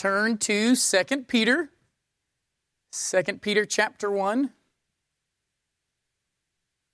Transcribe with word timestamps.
turn 0.00 0.38
to 0.38 0.74
2 0.74 1.04
Peter. 1.28 1.68
2 2.92 3.22
Peter 3.42 3.66
chapter 3.66 4.10
1. 4.10 4.50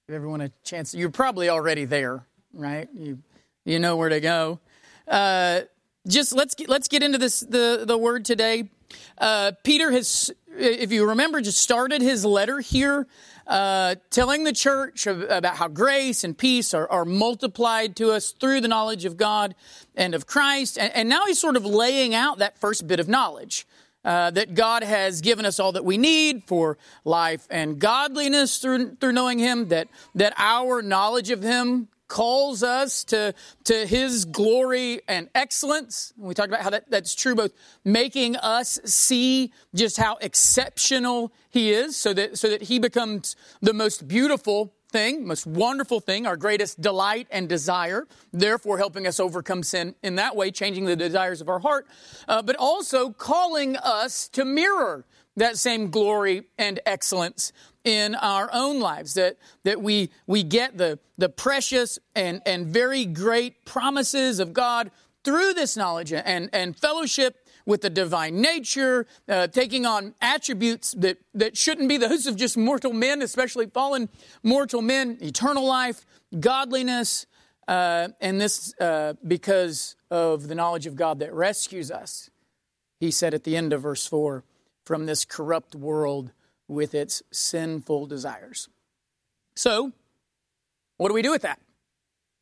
Give 0.08 0.16
everyone 0.16 0.40
a 0.40 0.50
chance. 0.64 0.92
You're 0.92 1.10
probably 1.10 1.48
already 1.48 1.84
there, 1.84 2.26
right? 2.52 2.88
You, 2.92 3.18
you 3.64 3.78
know 3.78 3.94
where 3.94 4.08
to 4.08 4.18
go. 4.18 4.58
Uh, 5.06 5.60
just 6.08 6.32
let's 6.32 6.56
get, 6.56 6.68
let's 6.68 6.88
get 6.88 7.04
into 7.04 7.16
this 7.16 7.40
the, 7.40 7.84
the 7.86 7.96
word 7.96 8.24
today. 8.24 8.70
Uh, 9.18 9.52
Peter 9.64 9.90
has, 9.90 10.30
if 10.56 10.92
you 10.92 11.08
remember, 11.08 11.40
just 11.40 11.58
started 11.58 12.02
his 12.02 12.24
letter 12.24 12.60
here 12.60 13.06
uh, 13.46 13.94
telling 14.10 14.44
the 14.44 14.52
church 14.52 15.06
about 15.06 15.56
how 15.56 15.68
grace 15.68 16.24
and 16.24 16.36
peace 16.36 16.74
are, 16.74 16.90
are, 16.90 17.04
multiplied 17.04 17.94
to 17.96 18.10
us 18.10 18.32
through 18.32 18.60
the 18.60 18.68
knowledge 18.68 19.04
of 19.04 19.16
God 19.16 19.54
and 19.94 20.14
of 20.14 20.26
Christ. 20.26 20.78
And, 20.78 20.92
and 20.94 21.08
now 21.08 21.26
he's 21.26 21.40
sort 21.40 21.56
of 21.56 21.64
laying 21.64 22.14
out 22.14 22.38
that 22.38 22.58
first 22.58 22.86
bit 22.86 22.98
of 22.98 23.08
knowledge. 23.08 23.66
Uh, 24.04 24.30
that 24.30 24.54
God 24.54 24.84
has 24.84 25.20
given 25.20 25.44
us 25.44 25.58
all 25.58 25.72
that 25.72 25.84
we 25.84 25.98
need 25.98 26.44
for 26.46 26.78
life 27.04 27.44
and 27.50 27.80
godliness 27.80 28.58
through, 28.58 28.94
through 29.00 29.10
knowing 29.10 29.40
Him, 29.40 29.66
that, 29.70 29.88
that 30.14 30.32
our 30.36 30.80
knowledge 30.80 31.30
of 31.30 31.42
Him 31.42 31.88
calls 32.08 32.62
us 32.62 33.04
to, 33.04 33.34
to 33.64 33.86
his 33.86 34.24
glory 34.24 35.00
and 35.08 35.28
excellence. 35.34 36.12
We 36.16 36.34
talked 36.34 36.48
about 36.48 36.62
how 36.62 36.70
that, 36.70 36.90
that's 36.90 37.14
true, 37.14 37.34
both 37.34 37.52
making 37.84 38.36
us 38.36 38.78
see 38.84 39.52
just 39.74 39.96
how 39.96 40.16
exceptional 40.20 41.32
he 41.50 41.72
is 41.72 41.96
so 41.96 42.12
that, 42.14 42.38
so 42.38 42.50
that 42.50 42.62
he 42.62 42.78
becomes 42.78 43.36
the 43.60 43.74
most 43.74 44.06
beautiful 44.06 44.72
thing, 44.90 45.26
most 45.26 45.46
wonderful 45.46 46.00
thing, 46.00 46.26
our 46.26 46.36
greatest 46.36 46.80
delight 46.80 47.26
and 47.30 47.48
desire, 47.48 48.06
therefore 48.32 48.78
helping 48.78 49.06
us 49.06 49.18
overcome 49.20 49.62
sin 49.62 49.94
in 50.02 50.14
that 50.16 50.36
way, 50.36 50.50
changing 50.50 50.84
the 50.84 50.96
desires 50.96 51.40
of 51.40 51.48
our 51.48 51.58
heart, 51.58 51.86
uh, 52.28 52.40
but 52.40 52.56
also 52.56 53.10
calling 53.10 53.76
us 53.76 54.28
to 54.28 54.44
mirror 54.44 55.04
that 55.36 55.58
same 55.58 55.90
glory 55.90 56.44
and 56.58 56.80
excellence 56.86 57.52
in 57.84 58.14
our 58.16 58.50
own 58.52 58.80
lives 58.80 59.14
that, 59.14 59.36
that 59.64 59.80
we, 59.80 60.10
we 60.26 60.42
get 60.42 60.76
the, 60.76 60.98
the 61.18 61.28
precious 61.28 61.98
and, 62.14 62.42
and 62.44 62.66
very 62.66 63.04
great 63.04 63.64
promises 63.64 64.40
of 64.40 64.52
God 64.52 64.90
through 65.22 65.54
this 65.54 65.76
knowledge 65.76 66.12
and, 66.12 66.50
and 66.52 66.76
fellowship 66.76 67.46
with 67.66 67.82
the 67.82 67.90
divine 67.90 68.40
nature, 68.40 69.06
uh, 69.28 69.48
taking 69.48 69.84
on 69.84 70.14
attributes 70.22 70.92
that, 70.92 71.18
that 71.34 71.56
shouldn't 71.56 71.88
be 71.88 71.96
those 71.96 72.26
of 72.26 72.36
just 72.36 72.56
mortal 72.56 72.92
men, 72.92 73.20
especially 73.20 73.66
fallen 73.66 74.08
mortal 74.42 74.80
men, 74.80 75.18
eternal 75.20 75.66
life, 75.66 76.06
godliness, 76.38 77.26
uh, 77.68 78.08
and 78.20 78.40
this 78.40 78.72
uh, 78.80 79.14
because 79.26 79.96
of 80.10 80.46
the 80.46 80.54
knowledge 80.54 80.86
of 80.86 80.94
God 80.94 81.18
that 81.18 81.34
rescues 81.34 81.90
us. 81.90 82.30
He 83.00 83.10
said 83.10 83.34
at 83.34 83.44
the 83.44 83.56
end 83.56 83.72
of 83.72 83.82
verse 83.82 84.06
4 84.06 84.44
from 84.86 85.04
this 85.04 85.24
corrupt 85.24 85.74
world 85.74 86.32
with 86.68 86.94
its 86.94 87.22
sinful 87.30 88.06
desires. 88.06 88.68
So, 89.54 89.92
what 90.96 91.08
do 91.08 91.14
we 91.14 91.22
do 91.22 91.32
with 91.32 91.42
that? 91.42 91.60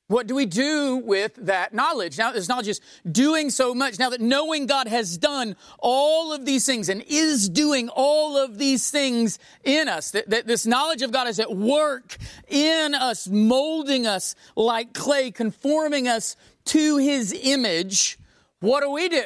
What 0.09 0.27
do 0.27 0.35
we 0.35 0.45
do 0.45 0.97
with 0.97 1.35
that 1.47 1.73
knowledge? 1.73 2.19
Now, 2.19 2.31
this 2.31 2.47
knowledge 2.47 2.69
is 2.69 2.81
doing 3.11 3.49
so 3.49 3.75
much. 3.75 3.99
Now 3.99 4.11
that 4.11 4.21
knowing 4.21 4.67
God 4.67 4.87
has 4.87 5.17
done 5.17 5.57
all 5.79 6.35
of 6.35 6.45
these 6.45 6.67
things 6.67 6.91
and 6.91 7.03
is 7.09 7.49
doing 7.49 7.89
all 7.89 8.37
of 8.37 8.59
these 8.59 8.91
things 8.91 9.39
in 9.65 9.89
us, 9.89 10.11
that, 10.11 10.29
that 10.29 10.47
this 10.47 10.67
knowledge 10.67 11.01
of 11.01 11.11
God 11.11 11.27
is 11.27 11.41
at 11.41 11.57
work 11.57 12.19
in 12.49 12.95
us, 12.95 13.27
molding 13.27 14.07
us 14.07 14.35
like 14.55 14.93
clay, 14.93 15.31
conforming 15.31 16.07
us 16.07 16.37
to 16.67 16.99
his 16.99 17.33
image, 17.33 18.19
what 18.61 18.83
do 18.83 18.91
we 18.91 19.09
do? 19.09 19.25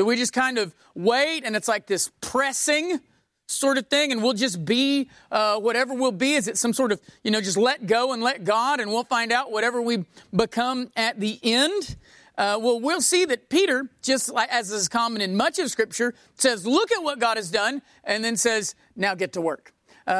Do 0.00 0.06
we 0.06 0.16
just 0.16 0.32
kind 0.32 0.56
of 0.56 0.74
wait 0.94 1.44
and 1.44 1.54
it's 1.54 1.68
like 1.68 1.86
this 1.86 2.10
pressing 2.22 3.00
sort 3.48 3.76
of 3.76 3.88
thing 3.88 4.12
and 4.12 4.22
we'll 4.22 4.32
just 4.32 4.64
be 4.64 5.10
uh, 5.30 5.60
whatever 5.60 5.92
we'll 5.92 6.10
be? 6.10 6.36
Is 6.36 6.48
it 6.48 6.56
some 6.56 6.72
sort 6.72 6.90
of, 6.90 7.02
you 7.22 7.30
know, 7.30 7.42
just 7.42 7.58
let 7.58 7.86
go 7.86 8.14
and 8.14 8.22
let 8.22 8.44
God 8.44 8.80
and 8.80 8.90
we'll 8.90 9.04
find 9.04 9.30
out 9.30 9.52
whatever 9.52 9.82
we 9.82 10.06
become 10.34 10.90
at 10.96 11.20
the 11.20 11.38
end? 11.42 11.96
Uh, 12.38 12.58
well, 12.58 12.80
we'll 12.80 13.02
see 13.02 13.26
that 13.26 13.50
Peter, 13.50 13.90
just 14.00 14.32
like 14.32 14.48
as 14.48 14.70
is 14.70 14.88
common 14.88 15.20
in 15.20 15.36
much 15.36 15.58
of 15.58 15.70
Scripture, 15.70 16.14
says, 16.34 16.66
"Look 16.66 16.90
at 16.92 17.02
what 17.02 17.18
God 17.18 17.36
has 17.36 17.50
done," 17.50 17.82
and 18.02 18.24
then 18.24 18.38
says, 18.38 18.74
"Now 18.96 19.14
get 19.14 19.34
to 19.34 19.42
work." 19.42 19.74
Uh, 20.06 20.12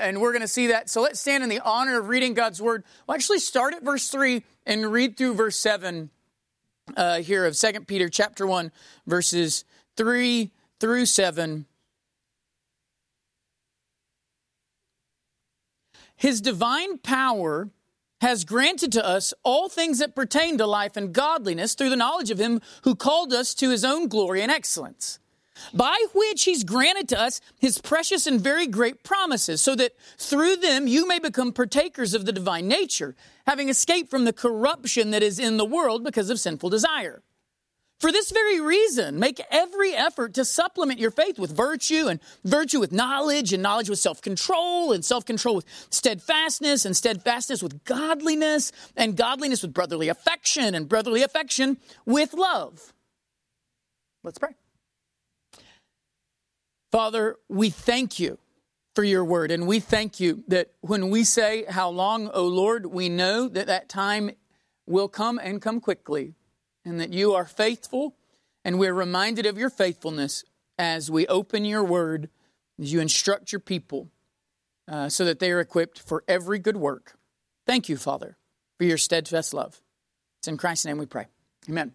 and 0.00 0.18
we're 0.18 0.32
going 0.32 0.40
to 0.40 0.48
see 0.48 0.68
that. 0.68 0.88
So 0.88 1.02
let's 1.02 1.20
stand 1.20 1.44
in 1.44 1.50
the 1.50 1.60
honor 1.60 1.98
of 1.98 2.08
reading 2.08 2.32
God's 2.32 2.62
word. 2.62 2.84
We'll 3.06 3.16
actually 3.16 3.40
start 3.40 3.74
at 3.74 3.82
verse 3.82 4.08
three 4.08 4.44
and 4.64 4.90
read 4.90 5.18
through 5.18 5.34
verse 5.34 5.56
seven 5.56 6.08
uh, 6.96 7.20
here 7.20 7.44
of 7.44 7.56
Second 7.56 7.86
Peter 7.86 8.08
chapter 8.08 8.46
1, 8.46 8.70
verses 9.06 9.64
3 9.96 10.50
through 10.78 11.06
7. 11.06 11.66
His 16.16 16.40
divine 16.40 16.98
power 16.98 17.70
has 18.20 18.44
granted 18.44 18.92
to 18.92 19.06
us 19.06 19.34
all 19.42 19.68
things 19.68 19.98
that 19.98 20.14
pertain 20.14 20.56
to 20.58 20.66
life 20.66 20.96
and 20.96 21.12
godliness 21.12 21.74
through 21.74 21.90
the 21.90 21.96
knowledge 21.96 22.30
of 22.30 22.38
him 22.38 22.60
who 22.82 22.94
called 22.94 23.32
us 23.32 23.54
to 23.54 23.70
his 23.70 23.84
own 23.84 24.08
glory 24.08 24.40
and 24.40 24.50
excellence 24.50 25.18
by 25.72 25.96
which 26.14 26.44
he's 26.44 26.64
granted 26.64 27.08
to 27.10 27.20
us 27.20 27.40
his 27.58 27.78
precious 27.78 28.26
and 28.26 28.40
very 28.40 28.66
great 28.66 29.02
promises, 29.02 29.60
so 29.60 29.74
that 29.76 29.92
through 30.18 30.56
them 30.56 30.86
you 30.86 31.06
may 31.06 31.18
become 31.18 31.52
partakers 31.52 32.14
of 32.14 32.26
the 32.26 32.32
divine 32.32 32.68
nature, 32.68 33.14
having 33.46 33.68
escaped 33.68 34.10
from 34.10 34.24
the 34.24 34.32
corruption 34.32 35.10
that 35.10 35.22
is 35.22 35.38
in 35.38 35.56
the 35.56 35.64
world 35.64 36.04
because 36.04 36.30
of 36.30 36.40
sinful 36.40 36.70
desire. 36.70 37.22
For 37.98 38.12
this 38.12 38.30
very 38.30 38.60
reason, 38.60 39.18
make 39.18 39.40
every 39.50 39.94
effort 39.94 40.34
to 40.34 40.44
supplement 40.44 41.00
your 41.00 41.10
faith 41.10 41.38
with 41.38 41.56
virtue, 41.56 42.08
and 42.08 42.20
virtue 42.44 42.78
with 42.78 42.92
knowledge, 42.92 43.54
and 43.54 43.62
knowledge 43.62 43.88
with 43.88 43.98
self 43.98 44.20
control, 44.20 44.92
and 44.92 45.02
self 45.02 45.24
control 45.24 45.56
with 45.56 45.64
steadfastness, 45.88 46.84
and 46.84 46.94
steadfastness 46.94 47.62
with 47.62 47.84
godliness, 47.84 48.70
and 48.96 49.16
godliness 49.16 49.62
with 49.62 49.72
brotherly 49.72 50.08
affection, 50.08 50.74
and 50.74 50.90
brotherly 50.90 51.22
affection 51.22 51.78
with 52.04 52.34
love. 52.34 52.92
Let's 54.22 54.38
pray. 54.38 54.50
Father, 56.92 57.36
we 57.48 57.70
thank 57.70 58.18
you 58.18 58.38
for 58.96 59.04
your 59.04 59.24
word. 59.24 59.50
And 59.50 59.66
we 59.66 59.78
thank 59.78 60.18
you 60.18 60.42
that 60.48 60.72
when 60.80 61.10
we 61.10 61.22
say, 61.22 61.64
How 61.68 61.90
long, 61.90 62.28
O 62.32 62.46
Lord, 62.46 62.86
we 62.86 63.08
know 63.08 63.46
that 63.48 63.66
that 63.66 63.88
time 63.88 64.30
will 64.86 65.08
come 65.08 65.38
and 65.38 65.60
come 65.60 65.80
quickly, 65.80 66.34
and 66.84 66.98
that 66.98 67.12
you 67.12 67.34
are 67.34 67.44
faithful. 67.44 68.16
And 68.64 68.80
we're 68.80 68.94
reminded 68.94 69.46
of 69.46 69.58
your 69.58 69.70
faithfulness 69.70 70.44
as 70.78 71.08
we 71.10 71.26
open 71.28 71.64
your 71.64 71.84
word, 71.84 72.30
as 72.80 72.92
you 72.92 73.00
instruct 73.00 73.52
your 73.52 73.60
people, 73.60 74.08
uh, 74.88 75.08
so 75.08 75.24
that 75.24 75.38
they 75.38 75.52
are 75.52 75.60
equipped 75.60 76.00
for 76.00 76.24
every 76.26 76.58
good 76.58 76.76
work. 76.76 77.16
Thank 77.66 77.88
you, 77.88 77.96
Father, 77.96 78.36
for 78.78 78.84
your 78.84 78.98
steadfast 78.98 79.54
love. 79.54 79.80
It's 80.38 80.48
in 80.48 80.56
Christ's 80.56 80.86
name 80.86 80.98
we 80.98 81.06
pray. 81.06 81.26
Amen. 81.68 81.92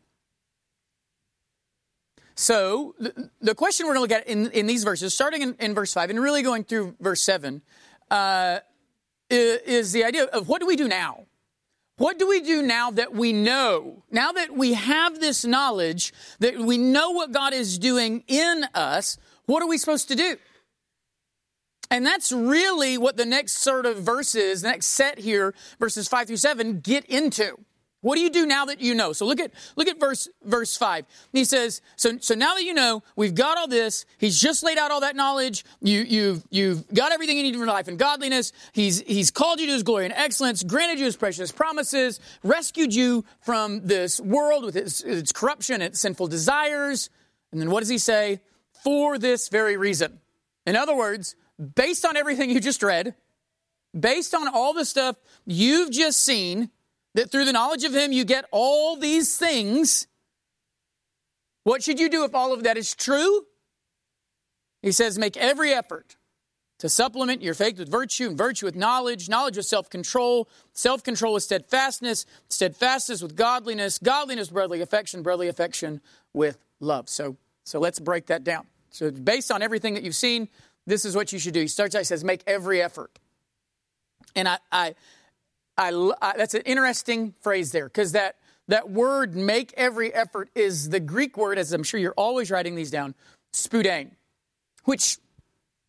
So, 2.41 2.95
the, 2.97 3.29
the 3.39 3.53
question 3.53 3.85
we're 3.85 3.93
going 3.93 4.07
to 4.07 4.15
look 4.15 4.19
at 4.23 4.27
in, 4.27 4.49
in 4.49 4.65
these 4.65 4.83
verses, 4.83 5.13
starting 5.13 5.43
in, 5.43 5.55
in, 5.59 5.75
verse 5.75 5.93
5 5.93 6.09
and 6.09 6.19
really 6.19 6.41
going 6.41 6.63
through 6.63 6.95
verse 6.99 7.21
7, 7.21 7.61
uh, 8.09 8.61
is 9.29 9.91
the 9.91 10.03
idea 10.03 10.23
of 10.23 10.49
what 10.49 10.59
do 10.59 10.65
we 10.65 10.75
do 10.75 10.87
now? 10.87 11.25
What 11.97 12.17
do 12.17 12.27
we 12.27 12.41
do 12.41 12.63
now 12.63 12.89
that 12.89 13.13
we 13.13 13.31
know, 13.31 14.01
now 14.09 14.31
that 14.31 14.57
we 14.57 14.73
have 14.73 15.19
this 15.19 15.45
knowledge, 15.45 16.13
that 16.39 16.57
we 16.57 16.79
know 16.79 17.11
what 17.11 17.31
God 17.31 17.53
is 17.53 17.77
doing 17.77 18.23
in 18.27 18.65
us, 18.73 19.19
what 19.45 19.61
are 19.61 19.67
we 19.67 19.77
supposed 19.77 20.07
to 20.07 20.15
do? 20.15 20.37
And 21.91 22.03
that's 22.03 22.31
really 22.31 22.97
what 22.97 23.17
the 23.17 23.25
next 23.25 23.59
sort 23.59 23.85
of 23.85 23.97
verses, 23.97 24.63
the 24.63 24.69
next 24.69 24.87
set 24.87 25.19
here, 25.19 25.53
verses 25.79 26.07
5 26.07 26.25
through 26.25 26.37
7, 26.37 26.79
get 26.79 27.05
into. 27.05 27.59
What 28.01 28.15
do 28.15 28.21
you 28.21 28.31
do 28.31 28.47
now 28.47 28.65
that 28.65 28.81
you 28.81 28.95
know? 28.95 29.13
So 29.13 29.27
look 29.27 29.39
at 29.39 29.51
look 29.75 29.87
at 29.87 29.99
verse 29.99 30.27
verse 30.43 30.75
five. 30.75 31.05
He 31.31 31.45
says, 31.45 31.81
so 31.95 32.17
so 32.19 32.33
now 32.33 32.55
that 32.55 32.63
you 32.63 32.73
know, 32.73 33.03
we've 33.15 33.35
got 33.35 33.57
all 33.59 33.67
this. 33.67 34.05
He's 34.17 34.41
just 34.41 34.63
laid 34.63 34.79
out 34.79 34.89
all 34.89 35.01
that 35.01 35.15
knowledge. 35.15 35.63
You 35.81 36.01
you've 36.01 36.43
you've 36.49 36.91
got 36.93 37.11
everything 37.11 37.37
you 37.37 37.43
need 37.43 37.55
for 37.55 37.65
life 37.67 37.87
and 37.87 37.99
godliness. 37.99 38.53
He's 38.73 39.01
he's 39.01 39.29
called 39.29 39.59
you 39.59 39.67
to 39.67 39.73
his 39.73 39.83
glory 39.83 40.05
and 40.05 40.13
excellence, 40.15 40.63
granted 40.63 40.97
you 40.97 41.05
his 41.05 41.15
precious 41.15 41.51
promises, 41.51 42.19
rescued 42.43 42.93
you 42.93 43.23
from 43.41 43.85
this 43.85 44.19
world 44.19 44.65
with 44.65 44.75
its, 44.75 45.01
its 45.01 45.31
corruption, 45.31 45.81
its 45.83 45.99
sinful 45.99 46.27
desires. 46.27 47.09
And 47.51 47.61
then 47.61 47.69
what 47.69 47.81
does 47.81 47.89
he 47.89 47.99
say? 47.99 48.41
For 48.83 49.19
this 49.19 49.47
very 49.49 49.77
reason. 49.77 50.19
In 50.65 50.75
other 50.75 50.95
words, 50.95 51.35
based 51.75 52.03
on 52.03 52.17
everything 52.17 52.49
you 52.49 52.59
just 52.59 52.81
read, 52.81 53.13
based 53.97 54.33
on 54.33 54.47
all 54.47 54.73
the 54.73 54.85
stuff 54.85 55.17
you've 55.45 55.91
just 55.91 56.23
seen 56.23 56.71
that 57.15 57.31
through 57.31 57.45
the 57.45 57.53
knowledge 57.53 57.83
of 57.83 57.93
Him 57.93 58.11
you 58.11 58.25
get 58.25 58.45
all 58.51 58.95
these 58.95 59.37
things. 59.37 60.07
What 61.63 61.83
should 61.83 61.99
you 61.99 62.09
do 62.09 62.23
if 62.23 62.33
all 62.33 62.53
of 62.53 62.63
that 62.63 62.77
is 62.77 62.95
true? 62.95 63.45
He 64.81 64.91
says, 64.91 65.17
make 65.17 65.37
every 65.37 65.71
effort 65.71 66.15
to 66.79 66.89
supplement 66.89 67.43
your 67.43 67.53
faith 67.53 67.77
with 67.77 67.89
virtue, 67.89 68.29
and 68.29 68.35
virtue 68.35 68.65
with 68.65 68.75
knowledge, 68.75 69.29
knowledge 69.29 69.55
with 69.55 69.67
self 69.67 69.87
control, 69.87 70.49
self 70.73 71.03
control 71.03 71.35
with 71.35 71.43
steadfastness, 71.43 72.25
steadfastness 72.49 73.21
with 73.21 73.35
godliness, 73.35 73.99
godliness 73.99 74.49
brotherly 74.49 74.81
affection, 74.81 75.21
brotherly 75.21 75.47
affection 75.47 76.01
with 76.33 76.57
love. 76.79 77.07
So, 77.07 77.37
so 77.63 77.79
let's 77.79 77.99
break 77.99 78.25
that 78.27 78.43
down. 78.43 78.65
So, 78.89 79.11
based 79.11 79.51
on 79.51 79.61
everything 79.61 79.93
that 79.93 80.01
you've 80.01 80.15
seen, 80.15 80.49
this 80.87 81.05
is 81.05 81.15
what 81.15 81.31
you 81.31 81.37
should 81.37 81.53
do. 81.53 81.61
He 81.61 81.67
starts 81.67 81.93
out, 81.93 81.99
he 81.99 82.05
says, 82.05 82.23
make 82.23 82.41
every 82.47 82.81
effort. 82.81 83.11
And 84.35 84.47
I, 84.47 84.57
I, 84.71 84.95
I, 85.81 86.11
I 86.21 86.37
that's 86.37 86.53
an 86.53 86.61
interesting 86.61 87.33
phrase 87.41 87.71
there 87.71 87.85
because 87.85 88.11
that, 88.11 88.35
that 88.67 88.89
word, 88.89 89.35
make 89.35 89.73
every 89.75 90.13
effort, 90.13 90.49
is 90.53 90.89
the 90.89 90.99
Greek 90.99 91.37
word, 91.37 91.57
as 91.57 91.73
I'm 91.73 91.83
sure 91.83 91.99
you're 91.99 92.13
always 92.15 92.51
writing 92.51 92.75
these 92.75 92.91
down, 92.91 93.15
spoudain, 93.53 94.11
which 94.85 95.17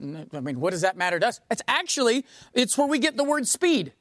I 0.02 0.40
mean, 0.40 0.58
what 0.58 0.70
does 0.70 0.80
that 0.80 0.96
matter 0.96 1.20
to 1.20 1.28
us? 1.28 1.40
It's 1.50 1.62
actually, 1.68 2.24
it's 2.54 2.76
where 2.76 2.88
we 2.88 2.98
get 2.98 3.16
the 3.16 3.24
word 3.24 3.46
speed. 3.46 3.92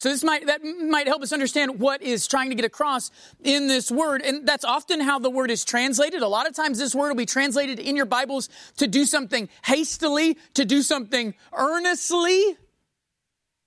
So 0.00 0.08
this 0.08 0.24
might, 0.24 0.46
that 0.46 0.64
might 0.64 1.06
help 1.06 1.22
us 1.22 1.30
understand 1.30 1.78
what 1.78 2.00
is 2.00 2.26
trying 2.26 2.48
to 2.48 2.56
get 2.56 2.64
across 2.64 3.10
in 3.44 3.68
this 3.68 3.90
word. 3.90 4.22
And 4.22 4.48
that's 4.48 4.64
often 4.64 5.00
how 5.00 5.18
the 5.18 5.28
word 5.28 5.50
is 5.50 5.62
translated. 5.62 6.22
A 6.22 6.28
lot 6.28 6.48
of 6.48 6.56
times 6.56 6.78
this 6.78 6.94
word 6.94 7.08
will 7.08 7.16
be 7.16 7.26
translated 7.26 7.78
in 7.78 7.96
your 7.96 8.06
Bibles 8.06 8.48
to 8.78 8.88
do 8.88 9.04
something 9.04 9.50
hastily, 9.62 10.38
to 10.54 10.64
do 10.64 10.80
something 10.80 11.34
earnestly. 11.52 12.56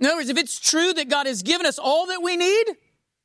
In 0.03 0.07
other 0.07 0.17
words, 0.17 0.27
if 0.27 0.37
it's 0.37 0.59
true 0.59 0.91
that 0.95 1.07
God 1.07 1.27
has 1.27 1.43
given 1.43 1.65
us 1.65 1.79
all 1.79 2.07
that 2.07 2.21
we 2.21 2.35
need, 2.35 2.65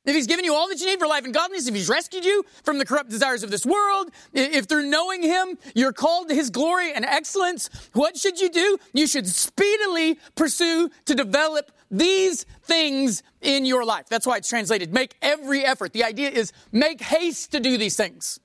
if 0.05 0.15
he's 0.15 0.27
given 0.27 0.45
you 0.45 0.55
all 0.55 0.69
that 0.69 0.79
you 0.79 0.85
need 0.85 0.97
for 0.97 1.07
life 1.07 1.25
and 1.25 1.33
godliness, 1.33 1.67
if 1.67 1.75
he's 1.75 1.89
rescued 1.89 2.23
you 2.23 2.45
from 2.63 2.77
the 2.77 2.85
corrupt 2.85 3.09
desires 3.09 3.43
of 3.43 3.51
this 3.51 3.65
world, 3.65 4.11
if 4.31 4.63
through 4.63 4.89
knowing 4.89 5.21
him 5.21 5.57
you're 5.75 5.91
called 5.91 6.29
to 6.29 6.35
his 6.35 6.49
glory 6.49 6.93
and 6.93 7.03
excellence, 7.03 7.69
what 7.91 8.15
should 8.15 8.39
you 8.39 8.49
do? 8.49 8.77
You 8.93 9.07
should 9.07 9.27
speedily 9.27 10.19
pursue 10.35 10.89
to 11.03 11.15
develop 11.15 11.69
these 11.91 12.45
things 12.63 13.23
in 13.41 13.65
your 13.65 13.83
life. 13.83 14.05
That's 14.07 14.25
why 14.25 14.37
it's 14.37 14.47
translated 14.47 14.93
make 14.93 15.17
every 15.21 15.65
effort. 15.65 15.91
The 15.91 16.05
idea 16.05 16.29
is 16.29 16.53
make 16.71 17.01
haste 17.01 17.51
to 17.51 17.59
do 17.59 17.77
these 17.77 17.97
things. 17.97 18.39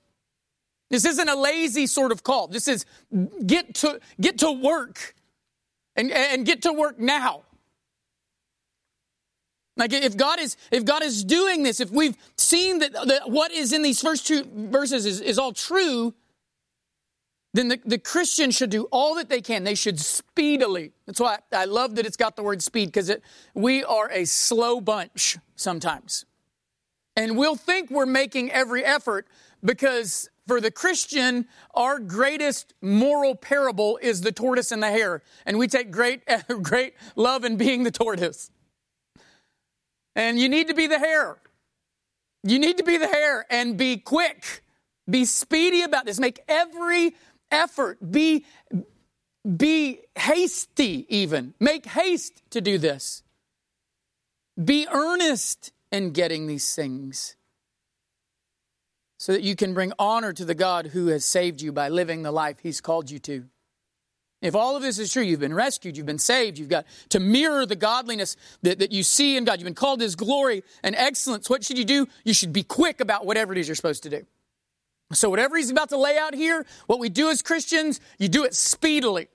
This 0.91 1.05
isn't 1.05 1.29
a 1.29 1.37
lazy 1.37 1.87
sort 1.87 2.11
of 2.11 2.25
call. 2.25 2.49
This 2.49 2.67
is 2.67 2.85
get 3.47 3.77
to 3.77 4.01
get 4.21 4.39
to 4.39 4.51
work 4.51 5.15
and, 5.95 6.11
and 6.11 6.45
get 6.45 6.63
to 6.63 6.73
work 6.73 6.99
now. 6.99 7.44
Like 9.77 9.93
if 9.93 10.17
God 10.17 10.39
is 10.39 10.57
if 10.71 10.85
God 10.85 11.03
is 11.03 11.25
doing 11.25 11.63
this, 11.63 11.81
if 11.81 11.91
we've 11.91 12.17
seen 12.37 12.79
that, 12.79 12.93
that 12.93 13.31
what 13.31 13.51
is 13.51 13.73
in 13.73 13.83
these 13.83 14.01
first 14.01 14.27
two 14.27 14.45
verses 14.55 15.05
is, 15.05 15.21
is 15.21 15.39
all 15.39 15.53
true, 15.53 16.15
then 17.55 17.69
the, 17.69 17.81
the 17.85 17.99
Christian 17.99 18.51
should 18.51 18.71
do 18.71 18.85
all 18.91 19.15
that 19.15 19.29
they 19.29 19.41
can. 19.41 19.65
They 19.65 19.77
should 19.77 19.99
speedily. 19.99 20.93
That's 21.07 21.21
why 21.21 21.39
I, 21.53 21.65
love 21.65 21.95
that 21.97 22.05
it's 22.07 22.17
got 22.17 22.37
the 22.37 22.43
word 22.43 22.63
speed 22.63 22.87
because 22.87 23.13
we 23.55 23.83
are 23.85 24.11
a 24.11 24.25
slow 24.25 24.81
bunch 24.81 25.39
sometimes. 25.57 26.25
And 27.17 27.39
we'll 27.39 27.55
think 27.55 27.91
we're 27.91 28.07
making 28.07 28.51
every 28.51 28.85
effort 28.85 29.29
because 29.65 30.29
for 30.49 30.61
the 30.61 30.73
Christian, 30.73 31.47
our 31.75 32.01
greatest 32.01 32.75
moral 32.83 33.37
parable 33.37 33.99
is 34.03 34.21
the 34.21 34.33
tortoise 34.33 34.73
and 34.73 34.83
the 34.83 34.91
hare. 34.91 35.23
And 35.47 35.57
we 35.57 35.69
take 35.69 35.93
great, 35.93 36.23
great 36.63 36.95
love 37.15 37.45
in 37.45 37.57
being 37.57 37.85
the 37.85 37.93
tortoise. 37.93 38.51
And 40.17 40.39
you 40.39 40.49
need 40.49 40.69
to 40.69 40.75
be 40.75 40.87
the 40.87 40.99
hare. 40.99 41.39
You 42.43 42.59
need 42.59 42.79
to 42.79 42.85
be 42.85 42.99
the 42.99 43.09
hare 43.09 43.47
and 43.51 43.77
be 43.77 43.97
quick. 43.97 44.63
Be 45.09 45.25
speedy 45.25 45.83
about 45.83 46.07
this. 46.07 46.21
Make 46.21 46.41
every 46.47 47.15
effort. 47.51 47.99
Be, 48.11 48.45
be 49.57 50.01
hasty, 50.17 51.07
even. 51.09 51.55
Make 51.59 51.87
haste 51.87 52.43
to 52.51 52.61
do 52.61 52.79
this. 52.79 53.23
Be 54.63 54.87
earnest 54.91 55.73
in 55.91 56.11
getting 56.11 56.47
these 56.47 56.75
things 56.75 57.37
so 59.19 59.33
that 59.33 59.43
you 59.43 59.57
can 59.57 59.75
bring 59.75 59.93
honor 59.99 60.33
to 60.33 60.45
the 60.45 60.55
God 60.55 60.89
who 60.89 61.07
has 61.07 61.25
saved 61.25 61.63
you 61.63 61.73
by 61.73 61.89
living 61.89 62.23
the 62.23 62.31
life 62.31 62.59
he's 62.63 62.81
called 62.81 63.11
you 63.11 63.19
to. 63.21 63.47
If 64.45 64.55
all 64.55 64.77
of 64.77 64.83
this 64.83 64.99
is 64.99 65.11
true, 65.11 65.23
you've 65.23 65.41
been 65.41 65.55
rescued, 65.55 65.97
you've 65.97 66.05
been 66.05 66.19
saved, 66.19 66.59
you've 66.59 66.69
got 66.69 66.85
to 67.09 67.19
mirror 67.19 67.65
the 67.65 67.77
godliness 67.77 68.37
that, 68.61 68.79
that 68.79 68.93
you 68.93 69.03
see 69.03 69.39
in 69.39 69.47
God, 69.47 69.59
you've 69.59 69.65
been 69.65 69.75
called 69.75 70.03
His 70.03 70.17
glory 70.17 70.63
and 70.83 70.95
excellence. 70.95 71.49
What 71.49 71.65
should 71.65 71.79
you 71.79 71.85
do? 71.87 72.07
You 72.25 72.35
should 72.35 72.53
be 72.53 72.63
quick 72.63 73.01
about 73.01 73.25
whatever 73.25 73.55
it 73.55 73.59
is 73.59 73.67
you're 73.67 73.75
supposed 73.75 74.03
to 74.03 74.11
do. 74.11 74.27
So, 75.15 75.31
whatever 75.31 75.57
He's 75.57 75.71
about 75.71 75.89
to 75.89 75.97
lay 75.97 76.19
out 76.19 76.35
here, 76.35 76.67
what 76.87 76.99
we 76.99 77.09
do 77.09 77.31
as 77.31 77.41
Christians, 77.41 78.03
you 78.19 78.29
do 78.29 78.45
it 78.45 78.55
speedily. 78.55 79.29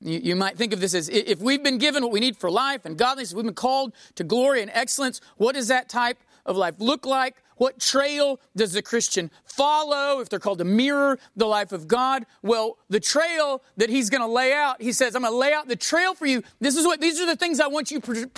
You, 0.00 0.18
you 0.18 0.34
might 0.34 0.56
think 0.56 0.72
of 0.72 0.80
this 0.80 0.94
as 0.94 1.10
if 1.10 1.38
we've 1.38 1.62
been 1.62 1.76
given 1.76 2.02
what 2.02 2.12
we 2.12 2.20
need 2.20 2.38
for 2.38 2.50
life 2.50 2.86
and 2.86 2.96
godliness, 2.96 3.34
we've 3.34 3.44
been 3.44 3.52
called 3.52 3.92
to 4.14 4.24
glory 4.24 4.62
and 4.62 4.70
excellence, 4.72 5.20
what 5.36 5.54
does 5.54 5.68
that 5.68 5.90
type 5.90 6.18
of 6.46 6.56
life 6.56 6.76
look 6.78 7.04
like? 7.04 7.34
What 7.56 7.80
trail 7.80 8.40
does 8.54 8.72
the 8.72 8.82
Christian 8.82 9.30
follow 9.44 10.20
if 10.20 10.28
they're 10.28 10.38
called 10.38 10.58
to 10.58 10.64
mirror 10.64 11.18
the 11.36 11.46
life 11.46 11.72
of 11.72 11.88
God? 11.88 12.26
Well, 12.42 12.78
the 12.88 13.00
trail 13.00 13.62
that 13.78 13.88
he's 13.88 14.10
going 14.10 14.20
to 14.20 14.26
lay 14.26 14.52
out, 14.52 14.80
he 14.80 14.92
says, 14.92 15.14
I'm 15.14 15.22
going 15.22 15.32
to 15.32 15.38
lay 15.38 15.52
out 15.52 15.66
the 15.68 15.76
trail 15.76 16.14
for 16.14 16.26
you. 16.26 16.42
This 16.60 16.76
is 16.76 16.84
what, 16.84 17.00
these 17.00 17.20
are 17.20 17.26
the 17.26 17.36
things 17.36 17.60
I 17.60 17.66
want 17.66 17.90
you 17.90 18.00
to 18.00 18.28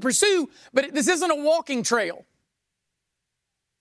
pursue, 0.00 0.48
but 0.72 0.94
this 0.94 1.08
isn't 1.08 1.30
a 1.30 1.36
walking 1.36 1.82
trail. 1.82 2.24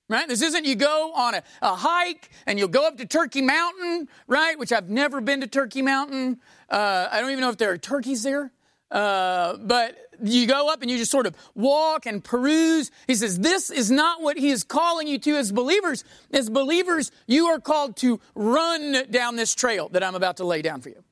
Right? 0.10 0.28
This 0.28 0.42
isn't 0.42 0.66
you 0.66 0.76
go 0.76 1.14
on 1.14 1.34
a, 1.36 1.44
a, 1.62 1.76
hike 1.76 2.30
and 2.46 2.60
you'll 2.60 2.68
go 2.68 2.86
up 2.86 2.98
to 2.98 3.06
Turkey 3.06 3.42
Mountain, 3.42 4.10
right? 4.28 4.60
Which 4.60 4.74
I've 4.74 4.90
never 4.90 5.22
been 5.22 5.42
to 5.42 5.48
Turkey 5.48 5.82
Mountain. 5.82 6.40
Uh, 6.70 7.08
I 7.10 7.22
don't 7.22 7.32
even 7.32 7.42
know 7.42 7.50
if 7.50 7.58
there 7.58 7.72
are 7.72 7.78
turkeys 7.78 8.22
there. 8.22 8.52
Uh, 8.92 9.58
but 9.58 9.98
you 10.24 10.46
go 10.46 10.70
up 10.72 10.82
and 10.82 10.92
you 10.92 10.98
just 10.98 11.12
sort 11.12 11.26
of 11.26 11.36
walk 11.56 12.06
and 12.06 12.24
peruse. 12.24 12.92
He 13.08 13.16
says, 13.16 13.40
This 13.40 13.70
is 13.70 13.90
not 13.90 14.22
what 14.22 14.38
he 14.38 14.50
is 14.50 14.64
calling 14.64 15.08
you 15.08 15.18
to 15.20 15.36
as 15.36 15.52
believers. 15.52 16.04
As 16.32 16.50
believers, 16.50 17.12
you 17.28 17.48
are 17.48 17.60
called 17.60 17.98
to 17.98 18.20
run 18.36 19.10
down 19.10 19.36
this 19.36 19.56
trail 19.56 19.90
that 19.90 20.04
I'm 20.04 20.16
about 20.16 20.38
to 20.38 20.46
lay 20.46 20.62
down 20.62 20.82
for 20.82 20.90
you. 20.90 21.04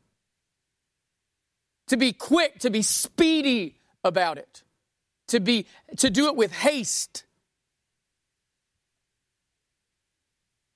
To 1.88 1.98
be 1.98 2.14
quick, 2.14 2.60
to 2.60 2.70
be 2.70 2.84
speedy 2.84 3.76
about 4.04 4.38
it, 4.38 4.64
to, 5.30 5.40
be, 5.40 5.66
to 5.98 6.10
do 6.10 6.28
it 6.28 6.36
with 6.36 6.52
haste. 6.52 7.26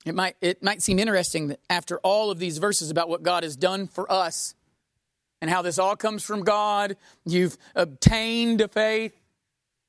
It 0.04 0.14
might, 0.14 0.36
it 0.40 0.62
might 0.62 0.82
seem 0.82 0.98
interesting 0.98 1.48
that 1.48 1.60
after 1.68 1.98
all 1.98 2.30
of 2.30 2.38
these 2.38 2.58
verses 2.58 2.90
about 2.90 3.08
what 3.08 3.22
God 3.22 3.42
has 3.42 3.56
done 3.56 3.88
for 3.88 4.10
us, 4.10 4.54
and 5.40 5.50
how 5.50 5.62
this 5.62 5.78
all 5.78 5.96
comes 5.96 6.22
from 6.22 6.42
God. 6.42 6.96
You've 7.24 7.56
obtained 7.74 8.60
a 8.60 8.68
faith. 8.68 9.14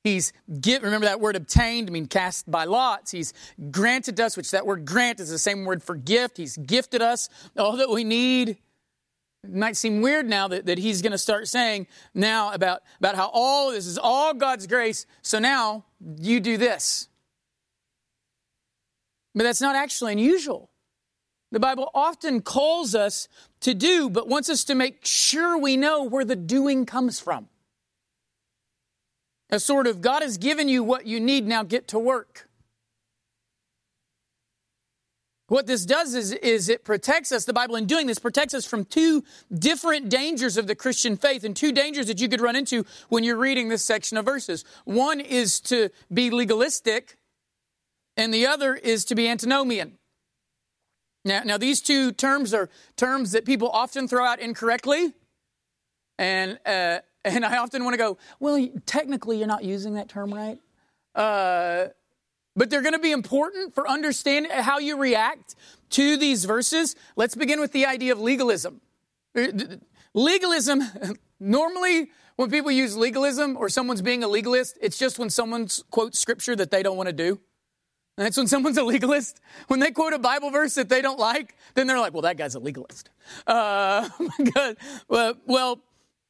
He's 0.04 0.32
give, 0.60 0.82
remember 0.82 1.06
that 1.06 1.20
word 1.20 1.36
obtained, 1.36 1.88
I 1.88 1.92
mean 1.92 2.06
cast 2.06 2.50
by 2.50 2.64
lots. 2.64 3.10
He's 3.10 3.32
granted 3.70 4.18
us, 4.20 4.36
which 4.36 4.50
that 4.52 4.64
word 4.64 4.84
grant 4.84 5.20
is 5.20 5.30
the 5.30 5.38
same 5.38 5.64
word 5.64 5.82
for 5.82 5.96
gift. 5.96 6.36
He's 6.36 6.56
gifted 6.56 7.02
us 7.02 7.28
all 7.56 7.76
that 7.76 7.90
we 7.90 8.04
need. 8.04 8.58
It 9.44 9.54
might 9.54 9.76
seem 9.76 10.00
weird 10.00 10.28
now 10.28 10.48
that, 10.48 10.66
that 10.66 10.78
he's 10.78 11.02
going 11.02 11.12
to 11.12 11.18
start 11.18 11.48
saying 11.48 11.86
now 12.14 12.52
about, 12.52 12.82
about 12.98 13.16
how 13.16 13.30
all 13.32 13.70
this 13.70 13.86
is 13.86 13.98
all 13.98 14.34
God's 14.34 14.66
grace. 14.66 15.06
So 15.22 15.38
now 15.38 15.84
you 16.18 16.40
do 16.40 16.56
this. 16.56 17.08
But 19.34 19.44
that's 19.44 19.60
not 19.60 19.76
actually 19.76 20.12
unusual. 20.12 20.70
The 21.52 21.60
Bible 21.60 21.90
often 21.94 22.42
calls 22.42 22.94
us 22.94 23.28
to 23.60 23.74
do, 23.74 24.08
but 24.08 24.28
wants 24.28 24.48
us 24.48 24.64
to 24.64 24.74
make 24.74 25.04
sure 25.04 25.58
we 25.58 25.76
know 25.76 26.04
where 26.04 26.24
the 26.24 26.36
doing 26.36 26.86
comes 26.86 27.20
from. 27.20 27.48
A 29.50 29.58
sort 29.58 29.86
of 29.86 30.00
God 30.00 30.22
has 30.22 30.36
given 30.36 30.68
you 30.68 30.84
what 30.84 31.06
you 31.06 31.20
need, 31.20 31.46
now 31.46 31.62
get 31.62 31.88
to 31.88 31.98
work. 31.98 32.48
What 35.48 35.66
this 35.66 35.86
does 35.86 36.14
is, 36.14 36.32
is 36.32 36.68
it 36.68 36.84
protects 36.84 37.32
us, 37.32 37.46
the 37.46 37.54
Bible 37.54 37.76
in 37.76 37.86
doing 37.86 38.06
this 38.06 38.18
protects 38.18 38.52
us 38.52 38.66
from 38.66 38.84
two 38.84 39.24
different 39.52 40.10
dangers 40.10 40.58
of 40.58 40.66
the 40.66 40.74
Christian 40.74 41.16
faith 41.16 41.42
and 41.42 41.56
two 41.56 41.72
dangers 41.72 42.06
that 42.08 42.20
you 42.20 42.28
could 42.28 42.42
run 42.42 42.54
into 42.54 42.84
when 43.08 43.24
you're 43.24 43.38
reading 43.38 43.70
this 43.70 43.82
section 43.82 44.18
of 44.18 44.26
verses. 44.26 44.66
One 44.84 45.20
is 45.20 45.58
to 45.60 45.88
be 46.12 46.30
legalistic, 46.30 47.16
and 48.14 48.32
the 48.32 48.46
other 48.46 48.74
is 48.74 49.06
to 49.06 49.14
be 49.14 49.26
antinomian. 49.26 49.96
Now, 51.24 51.42
now 51.44 51.58
these 51.58 51.80
two 51.80 52.12
terms 52.12 52.54
are 52.54 52.68
terms 52.96 53.32
that 53.32 53.44
people 53.44 53.68
often 53.68 54.08
throw 54.08 54.24
out 54.24 54.40
incorrectly. 54.40 55.12
And, 56.18 56.58
uh, 56.64 57.00
and 57.24 57.44
I 57.44 57.58
often 57.58 57.84
want 57.84 57.94
to 57.94 57.98
go, 57.98 58.18
well, 58.40 58.68
technically 58.86 59.38
you're 59.38 59.46
not 59.46 59.64
using 59.64 59.94
that 59.94 60.08
term 60.08 60.32
right. 60.32 60.58
Uh, 61.14 61.88
but 62.54 62.70
they're 62.70 62.82
going 62.82 62.94
to 62.94 62.98
be 62.98 63.12
important 63.12 63.74
for 63.74 63.88
understanding 63.88 64.50
how 64.50 64.78
you 64.78 64.96
react 64.96 65.54
to 65.90 66.16
these 66.16 66.44
verses. 66.44 66.96
Let's 67.16 67.34
begin 67.34 67.60
with 67.60 67.72
the 67.72 67.86
idea 67.86 68.12
of 68.12 68.20
legalism. 68.20 68.80
Uh, 69.36 69.46
legalism, 70.12 70.82
normally 71.40 72.10
when 72.36 72.50
people 72.50 72.70
use 72.70 72.96
legalism 72.96 73.56
or 73.56 73.68
someone's 73.68 74.02
being 74.02 74.22
a 74.22 74.28
legalist, 74.28 74.78
it's 74.80 74.98
just 74.98 75.18
when 75.18 75.30
someone 75.30 75.68
quotes 75.90 76.18
scripture 76.18 76.54
that 76.56 76.70
they 76.70 76.82
don't 76.82 76.96
want 76.96 77.08
to 77.08 77.12
do. 77.12 77.40
And 78.18 78.26
that's 78.26 78.36
when 78.36 78.48
someone's 78.48 78.76
a 78.76 78.82
legalist. 78.82 79.40
When 79.68 79.78
they 79.78 79.92
quote 79.92 80.12
a 80.12 80.18
Bible 80.18 80.50
verse 80.50 80.74
that 80.74 80.88
they 80.88 81.00
don't 81.00 81.20
like, 81.20 81.54
then 81.74 81.86
they're 81.86 82.00
like, 82.00 82.12
well, 82.12 82.22
that 82.22 82.36
guy's 82.36 82.56
a 82.56 82.58
legalist. 82.58 83.10
Uh, 83.46 84.08
my 84.18 84.50
god. 84.52 84.76
well, 85.08 85.34
well, 85.46 85.80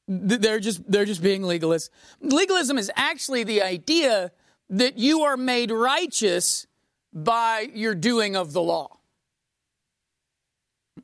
they're 0.07 0.61
just, 0.61 0.83
they're 0.90 1.07
just 1.07 1.23
being 1.23 1.40
legalists. 1.40 1.88
Legalism 2.21 2.76
is 2.76 2.92
actually 2.95 3.42
the 3.42 3.62
idea 3.62 4.33
that 4.68 4.99
you 4.99 5.23
are 5.23 5.38
made 5.38 5.71
righteous 5.71 6.66
by 7.14 7.71
your 7.73 7.95
doing 7.95 8.37
of 8.37 8.52
the 8.52 8.61
law. 8.61 8.99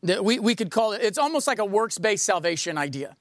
That 0.02 0.22
we, 0.22 0.38
we 0.38 0.54
could 0.54 0.70
call 0.70 0.92
it, 0.92 1.00
it's 1.00 1.16
almost 1.16 1.46
like 1.46 1.60
a 1.60 1.64
works 1.64 1.96
based 1.96 2.26
salvation 2.26 2.76
idea. 2.76 3.16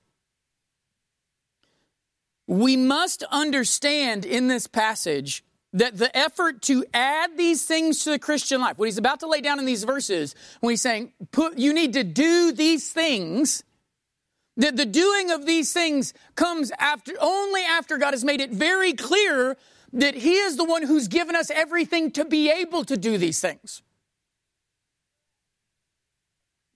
We 2.45 2.75
must 2.75 3.23
understand 3.31 4.25
in 4.25 4.49
this 4.49 4.67
passage 4.67 5.45
that 5.73 5.97
the 5.97 6.15
effort 6.15 6.61
to 6.63 6.85
add 6.93 7.35
these 7.35 7.65
things 7.65 8.03
to 8.03 8.11
the 8.11 8.19
Christian 8.19 8.61
life, 8.61 8.77
what 8.77 8.85
he's 8.85 8.97
about 8.97 9.19
to 9.21 9.27
lay 9.27 9.41
down 9.41 9.59
in 9.59 9.65
these 9.65 9.83
verses, 9.83 10.35
when 10.59 10.71
he's 10.71 10.81
saying, 10.81 11.11
put, 11.31 11.57
you 11.57 11.73
need 11.73 11.93
to 11.93 12.03
do 12.03 12.51
these 12.51 12.91
things, 12.91 13.63
that 14.57 14.77
the 14.77 14.85
doing 14.85 15.31
of 15.31 15.45
these 15.45 15.73
things 15.73 16.13
comes 16.35 16.71
after, 16.77 17.13
only 17.19 17.61
after 17.63 17.97
God 17.97 18.13
has 18.13 18.23
made 18.23 18.39
it 18.39 18.51
very 18.51 18.93
clear 18.93 19.57
that 19.93 20.15
he 20.15 20.35
is 20.35 20.57
the 20.57 20.63
one 20.63 20.83
who's 20.83 21.07
given 21.07 21.35
us 21.35 21.49
everything 21.49 22.11
to 22.11 22.25
be 22.25 22.51
able 22.51 22.83
to 22.85 22.95
do 22.95 23.17
these 23.17 23.39
things. 23.39 23.81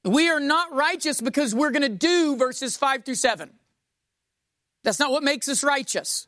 We 0.04 0.30
are 0.30 0.40
not 0.40 0.74
righteous 0.74 1.22
because 1.22 1.54
we're 1.54 1.72
going 1.72 1.82
to 1.82 1.90
do 1.90 2.36
verses 2.36 2.78
5 2.78 3.06
through 3.06 3.16
7. 3.16 3.52
That's 4.84 5.00
not 5.00 5.12
what 5.12 5.24
makes 5.24 5.50
us 5.50 5.64
righteous. 5.64 6.28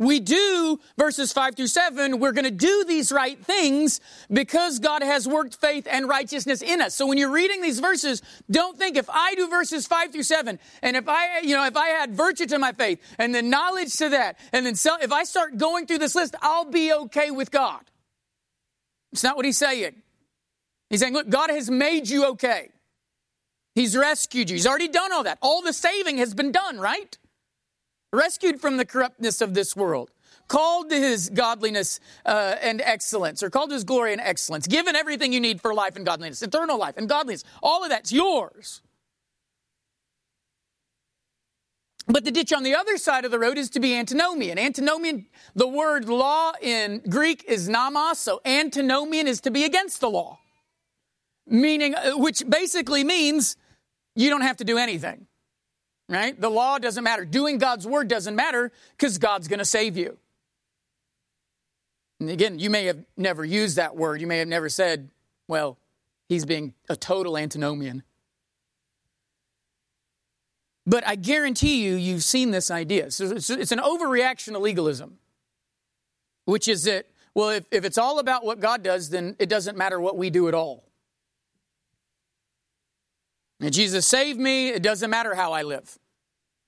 We 0.00 0.18
do 0.18 0.80
verses 0.96 1.30
5 1.30 1.56
through 1.56 1.66
7, 1.66 2.20
we're 2.20 2.32
going 2.32 2.46
to 2.46 2.50
do 2.50 2.84
these 2.88 3.12
right 3.12 3.38
things 3.38 4.00
because 4.32 4.78
God 4.78 5.02
has 5.02 5.28
worked 5.28 5.56
faith 5.56 5.86
and 5.88 6.08
righteousness 6.08 6.62
in 6.62 6.80
us. 6.80 6.94
So 6.94 7.06
when 7.06 7.18
you're 7.18 7.30
reading 7.30 7.60
these 7.60 7.80
verses, 7.80 8.22
don't 8.50 8.78
think 8.78 8.96
if 8.96 9.10
I 9.10 9.34
do 9.34 9.46
verses 9.46 9.86
5 9.86 10.10
through 10.10 10.22
7 10.22 10.58
and 10.80 10.96
if 10.96 11.06
I, 11.06 11.40
you 11.40 11.54
know, 11.54 11.66
if 11.66 11.76
I 11.76 11.88
had 11.88 12.14
virtue 12.14 12.46
to 12.46 12.58
my 12.58 12.72
faith 12.72 12.98
and 13.18 13.34
then 13.34 13.50
knowledge 13.50 13.94
to 13.98 14.08
that 14.08 14.38
and 14.54 14.64
then 14.64 14.72
if 14.74 15.12
I 15.12 15.24
start 15.24 15.58
going 15.58 15.86
through 15.86 15.98
this 15.98 16.14
list, 16.14 16.34
I'll 16.40 16.64
be 16.64 16.94
okay 16.94 17.30
with 17.30 17.50
God. 17.50 17.82
It's 19.12 19.22
not 19.22 19.36
what 19.36 19.44
he's 19.44 19.58
saying. 19.58 19.96
He's 20.88 21.00
saying, 21.00 21.12
look, 21.12 21.28
God 21.28 21.50
has 21.50 21.70
made 21.70 22.08
you 22.08 22.28
okay. 22.28 22.70
He's 23.74 23.94
rescued 23.94 24.48
you. 24.48 24.54
He's 24.54 24.66
already 24.66 24.88
done 24.88 25.12
all 25.12 25.24
that. 25.24 25.36
All 25.42 25.60
the 25.60 25.74
saving 25.74 26.16
has 26.18 26.32
been 26.32 26.52
done, 26.52 26.80
right? 26.80 27.18
Rescued 28.12 28.60
from 28.60 28.76
the 28.76 28.84
corruptness 28.84 29.40
of 29.40 29.54
this 29.54 29.76
world. 29.76 30.10
Called 30.48 30.90
to 30.90 30.96
his 30.96 31.30
godliness 31.30 32.00
uh, 32.26 32.56
and 32.60 32.80
excellence, 32.80 33.42
or 33.42 33.50
called 33.50 33.70
to 33.70 33.74
his 33.74 33.84
glory 33.84 34.12
and 34.12 34.20
excellence. 34.20 34.66
Given 34.66 34.96
everything 34.96 35.32
you 35.32 35.40
need 35.40 35.60
for 35.60 35.72
life 35.72 35.94
and 35.96 36.04
godliness, 36.04 36.42
eternal 36.42 36.76
life 36.76 36.96
and 36.96 37.08
godliness. 37.08 37.44
All 37.62 37.84
of 37.84 37.90
that's 37.90 38.10
yours. 38.10 38.82
But 42.08 42.24
the 42.24 42.32
ditch 42.32 42.52
on 42.52 42.64
the 42.64 42.74
other 42.74 42.96
side 42.96 43.24
of 43.24 43.30
the 43.30 43.38
road 43.38 43.58
is 43.58 43.70
to 43.70 43.80
be 43.80 43.94
antinomian. 43.94 44.58
Antinomian, 44.58 45.26
the 45.54 45.68
word 45.68 46.08
law 46.08 46.52
in 46.60 47.02
Greek 47.08 47.44
is 47.46 47.68
nomos, 47.68 48.18
so 48.18 48.40
antinomian 48.44 49.28
is 49.28 49.40
to 49.42 49.52
be 49.52 49.62
against 49.62 50.00
the 50.00 50.10
law 50.10 50.40
meaning, 51.50 51.94
uh, 51.94 52.12
which 52.12 52.42
basically 52.48 53.04
means 53.04 53.56
you 54.14 54.30
don't 54.30 54.42
have 54.42 54.56
to 54.58 54.64
do 54.64 54.78
anything, 54.78 55.26
right? 56.10 56.38
The 56.38 56.50
law 56.50 56.78
doesn't 56.78 57.04
matter. 57.04 57.24
Doing 57.24 57.58
God's 57.58 57.86
word 57.86 58.08
doesn't 58.08 58.34
matter 58.34 58.72
because 58.96 59.16
God's 59.18 59.48
going 59.48 59.60
to 59.60 59.64
save 59.64 59.96
you. 59.96 60.18
And 62.18 62.28
again, 62.28 62.58
you 62.58 62.68
may 62.68 62.84
have 62.86 62.98
never 63.16 63.44
used 63.44 63.76
that 63.76 63.96
word. 63.96 64.20
You 64.20 64.26
may 64.26 64.38
have 64.38 64.48
never 64.48 64.68
said, 64.68 65.08
well, 65.48 65.78
he's 66.28 66.44
being 66.44 66.74
a 66.88 66.96
total 66.96 67.38
antinomian. 67.38 68.02
But 70.84 71.06
I 71.06 71.14
guarantee 71.14 71.84
you, 71.84 71.94
you've 71.94 72.24
seen 72.24 72.50
this 72.50 72.70
idea. 72.70 73.10
So 73.12 73.30
it's, 73.30 73.48
an 73.48 73.78
overreaction 73.78 74.52
to 74.52 74.58
legalism, 74.58 75.18
which 76.44 76.66
is 76.66 76.84
that, 76.84 77.06
well, 77.34 77.50
if, 77.50 77.64
if 77.70 77.84
it's 77.84 77.98
all 77.98 78.18
about 78.18 78.44
what 78.44 78.58
God 78.58 78.82
does, 78.82 79.10
then 79.10 79.36
it 79.38 79.48
doesn't 79.48 79.78
matter 79.78 80.00
what 80.00 80.16
we 80.16 80.28
do 80.28 80.48
at 80.48 80.54
all. 80.54 80.89
Jesus 83.68 84.06
saved 84.06 84.40
me. 84.40 84.68
It 84.70 84.82
doesn't 84.82 85.10
matter 85.10 85.34
how 85.34 85.52
I 85.52 85.62
live. 85.62 85.98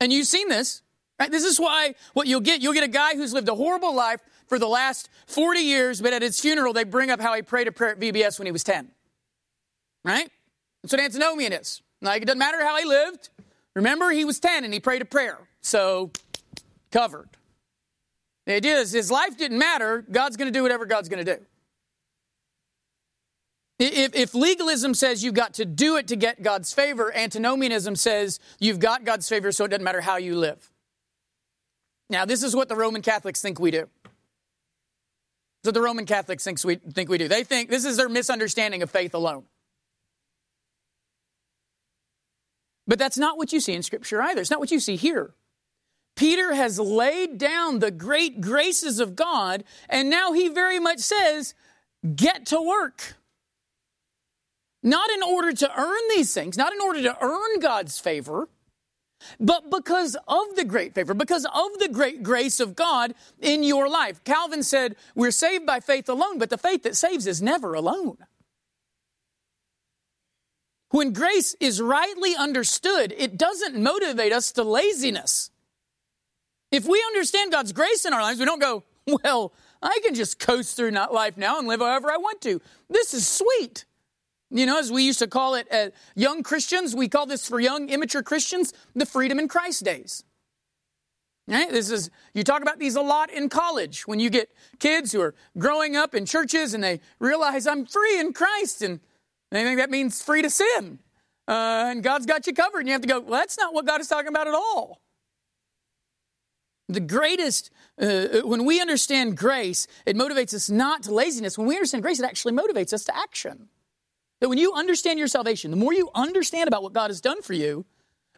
And 0.01 0.13
you've 0.13 0.27
seen 0.27 0.49
this, 0.49 0.83
right? 1.19 1.31
This 1.31 1.45
is 1.45 1.59
why 1.59 1.95
what 2.13 2.27
you'll 2.27 2.41
get, 2.41 2.61
you'll 2.61 2.75
get 2.75 2.85
a 2.85 2.89
guy 2.89 3.15
who's 3.15 3.33
lived 3.33 3.49
a 3.49 3.55
horrible 3.55 3.95
life 3.95 4.21
for 4.47 4.59
the 4.59 4.69
last 4.69 5.09
40 5.27 5.61
years, 5.61 6.03
but 6.03 6.13
at 6.13 6.21
his 6.21 6.39
funeral, 6.39 6.73
they 6.73 6.85
bring 6.85 7.11
up 7.11 7.21
how 7.21 7.35
he 7.35 7.41
prayed 7.41 7.69
a 7.69 7.73
prayer 7.73 7.93
at 7.93 8.01
VBS 8.01 8.39
when 8.39 8.47
he 8.47 8.53
was 8.53 8.63
10. 8.65 8.91
Right? 10.05 10.29
That's 10.83 10.93
what 10.93 11.01
antinomian 11.01 11.53
is. 11.53 11.81
Like, 12.03 12.23
it 12.23 12.25
doesn't 12.27 12.39
matter 12.39 12.63
how 12.63 12.77
he 12.77 12.85
lived. 12.85 13.31
Remember, 13.75 14.11
he 14.11 14.25
was 14.25 14.41
10 14.41 14.65
and 14.65 14.75
he 14.75 14.81
prayed 14.81 15.01
a 15.01 15.07
prayer. 15.07 15.39
So, 15.63 16.11
covered. 16.91 17.29
The 18.47 18.55
idea 18.55 18.77
is 18.79 18.93
his 18.93 19.11
life 19.11 19.39
didn't 19.39 19.59
matter. 19.59 20.05
God's 20.11 20.37
going 20.37 20.53
to 20.53 20.59
do 20.59 20.63
whatever 20.63 20.85
God's 20.85 21.09
going 21.09 21.25
to 21.25 21.37
do. 21.37 21.43
If, 23.85 24.15
if, 24.15 24.35
legalism 24.35 24.95
says 24.95 25.25
you've 25.25 25.35
got 25.35 25.55
to 25.55 25.65
do 25.65 25.97
it 25.97 26.07
to 26.09 26.17
get 26.17 26.41
God's 26.41 26.73
favor, 26.73 27.13
antinomianism 27.13 27.97
says 27.97 28.39
you've 28.61 28.79
got 28.79 29.05
God's 29.05 29.29
favor, 29.29 29.51
so 29.51 29.65
it 29.65 29.69
doesn't 29.69 29.83
matter 29.83 30.01
how 30.01 30.19
you 30.19 30.37
live. 30.37 30.71
Now, 32.09 32.25
this 32.25 32.45
is 32.45 32.55
what 32.55 32.69
the 32.69 32.77
Roman 32.77 33.03
Catholics 33.03 33.41
think 33.41 33.59
we 33.59 33.73
do. 33.73 33.89
So 35.65 35.73
the 35.73 35.81
Roman 35.81 36.07
Catholics 36.07 36.45
think 36.45 36.63
we, 36.65 36.77
think 36.77 37.09
we 37.09 37.19
do. 37.19 37.27
They 37.27 37.43
think 37.43 37.71
this 37.71 37.85
is 37.85 37.97
their 37.97 38.09
misunderstanding 38.09 38.83
of 38.83 38.91
faith 38.91 39.15
alone. 39.15 39.45
But 42.87 43.01
that's 43.01 43.19
not 43.19 43.37
what 43.37 43.53
you 43.53 43.59
see 43.59 43.73
in 43.73 43.83
Scripture 43.83 44.23
either. 44.23 44.41
It's 44.41 44.51
not 44.51 44.61
what 44.61 44.71
you 44.71 44.81
see 44.81 44.97
here. 44.97 45.35
Peter 46.15 46.55
has 46.55 46.79
laid 46.79 47.39
down 47.39 47.81
the 47.81 47.91
great 47.91 48.41
graces 48.41 49.01
of 49.01 49.17
God, 49.17 49.65
and 49.89 50.09
now 50.09 50.33
he 50.33 50.49
very 50.49 50.79
much 50.79 51.01
says, 51.01 51.55
get 52.15 52.47
to 52.47 52.61
work. 52.61 53.17
Not 54.83 55.11
in 55.11 55.23
order 55.23 55.53
to 55.53 55.81
earn 55.81 56.01
these 56.11 56.35
things, 56.35 56.57
not 56.57 56.73
in 56.73 56.81
order 56.81 57.03
to 57.03 57.17
earn 57.21 57.61
God's 57.61 57.99
favor, 58.01 58.49
but 59.39 59.71
because 59.71 60.17
of 60.27 60.57
the 60.57 60.65
great 60.65 60.95
favor, 60.95 61.15
because 61.15 61.45
of 61.45 61.79
the 61.79 61.89
great 61.89 62.23
grace 62.23 62.59
of 62.59 62.75
God 62.75 63.15
in 63.41 63.63
your 63.63 63.89
life. 63.89 64.23
Calvin 64.25 64.63
said, 64.63 64.97
We're 65.15 65.31
saved 65.31 65.67
by 65.67 65.81
faith 65.81 66.09
alone, 66.09 66.39
but 66.39 66.51
the 66.51 66.59
faith 66.59 66.83
that 66.83 66.97
saves 66.97 67.27
is 67.27 67.41
never 67.41 67.75
alone. 67.75 68.19
When 70.91 71.13
grace 71.13 71.57
is 71.59 71.81
rightly 71.81 72.35
understood, 72.37 73.15
it 73.17 73.39
doesn't 73.39 73.81
motivate 73.81 74.33
us 74.33 74.53
to 74.53 74.63
laziness. 74.63 75.51
If 76.71 76.87
we 76.87 77.03
understand 77.07 77.53
God's 77.53 77.73
grace 77.73 78.05
in 78.05 78.13
our 78.13 78.23
lives, 78.23 78.39
we 78.39 78.45
don't 78.45 78.61
go, 78.61 78.83
Well, 79.07 79.53
I 79.83 79.99
can 80.05 80.15
just 80.15 80.39
coast 80.39 80.77
through 80.77 80.91
life 80.91 81.37
now 81.37 81.59
and 81.59 81.67
live 81.67 81.81
however 81.81 82.11
I 82.11 82.17
want 82.17 82.41
to. 82.43 82.61
This 82.89 83.15
is 83.15 83.27
sweet. 83.27 83.85
You 84.53 84.67
know, 84.67 84.79
as 84.79 84.93
we 84.93 85.03
used 85.03 85.19
to 85.21 85.27
call 85.27 85.55
it, 85.55 85.67
uh, 85.73 85.91
young 86.15 86.43
Christians, 86.43 86.95
we 86.95 87.09
call 87.09 87.25
this 87.25 87.49
for 87.49 87.59
young, 87.59 87.89
immature 87.89 88.23
Christians, 88.23 88.75
the 88.95 89.07
freedom 89.07 89.39
in 89.39 89.49
Christ 89.49 89.83
days. 89.83 90.25
Right? 91.49 91.71
This 91.71 91.91
is 91.91 92.11
you 92.35 92.45
talk 92.45 92.63
about 92.63 92.79
these 92.79 92.95
a 92.95 93.01
lot 93.01 93.31
in 93.31 93.49
college 93.49 94.07
when 94.07 94.21
you 94.21 94.31
get 94.31 94.51
kids 94.79 95.11
who 95.11 95.21
are 95.23 95.35
growing 95.59 95.97
up 95.97 96.15
in 96.15 96.27
churches 96.27 96.75
and 96.75 96.85
they 96.85 97.01
realize 97.19 97.67
I'm 97.67 97.87
free 97.87 98.21
in 98.21 98.33
Christ 98.33 98.83
and 98.83 99.01
they 99.51 99.65
think 99.65 99.79
that 99.79 99.91
means 99.91 100.23
free 100.23 100.43
to 100.43 100.51
sin. 100.51 100.99
Uh, 101.49 101.87
and 101.89 102.03
God's 102.03 102.27
got 102.27 102.47
you 102.47 102.53
covered. 102.53 102.81
And 102.81 102.89
you 102.89 102.93
have 102.93 103.03
to 103.03 103.09
go, 103.09 103.21
well, 103.21 103.41
that's 103.41 103.59
not 103.59 103.75
what 103.75 103.87
God 103.87 104.01
is 104.01 104.09
talking 104.09 104.29
about 104.29 104.47
at 104.47 104.55
all. 104.55 105.01
The 106.89 107.01
greatest, 107.01 107.71
uh, 108.01 108.43
when 108.45 108.65
we 108.65 108.81
understand 108.81 109.37
grace, 109.37 109.87
it 110.07 110.15
motivates 110.15 110.55
us 110.55 110.71
not 110.71 111.05
to 111.05 111.15
laziness. 111.15 111.57
When 111.57 111.67
we 111.67 111.75
understand 111.75 112.03
grace, 112.03 112.21
it 112.21 112.27
actually 112.27 112.53
motivates 112.53 112.93
us 112.93 113.05
to 113.05 113.17
action. 113.17 113.69
That 114.43 114.49
when 114.49 114.59
you 114.59 114.73
understand 114.75 115.21
your 115.21 115.29
salvation, 115.29 115.71
the 115.71 115.77
more 115.77 115.95
you 115.95 116.11
understand 116.17 116.67
about 116.67 116.83
what 116.83 116.93
God 116.93 117.11
has 117.11 117.21
done 117.21 117.43
for 117.43 117.53
you, 117.53 117.85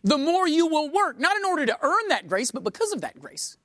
the 0.02 0.18
more 0.18 0.46
you 0.46 0.66
will 0.66 0.90
work, 0.90 1.18
not 1.18 1.34
in 1.34 1.46
order 1.46 1.64
to 1.64 1.78
earn 1.80 2.08
that 2.10 2.28
grace, 2.28 2.50
but 2.50 2.62
because 2.62 2.92
of 2.92 3.00
that 3.00 3.18
grace. 3.18 3.56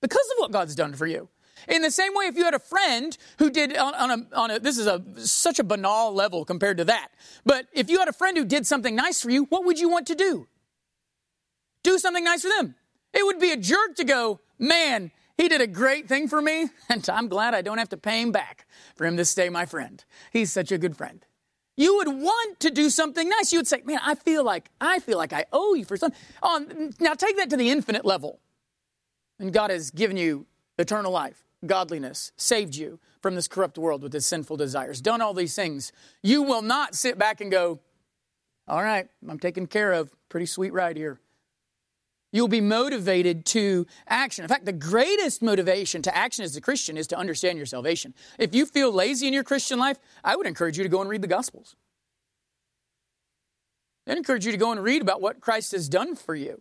Because 0.00 0.24
of 0.30 0.38
what 0.38 0.52
God's 0.52 0.76
done 0.76 0.94
for 0.94 1.04
you. 1.04 1.28
In 1.66 1.82
the 1.82 1.90
same 1.90 2.14
way, 2.14 2.26
if 2.26 2.36
you 2.36 2.44
had 2.44 2.54
a 2.54 2.60
friend 2.60 3.18
who 3.40 3.50
did 3.50 3.76
on, 3.76 3.92
on, 3.96 4.10
a, 4.12 4.36
on 4.36 4.50
a, 4.52 4.60
this 4.60 4.78
is 4.78 4.86
a 4.86 5.02
such 5.16 5.58
a 5.58 5.64
banal 5.64 6.14
level 6.14 6.44
compared 6.44 6.76
to 6.76 6.84
that, 6.84 7.08
but 7.44 7.66
if 7.72 7.90
you 7.90 7.98
had 7.98 8.06
a 8.06 8.12
friend 8.12 8.36
who 8.36 8.44
did 8.44 8.68
something 8.68 8.94
nice 8.94 9.20
for 9.20 9.30
you, 9.30 9.46
what 9.46 9.64
would 9.64 9.80
you 9.80 9.88
want 9.88 10.06
to 10.06 10.14
do? 10.14 10.46
Do 11.82 11.98
something 11.98 12.22
nice 12.22 12.42
for 12.42 12.50
them. 12.56 12.76
It 13.12 13.26
would 13.26 13.40
be 13.40 13.50
a 13.50 13.56
jerk 13.56 13.96
to 13.96 14.04
go, 14.04 14.38
man, 14.60 15.10
he 15.36 15.48
did 15.48 15.60
a 15.60 15.66
great 15.66 16.06
thing 16.06 16.28
for 16.28 16.40
me, 16.40 16.68
and 16.88 17.04
I'm 17.10 17.26
glad 17.26 17.52
I 17.52 17.62
don't 17.62 17.78
have 17.78 17.88
to 17.88 17.96
pay 17.96 18.22
him 18.22 18.30
back 18.30 18.64
for 18.94 19.06
him 19.06 19.16
to 19.16 19.24
stay 19.24 19.48
my 19.48 19.66
friend. 19.66 20.04
He's 20.32 20.52
such 20.52 20.70
a 20.70 20.78
good 20.78 20.96
friend. 20.96 21.26
You 21.76 21.96
would 21.96 22.08
want 22.08 22.60
to 22.60 22.70
do 22.70 22.88
something 22.88 23.28
nice. 23.28 23.52
You 23.52 23.58
would 23.58 23.66
say, 23.66 23.82
man, 23.84 23.98
I 24.02 24.14
feel 24.14 24.44
like, 24.44 24.70
I 24.80 25.00
feel 25.00 25.18
like 25.18 25.32
I 25.32 25.44
owe 25.52 25.74
you 25.74 25.84
for 25.84 25.96
something. 25.96 26.18
Oh, 26.42 26.90
now 27.00 27.14
take 27.14 27.36
that 27.36 27.50
to 27.50 27.56
the 27.56 27.70
infinite 27.70 28.04
level. 28.04 28.40
And 29.38 29.52
God 29.52 29.70
has 29.70 29.90
given 29.90 30.16
you 30.16 30.46
eternal 30.78 31.10
life, 31.10 31.44
godliness, 31.66 32.32
saved 32.36 32.76
you, 32.76 33.00
from 33.24 33.36
this 33.36 33.48
corrupt 33.48 33.78
world 33.78 34.02
with 34.02 34.14
its 34.14 34.26
sinful 34.26 34.58
desires, 34.58 35.00
done 35.00 35.22
all 35.22 35.32
these 35.32 35.56
things, 35.56 35.92
you 36.22 36.42
will 36.42 36.60
not 36.60 36.94
sit 36.94 37.18
back 37.18 37.40
and 37.40 37.50
go, 37.50 37.80
All 38.68 38.82
right, 38.82 39.08
I'm 39.26 39.38
taken 39.38 39.66
care 39.66 39.94
of. 39.94 40.12
Pretty 40.28 40.44
sweet 40.44 40.74
ride 40.74 40.98
here. 40.98 41.18
You'll 42.34 42.48
be 42.48 42.60
motivated 42.60 43.46
to 43.46 43.86
action. 44.08 44.42
In 44.42 44.48
fact, 44.48 44.64
the 44.64 44.72
greatest 44.72 45.40
motivation 45.40 46.02
to 46.02 46.16
action 46.16 46.44
as 46.44 46.56
a 46.56 46.60
Christian 46.60 46.96
is 46.96 47.06
to 47.06 47.16
understand 47.16 47.58
your 47.58 47.66
salvation. 47.66 48.12
If 48.40 48.56
you 48.56 48.66
feel 48.66 48.90
lazy 48.90 49.28
in 49.28 49.32
your 49.32 49.44
Christian 49.44 49.78
life, 49.78 50.00
I 50.24 50.34
would 50.34 50.48
encourage 50.48 50.76
you 50.76 50.82
to 50.82 50.90
go 50.90 51.00
and 51.00 51.08
read 51.08 51.22
the 51.22 51.28
Gospels. 51.28 51.76
I'd 54.08 54.18
encourage 54.18 54.44
you 54.44 54.50
to 54.50 54.58
go 54.58 54.72
and 54.72 54.82
read 54.82 55.00
about 55.00 55.20
what 55.20 55.40
Christ 55.40 55.70
has 55.70 55.88
done 55.88 56.16
for 56.16 56.34
you. 56.34 56.60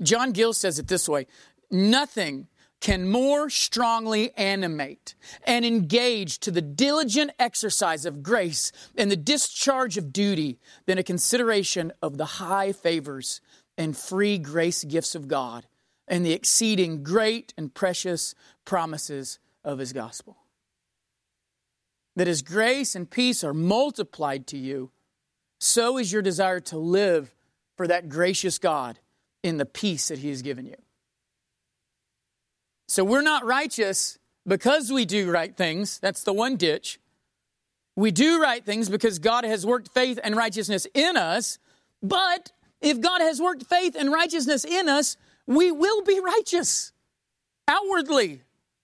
John 0.00 0.32
Gill 0.32 0.54
says 0.54 0.78
it 0.78 0.88
this 0.88 1.06
way 1.06 1.26
Nothing 1.70 2.48
can 2.80 3.08
more 3.08 3.48
strongly 3.48 4.32
animate 4.36 5.14
and 5.44 5.64
engage 5.64 6.38
to 6.38 6.50
the 6.50 6.62
diligent 6.62 7.30
exercise 7.38 8.04
of 8.04 8.22
grace 8.22 8.70
and 8.96 9.10
the 9.10 9.16
discharge 9.16 9.96
of 9.96 10.12
duty 10.12 10.58
than 10.86 10.98
a 10.98 11.02
consideration 11.02 11.92
of 12.02 12.18
the 12.18 12.24
high 12.24 12.72
favors 12.72 13.40
and 13.78 13.96
free 13.96 14.38
grace 14.38 14.84
gifts 14.84 15.14
of 15.14 15.28
God 15.28 15.66
and 16.08 16.24
the 16.24 16.32
exceeding 16.32 17.02
great 17.02 17.52
and 17.56 17.74
precious 17.74 18.34
promises 18.64 19.38
of 19.64 19.78
His 19.78 19.92
gospel. 19.92 20.36
That 22.14 22.28
His 22.28 22.42
grace 22.42 22.94
and 22.94 23.10
peace 23.10 23.42
are 23.42 23.54
multiplied 23.54 24.46
to 24.48 24.58
you, 24.58 24.90
so 25.58 25.98
is 25.98 26.12
your 26.12 26.22
desire 26.22 26.60
to 26.60 26.78
live 26.78 27.34
for 27.76 27.86
that 27.88 28.08
gracious 28.08 28.58
God 28.58 28.98
in 29.42 29.56
the 29.56 29.66
peace 29.66 30.08
that 30.08 30.18
He 30.18 30.28
has 30.28 30.42
given 30.42 30.66
you. 30.66 30.76
So 32.86 33.04
we're 33.04 33.22
not 33.22 33.44
righteous 33.44 34.18
because 34.46 34.92
we 34.92 35.04
do 35.04 35.30
right 35.30 35.56
things. 35.56 35.98
That's 35.98 36.22
the 36.22 36.32
one 36.32 36.56
ditch. 36.56 37.00
We 37.96 38.10
do 38.10 38.40
right 38.40 38.64
things 38.64 38.88
because 38.88 39.18
God 39.18 39.44
has 39.44 39.66
worked 39.66 39.88
faith 39.92 40.20
and 40.22 40.36
righteousness 40.36 40.86
in 40.94 41.16
us. 41.16 41.58
But 42.02 42.52
if 42.80 43.00
God 43.00 43.20
has 43.20 43.40
worked 43.40 43.64
faith 43.64 43.96
and 43.98 44.12
righteousness 44.12 44.64
in 44.64 44.88
us, 44.88 45.16
we 45.46 45.72
will 45.72 46.02
be 46.02 46.20
righteous 46.20 46.92
outwardly. 47.66 48.42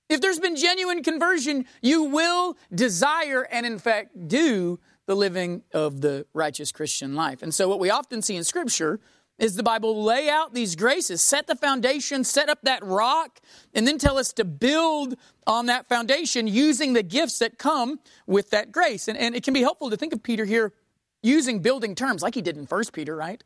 If 0.08 0.20
there's 0.20 0.40
been 0.40 0.56
genuine 0.56 1.02
conversion, 1.02 1.66
you 1.80 2.04
will 2.04 2.56
desire 2.74 3.42
and, 3.50 3.64
in 3.64 3.78
fact, 3.78 4.28
do 4.28 4.78
the 5.06 5.14
living 5.14 5.62
of 5.72 6.00
the 6.00 6.26
righteous 6.32 6.72
Christian 6.72 7.14
life. 7.14 7.42
And 7.42 7.54
so, 7.54 7.68
what 7.68 7.80
we 7.80 7.90
often 7.90 8.22
see 8.22 8.36
in 8.36 8.44
Scripture 8.44 9.00
is 9.38 9.56
the 9.56 9.62
Bible 9.62 10.04
lay 10.04 10.28
out 10.28 10.54
these 10.54 10.76
graces, 10.76 11.20
set 11.20 11.46
the 11.46 11.56
foundation, 11.56 12.22
set 12.22 12.48
up 12.48 12.60
that 12.62 12.84
rock, 12.84 13.40
and 13.74 13.86
then 13.86 13.98
tell 13.98 14.18
us 14.18 14.32
to 14.34 14.44
build 14.44 15.16
on 15.46 15.66
that 15.66 15.88
foundation 15.88 16.46
using 16.46 16.92
the 16.92 17.02
gifts 17.02 17.38
that 17.38 17.58
come 17.58 17.98
with 18.26 18.50
that 18.50 18.70
grace. 18.70 19.08
And, 19.08 19.18
and 19.18 19.34
it 19.34 19.42
can 19.42 19.54
be 19.54 19.62
helpful 19.62 19.90
to 19.90 19.96
think 19.96 20.12
of 20.12 20.22
Peter 20.22 20.44
here 20.44 20.72
using 21.22 21.60
building 21.60 21.94
terms 21.94 22.22
like 22.22 22.34
he 22.34 22.42
did 22.42 22.56
in 22.56 22.66
1 22.66 22.84
Peter, 22.92 23.16
right? 23.16 23.42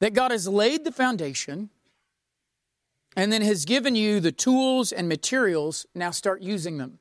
That 0.00 0.14
God 0.14 0.30
has 0.30 0.48
laid 0.48 0.84
the 0.84 0.92
foundation 0.92 1.70
and 3.16 3.32
then 3.32 3.42
has 3.42 3.64
given 3.64 3.94
you 3.94 4.20
the 4.20 4.32
tools 4.32 4.92
and 4.92 5.08
materials. 5.08 5.86
Now 5.94 6.10
start 6.10 6.42
using 6.42 6.78
them. 6.78 6.98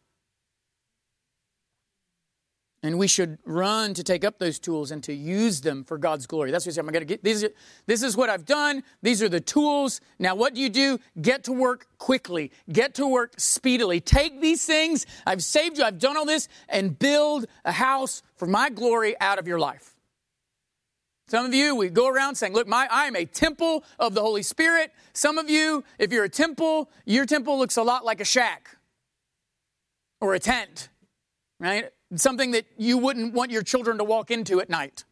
And 2.84 2.98
we 2.98 3.08
should 3.08 3.38
run 3.46 3.94
to 3.94 4.04
take 4.04 4.26
up 4.26 4.40
those 4.40 4.58
tools 4.58 4.90
and 4.90 5.04
to 5.04 5.14
use 5.14 5.62
them 5.62 5.84
for 5.84 6.00
God's 6.00 6.26
glory. 6.26 6.50
That's 6.50 6.66
what 6.66 6.76
I'm 6.80 6.88
going 6.88 7.02
to 7.02 7.06
get. 7.06 7.24
These 7.24 7.44
are, 7.44 7.52
this 7.86 8.02
is 8.02 8.18
what 8.18 8.28
I've 8.28 8.46
done. 8.46 8.82
These 9.04 9.22
are 9.22 9.30
the 9.30 9.40
tools. 9.40 10.02
Now, 10.18 10.34
what 10.34 10.56
do 10.56 10.62
you 10.62 10.70
do? 10.70 10.98
Get 11.22 11.44
to 11.44 11.52
work 11.52 11.86
quickly. 12.00 12.52
Get 12.72 12.96
to 12.96 13.06
work 13.06 13.34
speedily. 13.38 14.02
Take 14.02 14.42
these 14.42 14.66
things. 14.66 15.06
I've 15.28 15.44
saved 15.44 15.78
you. 15.78 15.84
I've 15.84 16.00
done 16.00 16.18
all 16.18 16.26
this 16.26 16.48
and 16.70 16.98
build 16.98 17.46
a 17.66 17.72
house 17.72 18.24
for 18.36 18.48
my 18.48 18.72
glory 18.72 19.16
out 19.22 19.38
of 19.38 19.48
your 19.48 19.60
life. 19.60 19.94
Some 21.28 21.46
of 21.46 21.54
you, 21.54 21.76
we 21.76 21.90
go 21.90 22.10
around 22.10 22.36
saying, 22.36 22.54
look, 22.54 22.68
my, 22.68 22.88
I 22.92 23.06
am 23.06 23.16
a 23.16 23.26
temple 23.26 23.86
of 24.00 24.16
the 24.16 24.22
Holy 24.22 24.44
Spirit. 24.44 24.92
Some 25.14 25.38
of 25.38 25.52
you, 25.52 25.84
if 26.00 26.12
you're 26.12 26.26
a 26.26 26.30
temple, 26.30 26.90
your 27.06 27.28
temple 27.28 27.60
looks 27.60 27.78
a 27.78 27.84
lot 27.84 28.04
like 28.04 28.20
a 28.20 28.26
shack 28.26 28.76
or 30.20 30.34
a 30.34 30.40
tent, 30.40 30.90
right? 31.60 31.92
Something 32.15 32.51
that 32.51 32.65
you 32.77 32.98
wouldn't 32.98 33.34
want 33.34 33.51
your 33.51 33.62
children 33.62 33.98
to 33.98 34.03
walk 34.03 34.32
into 34.32 34.60
at 34.60 34.70
night. 34.70 35.06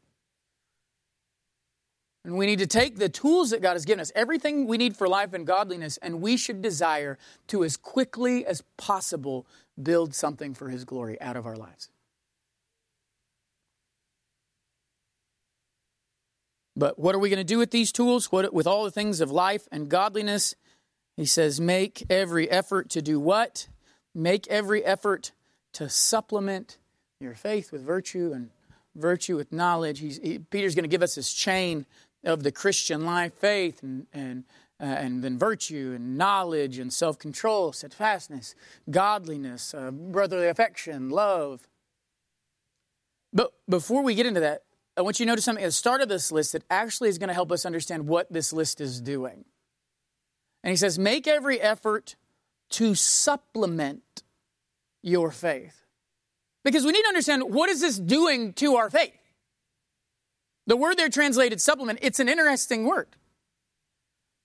And 2.26 2.38
we 2.38 2.46
need 2.46 2.60
to 2.60 2.68
take 2.68 2.98
the 2.98 3.08
tools 3.08 3.52
that 3.52 3.62
God 3.62 3.74
has 3.74 3.86
given 3.86 4.02
us, 4.02 4.12
everything 4.14 4.68
we 4.68 4.78
need 4.78 4.98
for 4.98 5.08
life 5.08 5.34
and 5.34 5.48
godliness, 5.48 5.98
and 5.98 6.22
we 6.22 6.36
should 6.36 6.62
desire 6.62 7.18
to, 7.48 7.64
as 7.64 7.78
quickly 7.78 8.46
as 8.46 8.62
possible, 8.78 9.48
build 9.82 10.14
something 10.14 10.54
for 10.54 10.70
His 10.70 10.84
glory 10.84 11.20
out 11.22 11.38
of 11.38 11.46
our 11.46 11.56
lives. 11.56 11.90
But 16.76 17.00
what 17.00 17.16
are 17.16 17.20
we 17.20 17.30
going 17.30 17.38
to 17.38 17.44
do 17.44 17.58
with 17.58 17.72
these 17.72 17.92
tools? 17.92 18.32
What, 18.32 18.54
with 18.54 18.68
all 18.68 18.84
the 18.84 18.92
things 18.92 19.22
of 19.22 19.32
life 19.32 19.68
and 19.72 19.90
godliness? 19.90 20.56
He 21.18 21.26
says, 21.26 21.60
make 21.60 22.06
every 22.10 22.50
effort 22.50 22.90
to 22.92 23.02
do 23.02 23.20
what? 23.20 23.68
Make 24.14 24.48
every 24.48 24.84
effort 24.86 25.32
to 25.74 25.90
supplement 25.90 26.78
your 27.20 27.36
faith 27.36 27.74
with 27.74 27.84
virtue 27.84 28.32
and 28.34 28.50
virtue 28.96 29.36
with 29.36 29.52
knowledge. 29.52 30.00
He, 30.00 30.40
Peter's 30.40 30.74
going 30.74 30.86
to 30.86 30.90
give 30.90 31.04
us 31.04 31.16
this 31.16 31.34
chain 31.34 31.86
of 32.24 32.44
the 32.44 32.52
Christian 32.52 33.06
life 33.06 33.34
faith 33.34 33.84
and, 33.84 34.08
and, 34.14 34.46
uh, 34.80 34.86
and 34.86 35.22
then 35.22 35.38
virtue 35.38 35.92
and 35.98 36.18
knowledge 36.18 36.80
and 36.80 36.94
self 36.94 37.20
control, 37.20 37.74
steadfastness, 37.74 38.56
godliness, 38.90 39.74
uh, 39.74 39.92
brotherly 39.92 40.48
affection, 40.48 41.10
love. 41.10 41.68
But 43.34 43.52
before 43.68 44.02
we 44.02 44.16
get 44.16 44.26
into 44.26 44.40
that, 44.40 44.64
I 44.96 45.02
want 45.02 45.20
you 45.20 45.26
to 45.26 45.28
notice 45.30 45.44
something 45.44 45.64
at 45.64 45.68
the 45.68 45.72
start 45.74 46.00
of 46.00 46.08
this 46.08 46.32
list 46.32 46.54
that 46.54 46.64
actually 46.70 47.10
is 47.10 47.18
going 47.18 47.28
to 47.28 47.34
help 47.34 47.52
us 47.52 47.66
understand 47.66 48.08
what 48.08 48.32
this 48.32 48.54
list 48.54 48.80
is 48.80 49.02
doing. 49.02 49.44
And 50.64 50.72
he 50.72 50.78
says, 50.78 50.98
Make 50.98 51.28
every 51.28 51.60
effort 51.60 52.16
to 52.72 52.96
supplement 52.96 54.24
your 55.04 55.32
faith. 55.32 55.84
Because 56.64 56.86
we 56.86 56.92
need 56.92 57.02
to 57.04 57.08
understand 57.08 57.44
what 57.44 57.70
is 57.70 57.82
this 57.82 57.98
doing 57.98 58.54
to 58.54 58.76
our 58.76 58.90
faith? 58.90 59.14
The 60.68 60.78
word 60.78 60.98
there 60.98 61.10
translated 61.10 61.60
supplement, 61.60 62.00
it's 62.02 62.20
an 62.20 62.30
interesting 62.30 62.86
word. 62.86 63.08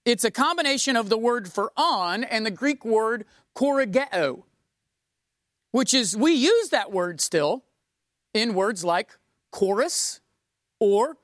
It's 0.04 0.24
a 0.24 0.30
combination 0.30 0.96
of 0.96 1.08
the 1.08 1.18
word 1.18 1.52
for 1.52 1.72
on 1.76 2.24
and 2.24 2.44
the 2.44 2.50
Greek 2.50 2.84
word 2.84 3.24
korigeo, 3.56 4.42
which 5.70 5.94
is, 5.94 6.16
we 6.16 6.32
use 6.32 6.68
that 6.70 6.92
word 6.92 7.20
still 7.20 7.64
in 8.32 8.54
words 8.54 8.84
like 8.84 9.16
chorus, 9.50 10.20
or 10.78 11.16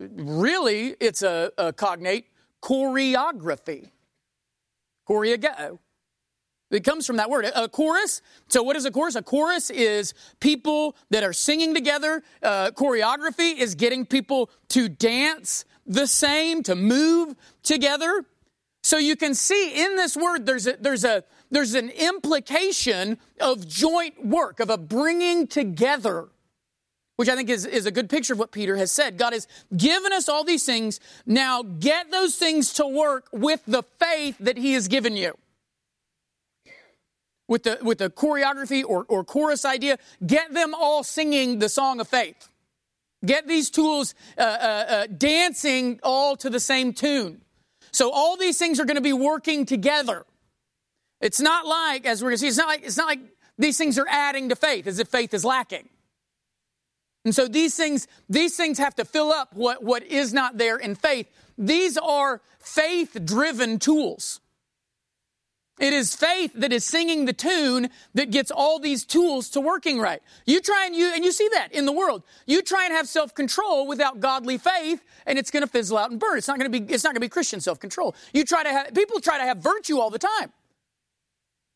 really, 0.00 0.96
it's 1.00 1.22
a, 1.22 1.52
a 1.58 1.72
cognate 1.72 2.26
choreography. 2.62 3.90
Choreogeo. 5.08 5.78
It 6.70 6.84
comes 6.84 7.06
from 7.06 7.16
that 7.16 7.30
word. 7.30 7.46
A 7.54 7.68
chorus. 7.68 8.20
So, 8.48 8.62
what 8.62 8.76
is 8.76 8.84
a 8.84 8.90
chorus? 8.90 9.14
A 9.14 9.22
chorus 9.22 9.70
is 9.70 10.12
people 10.38 10.96
that 11.10 11.22
are 11.22 11.32
singing 11.32 11.74
together. 11.74 12.22
Uh, 12.42 12.70
choreography 12.72 13.56
is 13.56 13.74
getting 13.74 14.04
people 14.04 14.50
to 14.68 14.88
dance 14.88 15.64
the 15.86 16.06
same, 16.06 16.62
to 16.64 16.74
move 16.74 17.34
together. 17.62 18.24
So, 18.82 18.98
you 18.98 19.16
can 19.16 19.34
see 19.34 19.82
in 19.82 19.96
this 19.96 20.14
word 20.14 20.44
there's 20.44 20.66
a, 20.66 20.76
there's 20.78 21.04
a 21.04 21.24
there's 21.50 21.72
an 21.72 21.88
implication 21.88 23.18
of 23.40 23.66
joint 23.66 24.26
work, 24.26 24.60
of 24.60 24.68
a 24.68 24.76
bringing 24.76 25.46
together, 25.46 26.28
which 27.16 27.30
I 27.30 27.34
think 27.34 27.48
is, 27.48 27.64
is 27.64 27.86
a 27.86 27.90
good 27.90 28.10
picture 28.10 28.34
of 28.34 28.38
what 28.38 28.52
Peter 28.52 28.76
has 28.76 28.92
said. 28.92 29.16
God 29.16 29.32
has 29.32 29.48
given 29.74 30.12
us 30.12 30.28
all 30.28 30.44
these 30.44 30.66
things. 30.66 31.00
Now, 31.24 31.62
get 31.62 32.10
those 32.10 32.36
things 32.36 32.74
to 32.74 32.86
work 32.86 33.28
with 33.32 33.62
the 33.66 33.82
faith 33.82 34.36
that 34.40 34.58
He 34.58 34.74
has 34.74 34.86
given 34.88 35.16
you 35.16 35.38
with 37.48 37.64
the, 37.64 37.78
with 37.82 37.98
the 37.98 38.10
choreography 38.10 38.84
or, 38.86 39.04
or 39.08 39.24
chorus 39.24 39.64
idea, 39.64 39.98
get 40.24 40.52
them 40.52 40.74
all 40.74 41.02
singing 41.02 41.58
the 41.58 41.68
song 41.68 41.98
of 41.98 42.06
faith. 42.06 42.48
Get 43.24 43.48
these 43.48 43.70
tools 43.70 44.14
uh, 44.36 44.42
uh, 44.42 44.44
uh, 44.44 45.06
dancing 45.06 45.98
all 46.04 46.36
to 46.36 46.50
the 46.50 46.60
same 46.60 46.92
tune. 46.92 47.40
So 47.90 48.12
all 48.12 48.36
these 48.36 48.58
things 48.58 48.78
are 48.78 48.84
going 48.84 48.96
to 48.96 49.00
be 49.00 49.12
working 49.12 49.66
together. 49.66 50.24
It's 51.20 51.40
not 51.40 51.66
like, 51.66 52.06
as 52.06 52.22
we're 52.22 52.30
going 52.30 52.36
to 52.36 52.40
see, 52.40 52.48
it's 52.48 52.58
not 52.58 52.68
like, 52.68 52.84
it's 52.84 52.96
not 52.96 53.06
like 53.08 53.20
these 53.56 53.76
things 53.76 53.98
are 53.98 54.06
adding 54.08 54.50
to 54.50 54.56
faith 54.56 54.86
as 54.86 55.00
if 55.00 55.08
faith 55.08 55.34
is 55.34 55.44
lacking. 55.44 55.88
And 57.24 57.34
so 57.34 57.48
these 57.48 57.74
things, 57.74 58.06
these 58.28 58.56
things 58.56 58.78
have 58.78 58.94
to 58.96 59.04
fill 59.04 59.32
up 59.32 59.52
what, 59.54 59.82
what 59.82 60.04
is 60.04 60.32
not 60.32 60.58
there 60.58 60.76
in 60.76 60.94
faith. 60.94 61.28
These 61.56 61.98
are 61.98 62.40
faith 62.60 63.18
driven 63.24 63.80
tools. 63.80 64.40
It 65.78 65.92
is 65.92 66.14
faith 66.14 66.52
that 66.54 66.72
is 66.72 66.84
singing 66.84 67.24
the 67.24 67.32
tune 67.32 67.90
that 68.14 68.30
gets 68.30 68.50
all 68.50 68.78
these 68.78 69.04
tools 69.04 69.50
to 69.50 69.60
working 69.60 70.00
right. 70.00 70.20
You 70.44 70.60
try 70.60 70.86
and 70.86 70.94
you, 70.94 71.12
and 71.14 71.24
you 71.24 71.30
see 71.30 71.48
that 71.52 71.72
in 71.72 71.86
the 71.86 71.92
world. 71.92 72.24
You 72.46 72.62
try 72.62 72.84
and 72.84 72.92
have 72.92 73.08
self-control 73.08 73.86
without 73.86 74.20
godly 74.20 74.58
faith 74.58 75.04
and 75.26 75.38
it's 75.38 75.50
going 75.50 75.62
to 75.62 75.68
fizzle 75.68 75.98
out 75.98 76.10
and 76.10 76.18
burn. 76.18 76.38
It's 76.38 76.48
not 76.48 76.58
going 76.58 76.72
to 76.72 76.80
be, 76.80 76.92
it's 76.92 77.04
not 77.04 77.10
going 77.10 77.16
to 77.16 77.20
be 77.20 77.28
Christian 77.28 77.60
self-control. 77.60 78.14
You 78.32 78.44
try 78.44 78.64
to 78.64 78.70
have, 78.70 78.94
people 78.94 79.20
try 79.20 79.38
to 79.38 79.44
have 79.44 79.58
virtue 79.58 79.98
all 79.98 80.10
the 80.10 80.18
time. 80.18 80.52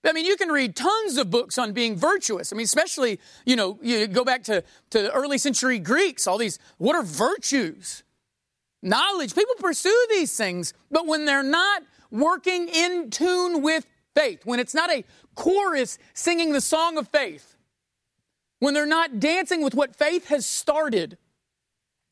I 0.04 0.12
mean, 0.12 0.26
you 0.26 0.36
can 0.36 0.48
read 0.48 0.74
tons 0.74 1.16
of 1.16 1.30
books 1.30 1.58
on 1.58 1.72
being 1.72 1.96
virtuous. 1.96 2.52
I 2.52 2.56
mean, 2.56 2.64
especially, 2.64 3.20
you 3.46 3.54
know, 3.54 3.78
you 3.82 4.08
go 4.08 4.24
back 4.24 4.42
to, 4.44 4.64
to 4.90 5.12
early 5.12 5.38
century 5.38 5.78
Greeks, 5.78 6.26
all 6.26 6.38
these, 6.38 6.58
what 6.78 6.96
are 6.96 7.04
virtues? 7.04 8.02
Knowledge. 8.82 9.36
People 9.36 9.54
pursue 9.60 10.06
these 10.10 10.36
things, 10.36 10.74
but 10.90 11.06
when 11.06 11.24
they're 11.24 11.44
not 11.44 11.84
working 12.10 12.68
in 12.68 13.10
tune 13.10 13.62
with 13.62 13.86
faith, 14.14 14.44
when 14.44 14.60
it's 14.60 14.74
not 14.74 14.90
a 14.90 15.04
chorus 15.34 15.98
singing 16.14 16.52
the 16.52 16.60
song 16.60 16.98
of 16.98 17.08
faith, 17.08 17.56
when 18.58 18.74
they're 18.74 18.86
not 18.86 19.18
dancing 19.18 19.62
with 19.62 19.74
what 19.74 19.96
faith 19.96 20.28
has 20.28 20.46
started, 20.46 21.18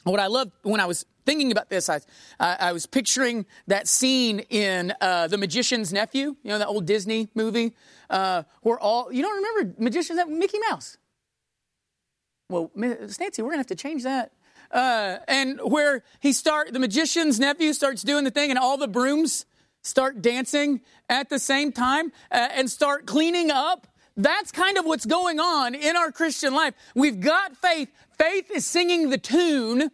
what 0.04 0.18
I 0.20 0.26
love 0.26 0.50
when 0.62 0.80
I 0.80 0.86
was 0.86 1.04
thinking 1.26 1.52
about 1.52 1.68
this, 1.68 1.88
I, 1.88 2.00
I, 2.40 2.56
I 2.60 2.72
was 2.72 2.86
picturing 2.86 3.46
that 3.66 3.86
scene 3.86 4.40
in 4.50 4.92
uh, 5.00 5.28
The 5.28 5.38
Magician's 5.38 5.92
Nephew, 5.92 6.36
you 6.42 6.50
know, 6.50 6.58
that 6.58 6.66
old 6.66 6.86
Disney 6.86 7.28
movie, 7.34 7.74
uh, 8.08 8.42
where 8.62 8.80
all, 8.80 9.12
you 9.12 9.22
don't 9.22 9.36
remember 9.36 9.82
Magician's 9.82 10.16
Nephew? 10.16 10.34
Mickey 10.34 10.58
Mouse. 10.68 10.98
Well, 12.48 12.70
Nancy, 12.74 13.42
we're 13.42 13.50
going 13.50 13.52
to 13.52 13.58
have 13.58 13.66
to 13.68 13.76
change 13.76 14.02
that. 14.02 14.32
Uh, 14.72 15.18
and 15.28 15.60
where 15.62 16.02
he 16.20 16.32
start, 16.32 16.72
the 16.72 16.78
magician's 16.78 17.40
nephew 17.40 17.72
starts 17.72 18.02
doing 18.02 18.24
the 18.24 18.30
thing, 18.30 18.50
and 18.50 18.58
all 18.58 18.76
the 18.76 18.88
brooms 18.88 19.44
start 19.82 20.22
dancing 20.22 20.80
at 21.08 21.28
the 21.28 21.38
same 21.38 21.72
time 21.72 22.12
uh, 22.30 22.48
and 22.54 22.70
start 22.70 23.06
cleaning 23.06 23.50
up. 23.50 23.86
That's 24.16 24.52
kind 24.52 24.76
of 24.76 24.84
what's 24.84 25.06
going 25.06 25.40
on 25.40 25.74
in 25.74 25.96
our 25.96 26.12
Christian 26.12 26.54
life. 26.54 26.74
We've 26.94 27.20
got 27.20 27.56
faith. 27.56 27.90
Faith 28.18 28.50
is 28.50 28.66
singing 28.66 29.10
the 29.10 29.18
tune 29.18 29.90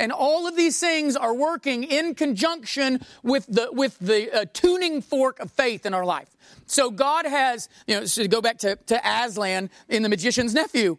and 0.00 0.12
all 0.12 0.46
of 0.46 0.56
these 0.56 0.80
things 0.80 1.14
are 1.14 1.34
working 1.34 1.84
in 1.84 2.14
conjunction 2.14 3.04
with 3.22 3.46
the, 3.46 3.68
with 3.70 3.98
the 3.98 4.30
uh, 4.32 4.44
tuning 4.52 5.02
fork 5.02 5.38
of 5.40 5.52
faith 5.52 5.84
in 5.84 5.92
our 5.92 6.06
life. 6.06 6.34
So 6.66 6.90
God 6.90 7.26
has, 7.26 7.68
you 7.86 7.96
know, 8.00 8.06
to 8.06 8.26
go 8.26 8.40
back 8.40 8.58
to, 8.58 8.76
to 8.76 9.00
Aslan 9.04 9.68
in 9.90 10.02
The 10.02 10.08
Magician's 10.08 10.54
Nephew, 10.54 10.96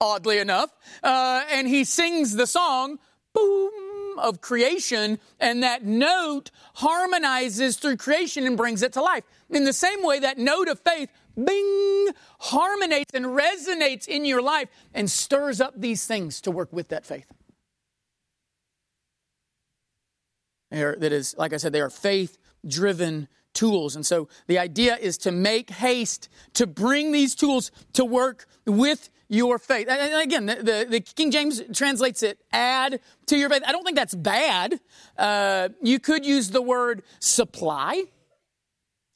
oddly 0.00 0.38
enough, 0.38 0.70
uh, 1.02 1.44
and 1.50 1.68
he 1.68 1.84
sings 1.84 2.34
the 2.34 2.46
song, 2.46 2.98
boom, 3.34 3.72
of 4.18 4.40
creation, 4.40 5.18
and 5.40 5.62
that 5.62 5.84
note 5.84 6.50
harmonizes 6.74 7.76
through 7.76 7.96
creation 7.96 8.46
and 8.46 8.56
brings 8.56 8.82
it 8.82 8.92
to 8.94 9.02
life. 9.02 9.24
In 9.50 9.64
the 9.64 9.72
same 9.72 10.02
way, 10.02 10.18
that 10.20 10.38
note 10.38 10.68
of 10.68 10.80
faith, 10.80 11.10
bing, 11.42 12.08
harmonates 12.40 13.12
and 13.14 13.26
resonates 13.26 14.06
in 14.06 14.24
your 14.24 14.42
life 14.42 14.68
and 14.94 15.10
stirs 15.10 15.60
up 15.60 15.74
these 15.76 16.06
things 16.06 16.40
to 16.42 16.50
work 16.50 16.72
with 16.72 16.88
that 16.88 17.06
faith. 17.06 17.26
are, 20.72 20.96
that 20.96 21.12
is, 21.12 21.36
like 21.38 21.52
I 21.52 21.56
said, 21.56 21.72
they 21.72 21.80
are 21.80 21.90
faith 21.90 22.38
driven 22.66 23.28
tools. 23.58 23.96
And 23.96 24.06
so 24.06 24.28
the 24.46 24.56
idea 24.58 24.96
is 24.96 25.18
to 25.18 25.32
make 25.32 25.70
haste 25.70 26.28
to 26.54 26.64
bring 26.64 27.10
these 27.10 27.34
tools 27.34 27.72
to 27.94 28.04
work 28.04 28.46
with 28.66 29.10
your 29.28 29.58
faith. 29.58 29.88
And 29.88 30.22
again, 30.22 30.46
the, 30.46 30.54
the, 30.54 30.86
the, 30.88 31.00
King 31.00 31.32
James 31.32 31.60
translates 31.74 32.22
it 32.22 32.38
add 32.52 33.00
to 33.26 33.36
your 33.36 33.50
faith. 33.50 33.62
I 33.66 33.72
don't 33.72 33.82
think 33.82 33.96
that's 33.96 34.14
bad. 34.14 34.78
Uh, 35.18 35.70
you 35.82 35.98
could 35.98 36.24
use 36.24 36.50
the 36.50 36.62
word 36.62 37.02
supply. 37.18 38.04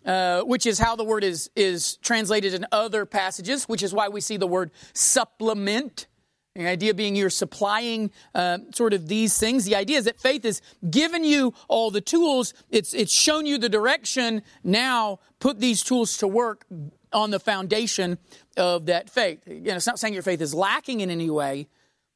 Uh, 0.04 0.42
which 0.42 0.66
is 0.66 0.80
how 0.80 0.96
the 0.96 1.04
word 1.04 1.22
is 1.22 1.48
is 1.54 1.96
translated 1.98 2.54
in 2.54 2.66
other 2.72 3.06
passages, 3.06 3.68
which 3.68 3.84
is 3.84 3.94
why 3.94 4.08
we 4.08 4.20
see 4.20 4.36
the 4.36 4.48
word 4.48 4.72
supplement 4.94 6.08
the 6.54 6.68
idea 6.68 6.92
being 6.92 7.16
you're 7.16 7.30
supplying 7.30 8.10
uh, 8.34 8.58
sort 8.74 8.92
of 8.92 9.08
these 9.08 9.38
things. 9.38 9.64
The 9.64 9.76
idea 9.76 9.98
is 9.98 10.04
that 10.04 10.20
faith 10.20 10.44
has 10.44 10.60
given 10.90 11.24
you 11.24 11.54
all 11.68 11.90
the 11.90 12.00
tools. 12.00 12.52
It's, 12.70 12.92
it's 12.92 13.12
shown 13.12 13.46
you 13.46 13.56
the 13.56 13.70
direction. 13.70 14.42
Now 14.62 15.20
put 15.38 15.60
these 15.60 15.82
tools 15.82 16.18
to 16.18 16.28
work 16.28 16.66
on 17.12 17.30
the 17.30 17.40
foundation 17.40 18.18
of 18.56 18.86
that 18.86 19.08
faith. 19.08 19.46
Again, 19.46 19.76
it's 19.76 19.86
not 19.86 19.98
saying 19.98 20.14
your 20.14 20.22
faith 20.22 20.40
is 20.40 20.54
lacking 20.54 21.00
in 21.00 21.10
any 21.10 21.30
way, 21.30 21.68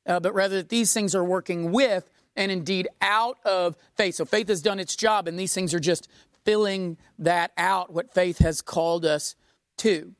uh, 0.06 0.20
but 0.20 0.34
rather 0.34 0.56
that 0.56 0.68
these 0.68 0.92
things 0.92 1.14
are 1.14 1.24
working 1.24 1.72
with 1.72 2.10
and 2.34 2.52
indeed 2.52 2.88
out 3.00 3.38
of 3.44 3.76
faith. 3.94 4.16
So 4.16 4.26
faith 4.26 4.48
has 4.48 4.60
done 4.60 4.78
its 4.78 4.94
job, 4.94 5.26
and 5.26 5.38
these 5.38 5.54
things 5.54 5.72
are 5.72 5.80
just 5.80 6.08
filling 6.44 6.98
that 7.18 7.52
out, 7.56 7.92
what 7.92 8.12
faith 8.12 8.38
has 8.38 8.60
called 8.60 9.06
us 9.06 9.34
to. 9.78 10.14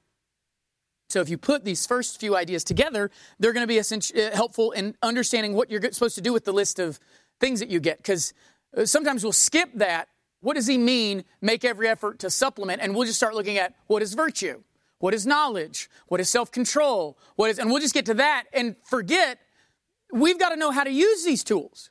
So 1.08 1.20
if 1.20 1.28
you 1.28 1.38
put 1.38 1.64
these 1.64 1.86
first 1.86 2.18
few 2.18 2.36
ideas 2.36 2.64
together, 2.64 3.10
they're 3.38 3.52
going 3.52 3.66
to 3.66 3.68
be 3.68 3.78
uh, 3.78 4.34
helpful 4.34 4.72
in 4.72 4.96
understanding 5.02 5.54
what 5.54 5.70
you're 5.70 5.80
supposed 5.92 6.16
to 6.16 6.20
do 6.20 6.32
with 6.32 6.44
the 6.44 6.52
list 6.52 6.78
of 6.78 6.98
things 7.40 7.60
that 7.60 7.68
you 7.68 7.78
get. 7.80 7.98
Because 7.98 8.34
uh, 8.76 8.84
sometimes 8.84 9.22
we'll 9.22 9.32
skip 9.32 9.70
that. 9.74 10.08
What 10.40 10.54
does 10.54 10.66
he 10.66 10.78
mean, 10.78 11.24
make 11.40 11.64
every 11.64 11.88
effort 11.88 12.18
to 12.20 12.30
supplement? 12.30 12.82
And 12.82 12.94
we'll 12.94 13.06
just 13.06 13.16
start 13.16 13.34
looking 13.34 13.56
at 13.56 13.74
what 13.86 14.02
is 14.02 14.14
virtue? 14.14 14.62
What 14.98 15.14
is 15.14 15.26
knowledge? 15.26 15.88
What 16.08 16.20
is 16.20 16.28
self 16.28 16.50
control? 16.50 17.18
What 17.36 17.50
is, 17.50 17.58
and 17.58 17.70
we'll 17.70 17.80
just 17.80 17.94
get 17.94 18.06
to 18.06 18.14
that 18.14 18.44
and 18.52 18.76
forget 18.84 19.38
we've 20.12 20.38
got 20.38 20.50
to 20.50 20.56
know 20.56 20.70
how 20.70 20.84
to 20.84 20.90
use 20.90 21.24
these 21.24 21.44
tools. 21.44 21.90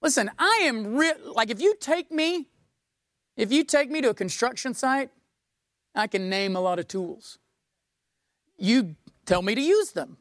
Listen, 0.00 0.30
I 0.38 0.60
am 0.64 0.96
re- 0.96 1.14
like, 1.24 1.50
if 1.50 1.60
you 1.60 1.74
take 1.80 2.10
me, 2.10 2.46
if 3.36 3.52
you 3.52 3.64
take 3.64 3.90
me 3.90 4.00
to 4.00 4.10
a 4.10 4.14
construction 4.14 4.74
site, 4.74 5.10
I 5.94 6.06
can 6.06 6.28
name 6.28 6.54
a 6.56 6.60
lot 6.60 6.78
of 6.78 6.86
tools 6.88 7.38
you 8.58 8.96
tell 9.24 9.42
me 9.42 9.54
to 9.54 9.60
use 9.60 9.92
them. 9.92 10.16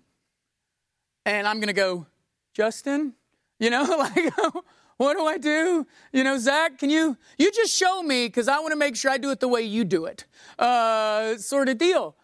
And 1.26 1.48
I'm 1.48 1.58
going 1.58 1.68
to 1.68 1.74
go, 1.74 2.06
Justin, 2.54 3.14
you 3.60 3.70
know, 3.70 3.84
like, 4.16 4.34
what 4.98 5.18
do 5.18 5.26
I 5.26 5.38
do? 5.38 5.86
You 6.12 6.24
know, 6.24 6.38
Zach, 6.38 6.78
can 6.80 6.90
you, 6.90 7.18
you 7.38 7.52
just 7.52 7.76
show 7.76 8.02
me 8.02 8.28
because 8.28 8.48
I 8.48 8.60
want 8.60 8.72
to 8.72 8.78
make 8.78 8.96
sure 8.96 9.12
I 9.12 9.18
do 9.18 9.32
it 9.32 9.40
the 9.40 9.48
way 9.48 9.62
you 9.62 9.84
do 9.84 10.06
it, 10.06 10.26
uh, 10.58 11.38
sort 11.38 11.70
of 11.70 11.78
deal. 11.78 12.16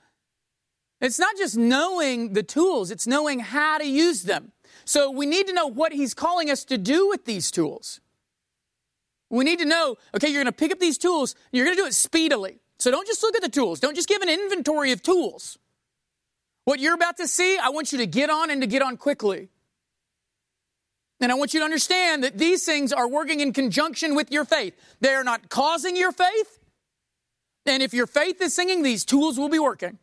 It's 1.02 1.20
not 1.20 1.36
just 1.36 1.58
knowing 1.58 2.34
the 2.34 2.44
tools, 2.44 2.90
it's 2.90 3.06
knowing 3.06 3.40
how 3.40 3.78
to 3.78 3.86
use 3.86 4.24
them. 4.24 4.54
So 4.86 5.12
we 5.12 5.26
need 5.26 5.48
to 5.48 5.54
know 5.54 5.68
what 5.68 5.92
he's 5.92 6.14
calling 6.14 6.50
us 6.50 6.64
to 6.66 6.78
do 6.78 7.10
with 7.10 7.26
these 7.26 7.52
tools. 7.52 8.00
We 9.30 9.44
need 9.44 9.60
to 9.60 9.66
know, 9.66 9.98
okay, 10.16 10.28
you're 10.30 10.44
going 10.44 10.46
to 10.46 10.58
pick 10.58 10.72
up 10.72 10.80
these 10.80 10.98
tools, 10.98 11.36
you're 11.52 11.66
going 11.66 11.76
to 11.76 11.82
do 11.82 11.88
it 11.88 11.94
speedily. 11.94 12.60
So 12.80 12.90
don't 12.92 13.08
just 13.08 13.22
look 13.22 13.36
at 13.36 13.42
the 13.42 13.50
tools, 13.50 13.80
don't 13.80 13.96
just 13.96 14.08
give 14.08 14.22
an 14.22 14.30
inventory 14.30 14.92
of 14.92 15.02
tools. 15.02 15.58
What 16.66 16.80
you're 16.80 16.94
about 16.94 17.18
to 17.18 17.28
see, 17.28 17.58
I 17.58 17.70
want 17.70 17.92
you 17.92 17.98
to 18.00 18.06
get 18.06 18.30
on 18.30 18.50
and 18.50 18.62
to 18.62 18.68
get 18.68 18.82
on 18.82 18.98
quickly. 18.98 19.50
And 21.20 21.32
I 21.32 21.36
want 21.36 21.54
you 21.54 21.60
to 21.60 21.64
understand 21.64 22.24
that 22.24 22.38
these 22.38 22.66
things 22.66 22.92
are 22.92 23.08
working 23.08 23.40
in 23.40 23.54
conjunction 23.54 24.16
with 24.16 24.32
your 24.32 24.46
faith. 24.46 24.74
They 25.00 25.14
are 25.14 25.24
not 25.24 25.50
causing 25.50 25.96
your 25.96 26.12
faith. 26.12 26.60
And 27.66 27.82
if 27.82 27.94
your 27.94 28.08
faith 28.08 28.42
is 28.42 28.54
singing, 28.54 28.84
these 28.84 29.06
tools 29.06 29.38
will 29.38 29.50
be 29.50 29.60
working. 29.60 30.00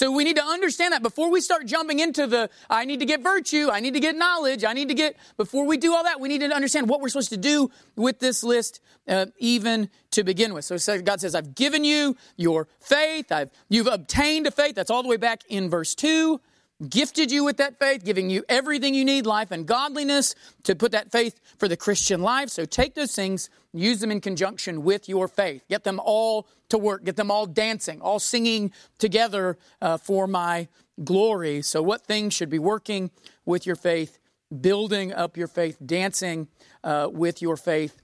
So 0.00 0.10
we 0.10 0.24
need 0.24 0.36
to 0.36 0.42
understand 0.42 0.94
that 0.94 1.02
before 1.02 1.30
we 1.30 1.42
start 1.42 1.66
jumping 1.66 1.98
into 1.98 2.26
the, 2.26 2.48
I 2.70 2.86
need 2.86 3.00
to 3.00 3.04
get 3.04 3.20
virtue, 3.20 3.68
I 3.70 3.80
need 3.80 3.92
to 3.92 4.00
get 4.00 4.16
knowledge, 4.16 4.64
I 4.64 4.72
need 4.72 4.88
to 4.88 4.94
get, 4.94 5.14
before 5.36 5.66
we 5.66 5.76
do 5.76 5.94
all 5.94 6.04
that, 6.04 6.18
we 6.18 6.30
need 6.30 6.38
to 6.38 6.50
understand 6.50 6.88
what 6.88 7.02
we're 7.02 7.10
supposed 7.10 7.28
to 7.28 7.36
do 7.36 7.70
with 7.96 8.18
this 8.18 8.42
list, 8.42 8.80
uh, 9.06 9.26
even 9.36 9.90
to 10.12 10.24
begin 10.24 10.54
with. 10.54 10.64
So 10.64 11.02
God 11.02 11.20
says, 11.20 11.34
I've 11.34 11.54
given 11.54 11.84
you 11.84 12.16
your 12.38 12.66
faith, 12.80 13.30
I've, 13.30 13.50
you've 13.68 13.88
obtained 13.88 14.46
a 14.46 14.50
faith. 14.50 14.74
That's 14.74 14.90
all 14.90 15.02
the 15.02 15.08
way 15.10 15.18
back 15.18 15.42
in 15.50 15.68
verse 15.68 15.94
2 15.94 16.40
gifted 16.88 17.30
you 17.30 17.44
with 17.44 17.58
that 17.58 17.78
faith, 17.78 18.04
giving 18.04 18.30
you 18.30 18.44
everything 18.48 18.94
you 18.94 19.04
need, 19.04 19.26
life 19.26 19.50
and 19.50 19.66
godliness, 19.66 20.34
to 20.64 20.74
put 20.74 20.92
that 20.92 21.12
faith 21.12 21.40
for 21.58 21.68
the 21.68 21.76
Christian 21.76 22.22
life. 22.22 22.48
So 22.48 22.64
take 22.64 22.94
those 22.94 23.14
things, 23.14 23.50
use 23.72 24.00
them 24.00 24.10
in 24.10 24.20
conjunction 24.20 24.82
with 24.82 25.08
your 25.08 25.28
faith. 25.28 25.64
Get 25.68 25.84
them 25.84 26.00
all 26.02 26.46
to 26.70 26.78
work, 26.78 27.04
get 27.04 27.16
them 27.16 27.30
all 27.30 27.46
dancing, 27.46 28.00
all 28.00 28.18
singing 28.18 28.72
together 28.98 29.58
uh, 29.82 29.96
for 29.96 30.26
my 30.26 30.68
glory. 31.02 31.62
So, 31.62 31.82
what 31.82 32.06
things 32.06 32.34
should 32.34 32.50
be 32.50 32.58
working 32.58 33.10
with 33.44 33.66
your 33.66 33.76
faith, 33.76 34.18
building 34.60 35.12
up 35.12 35.36
your 35.36 35.48
faith, 35.48 35.76
dancing 35.84 36.48
uh, 36.84 37.08
with 37.10 37.42
your 37.42 37.56
faith? 37.56 38.00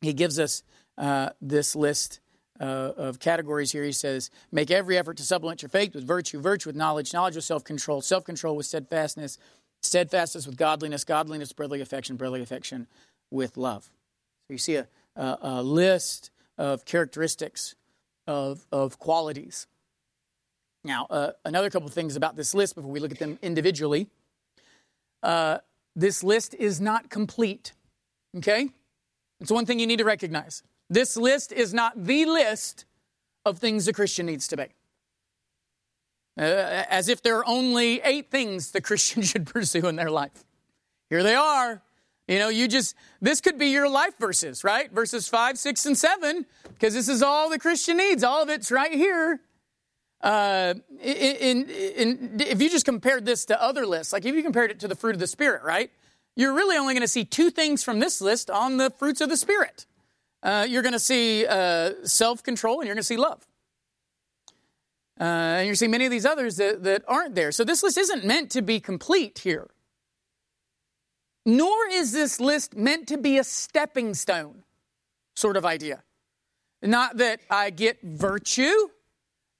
He 0.00 0.12
gives 0.12 0.38
us 0.38 0.62
uh, 0.98 1.30
this 1.40 1.76
list 1.76 2.20
uh, 2.60 2.92
of 2.96 3.18
categories 3.18 3.72
here. 3.72 3.84
He 3.84 3.92
says, 3.92 4.30
Make 4.52 4.70
every 4.70 4.96
effort 4.96 5.16
to 5.18 5.22
supplement 5.22 5.62
your 5.62 5.68
faith 5.68 5.94
with 5.94 6.06
virtue, 6.06 6.40
virtue 6.40 6.68
with 6.68 6.76
knowledge, 6.76 7.12
knowledge 7.12 7.36
with 7.36 7.44
self 7.44 7.64
control, 7.64 8.00
self 8.00 8.24
control 8.24 8.56
with 8.56 8.66
steadfastness, 8.66 9.38
steadfastness 9.82 10.46
with 10.46 10.56
godliness, 10.56 11.04
godliness, 11.04 11.52
brotherly 11.52 11.80
affection, 11.80 12.16
brotherly 12.16 12.42
affection 12.42 12.86
with 13.30 13.56
love. 13.56 13.84
So 14.46 14.52
you 14.52 14.58
see 14.58 14.76
a, 14.76 14.86
a, 15.16 15.38
a 15.42 15.62
list 15.62 16.30
of 16.58 16.84
characteristics, 16.84 17.74
of, 18.26 18.66
of 18.70 18.98
qualities. 18.98 19.66
Now, 20.84 21.06
uh, 21.08 21.32
another 21.44 21.70
couple 21.70 21.88
of 21.88 21.94
things 21.94 22.14
about 22.14 22.36
this 22.36 22.54
list 22.54 22.74
before 22.74 22.90
we 22.90 23.00
look 23.00 23.12
at 23.12 23.18
them 23.18 23.38
individually. 23.42 24.08
Uh, 25.22 25.58
this 25.96 26.22
list 26.22 26.54
is 26.54 26.80
not 26.80 27.08
complete. 27.08 27.72
Okay? 28.36 28.68
It's 29.40 29.50
one 29.50 29.66
thing 29.66 29.78
you 29.78 29.86
need 29.86 29.98
to 29.98 30.04
recognize. 30.04 30.62
This 30.90 31.16
list 31.16 31.52
is 31.52 31.72
not 31.72 32.04
the 32.04 32.24
list 32.26 32.84
of 33.44 33.58
things 33.58 33.88
a 33.88 33.92
Christian 33.92 34.26
needs 34.26 34.48
to 34.48 34.56
be. 34.56 34.66
Uh, 36.36 36.84
as 36.90 37.08
if 37.08 37.22
there 37.22 37.38
are 37.38 37.46
only 37.46 38.00
eight 38.02 38.30
things 38.30 38.72
the 38.72 38.80
Christian 38.80 39.22
should 39.30 39.46
pursue 39.46 39.86
in 39.86 39.96
their 39.96 40.10
life. 40.10 40.44
Here 41.10 41.22
they 41.22 41.34
are. 41.34 41.82
You 42.26 42.38
know, 42.38 42.48
you 42.48 42.68
just, 42.68 42.96
this 43.20 43.40
could 43.40 43.58
be 43.58 43.66
your 43.66 43.88
life 43.88 44.14
verses, 44.18 44.64
right? 44.64 44.90
Verses 44.90 45.28
5, 45.28 45.58
6, 45.58 45.86
and 45.86 45.98
7, 45.98 46.46
because 46.68 46.94
this 46.94 47.08
is 47.08 47.22
all 47.22 47.50
the 47.50 47.58
Christian 47.58 47.98
needs. 47.98 48.24
All 48.24 48.42
of 48.42 48.48
it's 48.48 48.72
right 48.72 48.92
here. 48.92 49.40
Uh, 50.22 50.74
in, 51.02 51.66
in, 51.66 51.70
in, 51.70 52.36
if 52.40 52.62
you 52.62 52.70
just 52.70 52.86
compared 52.86 53.26
this 53.26 53.44
to 53.44 53.62
other 53.62 53.86
lists, 53.86 54.12
like 54.12 54.24
if 54.24 54.34
you 54.34 54.42
compared 54.42 54.70
it 54.70 54.80
to 54.80 54.88
the 54.88 54.94
fruit 54.94 55.14
of 55.14 55.20
the 55.20 55.26
Spirit, 55.26 55.62
right? 55.62 55.90
You're 56.34 56.54
really 56.54 56.78
only 56.78 56.94
going 56.94 57.02
to 57.02 57.08
see 57.08 57.26
two 57.26 57.50
things 57.50 57.84
from 57.84 58.00
this 58.00 58.22
list 58.22 58.50
on 58.50 58.78
the 58.78 58.90
fruits 58.90 59.20
of 59.20 59.28
the 59.28 59.36
Spirit. 59.36 59.84
Uh, 60.44 60.66
you're 60.68 60.82
going 60.82 60.92
to 60.92 60.98
see 60.98 61.46
uh, 61.46 61.92
self 62.04 62.42
control 62.42 62.80
and 62.80 62.86
you're 62.86 62.94
going 62.94 63.02
to 63.02 63.06
see 63.06 63.16
love. 63.16 63.44
Uh, 65.18 65.24
and 65.24 65.66
you're 65.66 65.74
seeing 65.74 65.90
many 65.90 66.04
of 66.04 66.10
these 66.10 66.26
others 66.26 66.56
that, 66.56 66.82
that 66.82 67.02
aren't 67.08 67.34
there. 67.34 67.50
So 67.50 67.64
this 67.64 67.82
list 67.82 67.96
isn't 67.96 68.24
meant 68.24 68.50
to 68.50 68.62
be 68.62 68.78
complete 68.78 69.38
here. 69.38 69.70
Nor 71.46 71.88
is 71.90 72.12
this 72.12 72.40
list 72.40 72.76
meant 72.76 73.08
to 73.08 73.18
be 73.18 73.38
a 73.38 73.44
stepping 73.44 74.14
stone 74.14 74.64
sort 75.34 75.56
of 75.56 75.64
idea. 75.64 76.02
Not 76.82 77.16
that 77.18 77.40
I 77.48 77.70
get 77.70 78.02
virtue, 78.02 78.88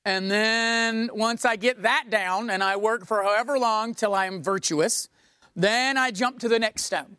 and 0.04 0.30
then 0.30 1.08
once 1.14 1.44
I 1.44 1.56
get 1.56 1.82
that 1.82 2.06
down 2.10 2.50
and 2.50 2.62
I 2.62 2.76
work 2.76 3.06
for 3.06 3.22
however 3.22 3.58
long 3.58 3.94
till 3.94 4.14
I 4.14 4.26
am 4.26 4.42
virtuous, 4.42 5.08
then 5.56 5.96
I 5.96 6.10
jump 6.10 6.40
to 6.40 6.48
the 6.48 6.58
next 6.58 6.84
stone. 6.84 7.16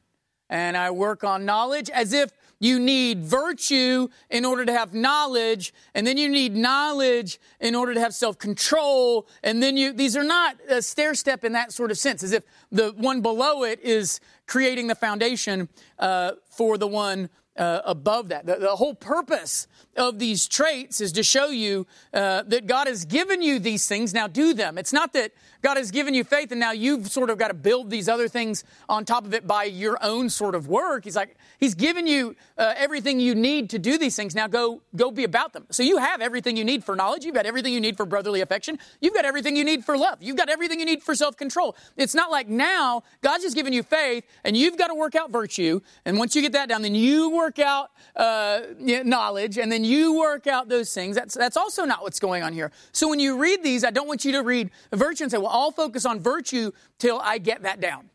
And 0.49 0.77
I 0.77 0.91
work 0.91 1.23
on 1.23 1.45
knowledge 1.45 1.89
as 1.89 2.13
if 2.13 2.31
you 2.59 2.79
need 2.79 3.19
virtue 3.19 4.07
in 4.29 4.45
order 4.45 4.65
to 4.65 4.71
have 4.71 4.93
knowledge, 4.93 5.73
and 5.93 6.05
then 6.05 6.17
you 6.17 6.29
need 6.29 6.55
knowledge 6.55 7.39
in 7.59 7.75
order 7.75 7.93
to 7.93 7.99
have 7.99 8.13
self 8.13 8.37
control. 8.37 9.27
And 9.43 9.61
then 9.61 9.77
you, 9.77 9.93
these 9.93 10.15
are 10.15 10.23
not 10.23 10.57
a 10.69 10.81
stair 10.81 11.13
step 11.15 11.43
in 11.43 11.53
that 11.53 11.71
sort 11.71 11.91
of 11.91 11.97
sense, 11.97 12.23
as 12.23 12.31
if 12.31 12.43
the 12.71 12.93
one 12.97 13.21
below 13.21 13.63
it 13.63 13.79
is 13.81 14.19
creating 14.47 14.87
the 14.87 14.95
foundation 14.95 15.69
uh, 15.99 16.33
for 16.49 16.77
the 16.77 16.87
one 16.87 17.29
uh, 17.57 17.81
above 17.85 18.29
that. 18.29 18.45
The, 18.45 18.57
the, 18.57 18.75
whole 18.75 18.93
purpose 18.93 19.67
of 19.95 20.19
these 20.19 20.47
traits 20.47 20.99
is 20.99 21.13
to 21.13 21.23
show 21.23 21.47
you 21.47 21.87
uh, 22.13 22.43
that 22.43 22.67
God 22.67 22.87
has 22.87 23.05
given 23.05 23.41
you 23.41 23.59
these 23.59 23.87
things. 23.87 24.13
Now 24.13 24.27
do 24.27 24.53
them. 24.53 24.77
It's 24.77 24.91
not 24.91 25.13
that 25.13 25.31
God 25.61 25.77
has 25.77 25.89
given 25.89 26.13
you 26.13 26.25
faith 26.25 26.51
and 26.51 26.59
now 26.59 26.71
you've 26.71 27.07
sort 27.07 27.29
of 27.29 27.37
got 27.37 27.47
to 27.47 27.53
build 27.53 27.89
these 27.89 28.09
other 28.09 28.27
things 28.27 28.65
on 28.89 29.05
top 29.05 29.25
of 29.25 29.33
it 29.33 29.47
by 29.47 29.63
your 29.63 29.97
own 30.01 30.29
sort 30.29 30.53
of 30.53 30.67
work. 30.67 31.05
He's 31.05 31.15
like, 31.15 31.37
He's 31.57 31.75
given 31.75 32.07
you 32.07 32.35
uh, 32.57 32.73
everything 32.75 33.21
you 33.21 33.33
need 33.33 33.69
to 33.69 33.79
do 33.79 33.97
these 33.97 34.15
things. 34.15 34.35
Now 34.35 34.47
go, 34.47 34.81
go 34.95 35.09
be 35.09 35.23
about 35.23 35.53
them. 35.53 35.65
So 35.71 35.81
you 35.81 35.97
have 35.97 36.21
everything 36.21 36.57
you 36.57 36.65
need 36.65 36.83
for 36.83 36.95
knowledge. 36.95 37.23
You've 37.23 37.35
got 37.35 37.45
everything 37.45 37.73
you 37.73 37.79
need 37.79 37.95
for 37.95 38.05
brotherly 38.05 38.41
affection. 38.41 38.79
You've 38.99 39.13
got 39.13 39.23
everything 39.23 39.55
you 39.55 39.63
need 39.63 39.85
for 39.85 39.97
love. 39.97 40.21
You've 40.21 40.35
got 40.35 40.49
everything 40.49 40.79
you 40.79 40.85
need 40.85 41.01
for 41.01 41.15
self 41.15 41.37
control. 41.37 41.77
It's 41.95 42.13
not 42.13 42.31
like 42.31 42.49
now 42.49 43.03
God's 43.21 43.43
just 43.43 43.55
given 43.55 43.71
you 43.71 43.83
faith 43.83 44.25
and 44.43 44.57
you've 44.57 44.77
got 44.77 44.87
to 44.87 44.95
work 44.95 45.15
out 45.15 45.31
virtue. 45.31 45.79
And 46.03 46.17
once 46.17 46.35
you 46.35 46.41
get 46.41 46.51
that 46.51 46.67
down, 46.67 46.81
then 46.81 46.95
you 46.95 47.29
work 47.29 47.44
out 47.59 47.91
uh, 48.15 48.61
knowledge 48.79 49.57
and 49.57 49.71
then 49.71 49.83
you 49.83 50.17
work 50.17 50.47
out 50.47 50.69
those 50.69 50.93
things. 50.93 51.15
That's, 51.15 51.33
that's 51.33 51.57
also 51.57 51.85
not 51.85 52.01
what's 52.01 52.19
going 52.19 52.43
on 52.43 52.53
here. 52.53 52.71
So 52.91 53.07
when 53.07 53.19
you 53.19 53.37
read 53.37 53.63
these, 53.63 53.83
I 53.83 53.91
don't 53.91 54.07
want 54.07 54.25
you 54.25 54.31
to 54.33 54.43
read 54.43 54.71
virtue 54.91 55.23
and 55.23 55.31
say, 55.31 55.37
well, 55.37 55.51
I'll 55.51 55.71
focus 55.71 56.05
on 56.05 56.19
virtue 56.19 56.71
till 56.99 57.19
I 57.19 57.37
get 57.37 57.63
that 57.63 57.79
down. 57.79 58.09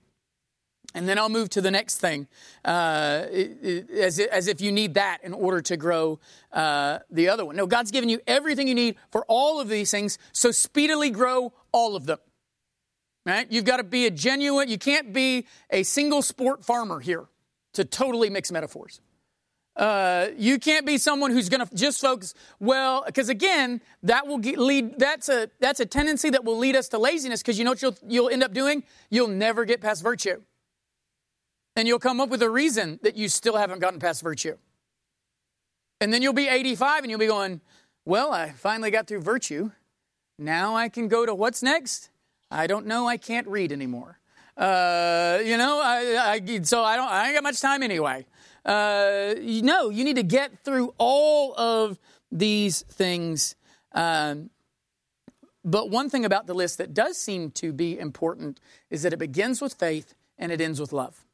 And 0.93 1.09
then 1.09 1.19
I'll 1.19 1.29
move 1.29 1.51
to 1.51 1.61
the 1.61 1.71
next 1.71 1.99
thing, 1.99 2.27
uh, 2.65 3.27
as, 3.97 4.19
as 4.19 4.49
if 4.49 4.61
you 4.61 4.73
need 4.73 4.95
that 4.95 5.19
in 5.23 5.33
order 5.33 5.61
to 5.63 5.77
grow 5.77 6.19
uh, 6.53 6.99
the 7.11 7.29
other 7.29 7.45
one. 7.45 7.55
No, 7.55 7.67
God's 7.67 7.93
given 7.93 8.09
you 8.09 8.21
everything 8.27 8.67
you 8.67 8.75
need 8.75 8.97
for 9.13 9.25
all 9.29 9.61
of 9.61 9.69
these 9.69 9.91
things, 9.93 10.19
so 10.33 10.51
speedily 10.51 11.11
grow 11.11 11.53
all 11.71 11.95
of 11.95 12.07
them. 12.07 12.19
Right? 13.25 13.47
You've 13.53 13.67
got 13.67 13.77
to 13.77 13.85
be 13.85 14.07
a 14.07 14.11
genuine, 14.11 14.69
you 14.69 14.79
can't 14.79 15.13
be 15.13 15.47
a 15.71 15.85
single 15.85 16.23
sport 16.23 16.65
farmer 16.65 16.99
here 16.99 17.27
to 17.75 17.85
totally 17.85 18.31
mix 18.31 18.51
metaphors. 18.51 19.01
Uh, 19.81 20.29
you 20.37 20.59
can't 20.59 20.85
be 20.85 20.99
someone 20.99 21.31
who's 21.31 21.49
going 21.49 21.67
to 21.67 21.75
just 21.75 22.03
focus 22.03 22.35
well 22.59 23.03
because 23.07 23.31
again 23.31 23.81
that 24.03 24.27
will 24.27 24.37
get, 24.37 24.59
lead 24.59 24.99
that's 24.99 25.31
a 25.31 25.49
that's 25.59 25.81
a 25.81 25.87
tendency 25.87 26.29
that 26.29 26.45
will 26.45 26.59
lead 26.59 26.77
us 26.77 26.87
to 26.87 26.99
laziness 26.99 27.41
because 27.41 27.59
you 27.59 27.65
know 27.65 27.71
what 27.71 27.81
you'll, 27.81 27.97
you'll 28.07 28.29
end 28.29 28.43
up 28.43 28.53
doing? 28.53 28.85
You'll 29.09 29.29
never 29.29 29.65
get 29.65 29.81
past 29.81 30.03
virtue. 30.03 30.43
And 31.77 31.89
you'll 31.89 31.99
come 31.99 32.21
up 32.21 32.29
with 32.29 32.43
a 32.43 32.51
reason 32.51 33.01
that 33.03 33.17
you 33.17 33.31
still 33.31 33.57
haven't 33.57 33.79
gotten 33.79 33.99
past 33.99 34.23
virtue. 34.23 34.59
And 36.03 36.13
then 36.13 36.21
you'll 36.21 36.35
be 36.35 36.49
85 36.49 37.05
and 37.05 37.11
you'll 37.11 37.19
be 37.19 37.27
going 37.27 37.63
well 38.05 38.33
i 38.33 38.51
finally 38.51 38.91
got 38.91 39.07
through 39.07 39.23
virtue. 39.23 39.71
Now 40.39 40.77
i 40.77 40.91
can 40.91 41.09
go 41.09 41.25
to 41.25 41.35
what's 41.35 41.63
next? 41.63 42.11
I 42.51 42.67
don't 42.67 42.85
know. 42.85 43.09
I 43.09 43.17
can't 43.17 43.47
read 43.49 43.73
anymore. 43.73 44.19
Uh, 44.59 45.39
you 45.43 45.57
know 45.57 45.81
I, 45.83 46.43
I, 46.45 46.61
so 46.65 46.83
i 46.85 46.95
don't 46.95 47.09
i 47.09 47.29
ain't 47.29 47.35
got 47.35 47.43
much 47.43 47.63
time 47.63 47.83
anyway 47.83 48.27
uh, 48.65 49.35
you 49.41 49.63
no, 49.63 49.89
you 49.91 50.05
need 50.05 50.17
to 50.17 50.23
get 50.23 50.65
through 50.65 50.95
all 50.99 51.55
of 51.59 51.99
these 52.31 52.83
things. 52.83 53.55
Um, 53.93 54.51
but 55.65 55.91
one 55.91 56.09
thing 56.09 56.25
about 56.25 56.47
the 56.47 56.55
list 56.55 56.79
that 56.79 56.95
does 56.95 57.19
seem 57.19 57.51
to 57.53 57.73
be 57.73 57.99
important 57.99 58.61
is 58.89 59.03
that 59.03 59.13
it 59.13 59.19
begins 59.19 59.61
with 59.61 59.75
faith 59.75 60.15
and 60.39 60.51
it 60.51 60.61
ends 60.61 60.81
with 60.81 60.93
love. 60.93 61.27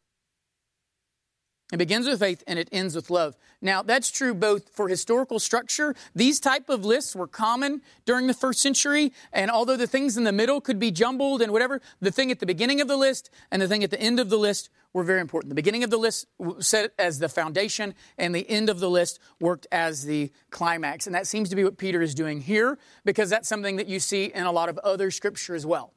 It 1.72 1.78
begins 1.78 2.06
with 2.06 2.20
faith 2.20 2.44
and 2.46 2.60
it 2.60 2.68
ends 2.70 2.94
with 2.94 3.10
love. 3.10 3.36
Now, 3.60 3.82
that's 3.82 4.12
true 4.12 4.34
both 4.34 4.68
for 4.68 4.88
historical 4.88 5.40
structure. 5.40 5.96
These 6.14 6.38
type 6.38 6.68
of 6.68 6.84
lists 6.84 7.16
were 7.16 7.26
common 7.26 7.82
during 8.04 8.28
the 8.28 8.34
first 8.34 8.60
century, 8.60 9.12
and 9.32 9.50
although 9.50 9.76
the 9.76 9.88
things 9.88 10.16
in 10.16 10.22
the 10.22 10.30
middle 10.30 10.60
could 10.60 10.78
be 10.78 10.92
jumbled 10.92 11.42
and 11.42 11.50
whatever, 11.50 11.80
the 12.00 12.12
thing 12.12 12.30
at 12.30 12.38
the 12.38 12.46
beginning 12.46 12.80
of 12.80 12.86
the 12.86 12.96
list 12.96 13.30
and 13.50 13.60
the 13.60 13.66
thing 13.66 13.82
at 13.82 13.90
the 13.90 14.00
end 14.00 14.20
of 14.20 14.30
the 14.30 14.36
list 14.36 14.70
were 14.92 15.02
very 15.02 15.20
important. 15.20 15.48
The 15.48 15.56
beginning 15.56 15.82
of 15.82 15.90
the 15.90 15.96
list 15.96 16.26
set 16.60 16.92
as 17.00 17.18
the 17.18 17.28
foundation, 17.28 17.94
and 18.16 18.32
the 18.32 18.48
end 18.48 18.70
of 18.70 18.78
the 18.78 18.88
list 18.88 19.18
worked 19.40 19.66
as 19.72 20.04
the 20.04 20.30
climax. 20.50 21.06
And 21.06 21.16
that 21.16 21.26
seems 21.26 21.48
to 21.48 21.56
be 21.56 21.64
what 21.64 21.78
Peter 21.78 22.00
is 22.00 22.14
doing 22.14 22.40
here, 22.42 22.78
because 23.04 23.28
that's 23.28 23.48
something 23.48 23.74
that 23.76 23.88
you 23.88 23.98
see 23.98 24.26
in 24.26 24.44
a 24.44 24.52
lot 24.52 24.68
of 24.68 24.78
other 24.78 25.10
scripture 25.10 25.56
as 25.56 25.66
well. 25.66 25.92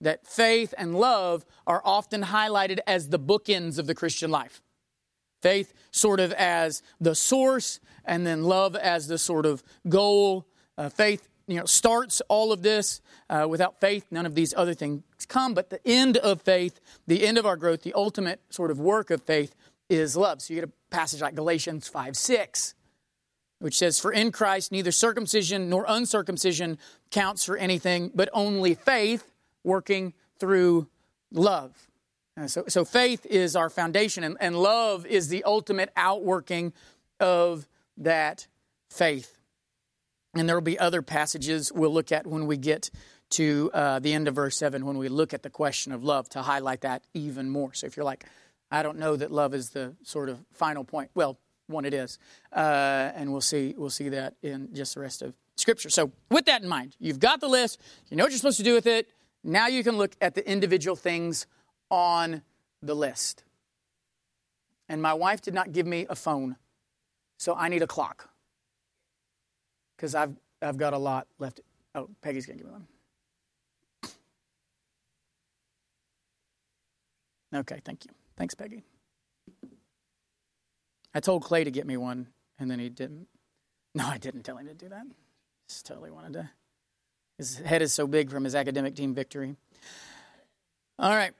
That 0.00 0.26
faith 0.26 0.72
and 0.78 0.94
love 0.98 1.44
are 1.66 1.82
often 1.84 2.22
highlighted 2.22 2.78
as 2.86 3.10
the 3.10 3.18
bookends 3.18 3.78
of 3.78 3.86
the 3.86 3.94
Christian 3.94 4.30
life. 4.30 4.62
Faith 5.40 5.72
sort 5.90 6.20
of 6.20 6.32
as 6.32 6.82
the 7.00 7.14
source, 7.14 7.80
and 8.04 8.26
then 8.26 8.44
love 8.44 8.76
as 8.76 9.08
the 9.08 9.18
sort 9.18 9.46
of 9.46 9.62
goal. 9.88 10.46
Uh, 10.76 10.88
faith, 10.88 11.28
you 11.46 11.58
know, 11.58 11.66
starts 11.66 12.20
all 12.28 12.52
of 12.52 12.62
this. 12.62 13.00
Uh, 13.28 13.46
without 13.48 13.80
faith, 13.80 14.06
none 14.10 14.26
of 14.26 14.34
these 14.34 14.52
other 14.56 14.74
things 14.74 15.02
come. 15.28 15.54
But 15.54 15.70
the 15.70 15.80
end 15.86 16.16
of 16.16 16.42
faith, 16.42 16.80
the 17.06 17.26
end 17.26 17.38
of 17.38 17.46
our 17.46 17.56
growth, 17.56 17.82
the 17.82 17.92
ultimate 17.94 18.40
sort 18.50 18.70
of 18.70 18.78
work 18.78 19.10
of 19.10 19.22
faith 19.22 19.54
is 19.88 20.16
love. 20.16 20.42
So 20.42 20.54
you 20.54 20.60
get 20.60 20.68
a 20.68 20.72
passage 20.90 21.20
like 21.20 21.34
Galatians 21.34 21.88
5 21.88 22.16
6, 22.16 22.74
which 23.58 23.78
says, 23.78 24.00
For 24.00 24.12
in 24.12 24.32
Christ 24.32 24.72
neither 24.72 24.92
circumcision 24.92 25.68
nor 25.68 25.84
uncircumcision 25.86 26.78
counts 27.10 27.44
for 27.44 27.56
anything, 27.56 28.10
but 28.14 28.28
only 28.32 28.74
faith 28.74 29.24
working 29.64 30.14
through 30.38 30.88
love. 31.30 31.89
Uh, 32.40 32.46
so, 32.46 32.64
so 32.68 32.84
faith 32.84 33.26
is 33.26 33.54
our 33.54 33.68
foundation, 33.68 34.24
and, 34.24 34.36
and 34.40 34.56
love 34.56 35.04
is 35.06 35.28
the 35.28 35.44
ultimate 35.44 35.90
outworking 35.96 36.72
of 37.18 37.66
that 37.98 38.46
faith. 38.88 39.38
And 40.34 40.48
there 40.48 40.56
will 40.56 40.62
be 40.62 40.78
other 40.78 41.02
passages 41.02 41.72
we'll 41.72 41.92
look 41.92 42.12
at 42.12 42.26
when 42.26 42.46
we 42.46 42.56
get 42.56 42.90
to 43.30 43.70
uh, 43.74 43.98
the 43.98 44.12
end 44.12 44.26
of 44.26 44.34
verse 44.34 44.56
7, 44.56 44.86
when 44.86 44.96
we 44.96 45.08
look 45.08 45.34
at 45.34 45.42
the 45.42 45.50
question 45.50 45.92
of 45.92 46.02
love 46.02 46.28
to 46.30 46.42
highlight 46.42 46.80
that 46.80 47.04
even 47.14 47.50
more. 47.50 47.74
So 47.74 47.86
if 47.86 47.96
you're 47.96 48.04
like, 48.04 48.24
I 48.70 48.82
don't 48.82 48.98
know 48.98 49.16
that 49.16 49.30
love 49.30 49.54
is 49.54 49.70
the 49.70 49.94
sort 50.02 50.28
of 50.28 50.40
final 50.52 50.84
point, 50.84 51.10
well, 51.14 51.38
one 51.66 51.84
it 51.84 51.94
is. 51.94 52.18
Uh, 52.52 53.10
and 53.14 53.30
we'll 53.30 53.40
see, 53.40 53.74
we'll 53.76 53.90
see 53.90 54.08
that 54.10 54.34
in 54.42 54.72
just 54.72 54.94
the 54.94 55.00
rest 55.00 55.22
of 55.22 55.34
Scripture. 55.56 55.90
So 55.90 56.10
with 56.30 56.46
that 56.46 56.62
in 56.62 56.68
mind, 56.68 56.96
you've 56.98 57.20
got 57.20 57.40
the 57.40 57.48
list, 57.48 57.80
you 58.08 58.16
know 58.16 58.24
what 58.24 58.32
you're 58.32 58.38
supposed 58.38 58.58
to 58.58 58.64
do 58.64 58.74
with 58.74 58.86
it. 58.86 59.08
Now 59.44 59.68
you 59.68 59.84
can 59.84 59.96
look 59.96 60.16
at 60.20 60.34
the 60.34 60.48
individual 60.48 60.96
things 60.96 61.46
on 61.90 62.42
the 62.82 62.94
list. 62.94 63.44
And 64.88 65.00
my 65.00 65.14
wife 65.14 65.40
did 65.40 65.54
not 65.54 65.72
give 65.72 65.86
me 65.86 66.06
a 66.08 66.16
phone, 66.16 66.56
so 67.38 67.54
I 67.54 67.68
need 67.68 67.82
a 67.82 67.86
clock 67.86 68.28
because 69.96 70.14
I've, 70.14 70.34
I've 70.62 70.76
got 70.76 70.94
a 70.94 70.98
lot 70.98 71.26
left. 71.38 71.60
Oh, 71.94 72.08
Peggy's 72.22 72.46
going 72.46 72.58
to 72.58 72.64
give 72.64 72.72
me 72.72 72.78
one. 72.78 72.86
Okay, 77.52 77.80
thank 77.84 78.04
you. 78.04 78.12
Thanks, 78.36 78.54
Peggy. 78.54 78.82
I 81.14 81.20
told 81.20 81.42
Clay 81.42 81.64
to 81.64 81.70
get 81.70 81.86
me 81.86 81.96
one, 81.96 82.28
and 82.58 82.70
then 82.70 82.78
he 82.78 82.88
didn't. 82.88 83.26
No, 83.94 84.06
I 84.06 84.18
didn't 84.18 84.44
tell 84.44 84.56
him 84.56 84.66
to 84.68 84.74
do 84.74 84.88
that. 84.88 85.04
Just 85.68 85.86
totally 85.86 86.10
wanted 86.10 86.32
to. 86.34 86.50
His 87.38 87.58
head 87.58 87.82
is 87.82 87.92
so 87.92 88.06
big 88.06 88.30
from 88.30 88.44
his 88.44 88.54
academic 88.54 88.94
team 88.94 89.14
victory. 89.14 89.56
All 90.98 91.14
right. 91.14 91.32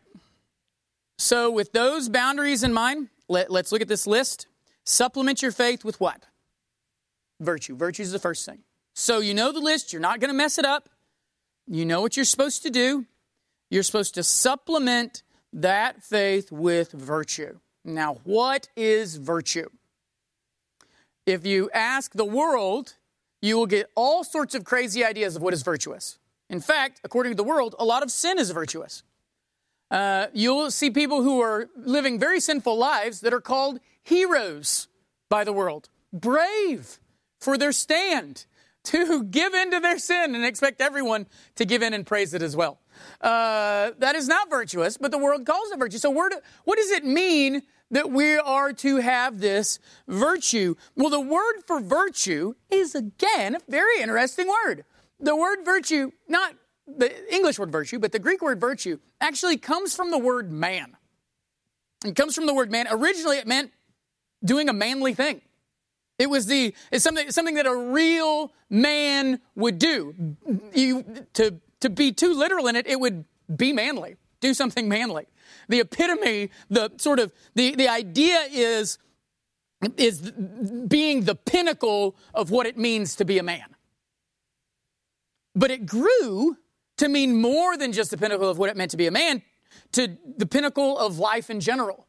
So, 1.20 1.50
with 1.50 1.72
those 1.72 2.08
boundaries 2.08 2.62
in 2.62 2.72
mind, 2.72 3.08
let, 3.28 3.50
us 3.50 3.72
look 3.72 3.82
at 3.82 3.88
this 3.88 4.06
list. 4.06 4.46
Supplement 4.84 5.42
your 5.42 5.52
faith 5.52 5.84
with 5.84 6.00
what? 6.00 6.24
Virtue. 7.40 7.76
Virtue 7.76 8.02
is 8.02 8.10
the 8.10 8.18
first 8.18 8.46
thing. 8.46 8.60
So, 8.94 9.18
you 9.18 9.34
know 9.34 9.52
the 9.52 9.60
list, 9.60 9.92
you're 9.92 10.00
not 10.00 10.18
going 10.18 10.30
to 10.30 10.36
mess 10.36 10.56
it 10.56 10.64
up. 10.64 10.88
You 11.66 11.84
know 11.84 12.00
what 12.00 12.16
you're 12.16 12.24
supposed 12.24 12.62
to 12.62 12.70
do. 12.70 13.04
You're 13.68 13.82
supposed 13.82 14.14
to 14.14 14.22
supplement 14.22 15.22
that 15.52 16.02
faith 16.02 16.50
with 16.50 16.92
virtue. 16.92 17.58
Now, 17.84 18.14
what 18.24 18.70
is 18.74 19.16
virtue? 19.16 19.68
If 21.26 21.44
you 21.44 21.68
ask 21.74 22.14
the 22.14 22.24
world, 22.24 22.94
you 23.42 23.58
will 23.58 23.66
get 23.66 23.90
all 23.94 24.24
sorts 24.24 24.54
of 24.54 24.64
crazy 24.64 25.04
ideas 25.04 25.36
of 25.36 25.42
what 25.42 25.52
is 25.52 25.62
virtuous. 25.62 26.18
In 26.48 26.62
fact, 26.62 27.02
according 27.04 27.32
to 27.32 27.36
the 27.36 27.44
world, 27.44 27.74
a 27.78 27.84
lot 27.84 28.02
of 28.02 28.10
sin 28.10 28.38
is 28.38 28.50
virtuous. 28.52 29.02
Uh, 29.90 30.28
you'll 30.32 30.70
see 30.70 30.90
people 30.90 31.22
who 31.22 31.40
are 31.40 31.68
living 31.76 32.18
very 32.18 32.40
sinful 32.40 32.76
lives 32.76 33.20
that 33.20 33.32
are 33.32 33.40
called 33.40 33.80
heroes 34.02 34.88
by 35.28 35.44
the 35.44 35.52
world, 35.52 35.88
brave 36.12 37.00
for 37.40 37.58
their 37.58 37.72
stand 37.72 38.46
to 38.84 39.24
give 39.30 39.54
in 39.54 39.70
to 39.70 39.80
their 39.80 39.98
sin 39.98 40.34
and 40.34 40.44
expect 40.44 40.80
everyone 40.80 41.26
to 41.56 41.64
give 41.64 41.82
in 41.82 41.94
and 41.94 42.06
praise 42.06 42.34
it 42.34 42.42
as 42.42 42.56
well. 42.56 42.78
Uh, 43.20 43.92
that 43.98 44.14
is 44.14 44.28
not 44.28 44.50
virtuous, 44.50 44.96
but 44.96 45.10
the 45.10 45.18
world 45.18 45.46
calls 45.46 45.70
it 45.70 45.78
virtue. 45.78 45.98
So, 45.98 46.10
what 46.10 46.76
does 46.76 46.90
it 46.90 47.04
mean 47.04 47.62
that 47.90 48.10
we 48.10 48.36
are 48.36 48.72
to 48.74 48.96
have 48.98 49.40
this 49.40 49.78
virtue? 50.06 50.74
Well, 50.96 51.10
the 51.10 51.20
word 51.20 51.62
for 51.66 51.80
virtue 51.80 52.54
is, 52.70 52.94
again, 52.94 53.56
a 53.56 53.60
very 53.68 54.00
interesting 54.00 54.48
word. 54.48 54.84
The 55.18 55.36
word 55.36 55.64
virtue, 55.64 56.12
not 56.28 56.54
the 56.96 57.34
English 57.34 57.58
word 57.58 57.72
virtue, 57.72 57.98
but 57.98 58.12
the 58.12 58.18
Greek 58.18 58.42
word 58.42 58.60
virtue, 58.60 58.98
actually 59.20 59.56
comes 59.56 59.94
from 59.94 60.10
the 60.10 60.18
word 60.18 60.50
man. 60.50 60.96
It 62.04 62.16
comes 62.16 62.34
from 62.34 62.46
the 62.46 62.54
word 62.54 62.70
man. 62.70 62.86
Originally, 62.90 63.38
it 63.38 63.46
meant 63.46 63.72
doing 64.44 64.68
a 64.68 64.72
manly 64.72 65.14
thing. 65.14 65.42
It 66.18 66.28
was 66.28 66.46
the 66.46 66.74
it's 66.90 67.02
something 67.02 67.30
something 67.30 67.54
that 67.54 67.66
a 67.66 67.74
real 67.74 68.52
man 68.68 69.40
would 69.54 69.78
do. 69.78 70.36
You, 70.74 71.26
to 71.34 71.60
to 71.80 71.90
be 71.90 72.12
too 72.12 72.34
literal 72.34 72.66
in 72.66 72.76
it, 72.76 72.86
it 72.86 73.00
would 73.00 73.24
be 73.54 73.72
manly. 73.72 74.16
Do 74.40 74.54
something 74.54 74.88
manly. 74.88 75.26
The 75.68 75.80
epitome, 75.80 76.50
the 76.68 76.92
sort 76.98 77.18
of 77.18 77.32
the, 77.54 77.74
the 77.74 77.88
idea 77.88 78.46
is 78.50 78.98
is 79.96 80.30
being 80.30 81.22
the 81.22 81.34
pinnacle 81.34 82.16
of 82.34 82.50
what 82.50 82.66
it 82.66 82.76
means 82.76 83.16
to 83.16 83.24
be 83.24 83.38
a 83.38 83.42
man. 83.42 83.74
But 85.54 85.70
it 85.70 85.86
grew 85.86 86.58
to 87.00 87.08
mean 87.08 87.40
more 87.40 87.78
than 87.78 87.92
just 87.92 88.10
the 88.10 88.18
pinnacle 88.18 88.46
of 88.46 88.58
what 88.58 88.68
it 88.68 88.76
meant 88.76 88.90
to 88.90 88.98
be 88.98 89.06
a 89.06 89.10
man, 89.10 89.40
to 89.92 90.18
the 90.36 90.44
pinnacle 90.44 90.98
of 90.98 91.18
life 91.18 91.48
in 91.48 91.58
general. 91.58 92.06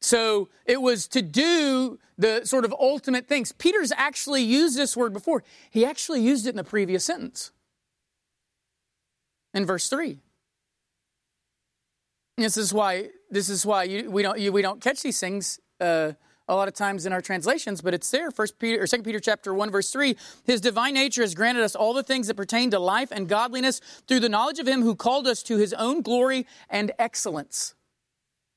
So 0.00 0.48
it 0.66 0.82
was 0.82 1.06
to 1.08 1.22
do 1.22 2.00
the 2.18 2.44
sort 2.44 2.64
of 2.64 2.74
ultimate 2.80 3.28
things. 3.28 3.52
Peter's 3.52 3.92
actually 3.96 4.42
used 4.42 4.76
this 4.76 4.96
word 4.96 5.12
before. 5.12 5.44
He 5.70 5.84
actually 5.84 6.20
used 6.20 6.46
it 6.46 6.50
in 6.50 6.56
the 6.56 6.64
previous 6.64 7.04
sentence. 7.04 7.52
In 9.54 9.64
verse 9.64 9.88
3. 9.88 10.18
This 12.38 12.56
is 12.56 12.74
why 12.74 13.10
this 13.30 13.48
is 13.48 13.64
why 13.64 13.84
you, 13.84 14.10
we 14.10 14.22
don't 14.22 14.38
you, 14.38 14.50
we 14.50 14.62
don't 14.62 14.80
catch 14.80 15.02
these 15.02 15.20
things 15.20 15.60
uh, 15.78 16.12
a 16.50 16.56
lot 16.56 16.66
of 16.66 16.74
times 16.74 17.06
in 17.06 17.12
our 17.12 17.20
translations, 17.20 17.80
but 17.80 17.94
it's 17.94 18.10
there. 18.10 18.30
First 18.32 18.58
Peter 18.58 18.82
or 18.82 18.86
Second 18.86 19.04
Peter 19.04 19.20
chapter 19.20 19.54
one 19.54 19.70
verse 19.70 19.90
three. 19.90 20.16
His 20.44 20.60
divine 20.60 20.94
nature 20.94 21.22
has 21.22 21.34
granted 21.34 21.62
us 21.62 21.76
all 21.76 21.94
the 21.94 22.02
things 22.02 22.26
that 22.26 22.34
pertain 22.34 22.72
to 22.72 22.78
life 22.80 23.10
and 23.12 23.28
godliness 23.28 23.80
through 24.08 24.20
the 24.20 24.28
knowledge 24.28 24.58
of 24.58 24.66
Him 24.66 24.82
who 24.82 24.96
called 24.96 25.28
us 25.28 25.44
to 25.44 25.56
His 25.56 25.72
own 25.74 26.02
glory 26.02 26.46
and 26.68 26.90
excellence. 26.98 27.74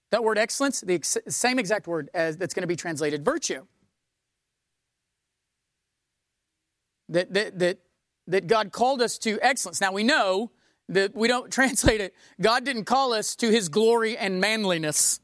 That 0.10 0.24
word 0.24 0.40
excellence, 0.40 0.82
the 0.82 0.96
ex- 0.96 1.18
same 1.28 1.60
exact 1.60 1.88
word 1.88 2.10
as 2.14 2.38
that's 2.38 2.54
going 2.54 2.62
to 2.64 2.68
be 2.68 2.76
translated 2.76 3.24
virtue. 3.24 3.66
That, 7.10 7.34
that, 7.34 7.60
that, 7.60 7.80
that 8.28 8.48
God 8.48 8.72
called 8.72 9.02
us 9.02 9.20
to 9.20 9.40
excellence. 9.42 9.82
Now 9.82 9.92
we 9.92 10.04
know 10.04 10.52
that 10.90 11.16
we 11.16 11.28
don't 11.28 11.52
translate 11.52 12.02
it. 12.02 12.16
God 12.42 12.66
didn't 12.66 12.86
call 12.86 13.14
us 13.14 13.36
to 13.38 13.52
his 13.52 13.70
glory 13.70 14.18
and 14.18 14.42
manliness. 14.42 15.20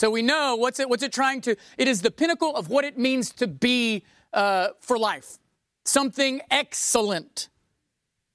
So 0.00 0.08
we 0.08 0.22
know 0.22 0.56
what's 0.56 0.80
it, 0.80 0.88
what's 0.88 1.02
it 1.02 1.12
trying 1.12 1.42
to, 1.42 1.56
it 1.76 1.86
is 1.86 2.00
the 2.00 2.10
pinnacle 2.10 2.56
of 2.56 2.70
what 2.70 2.86
it 2.86 2.96
means 2.96 3.32
to 3.32 3.46
be 3.46 4.02
uh, 4.32 4.68
for 4.80 4.98
life. 4.98 5.36
Something 5.84 6.40
excellent. 6.50 7.50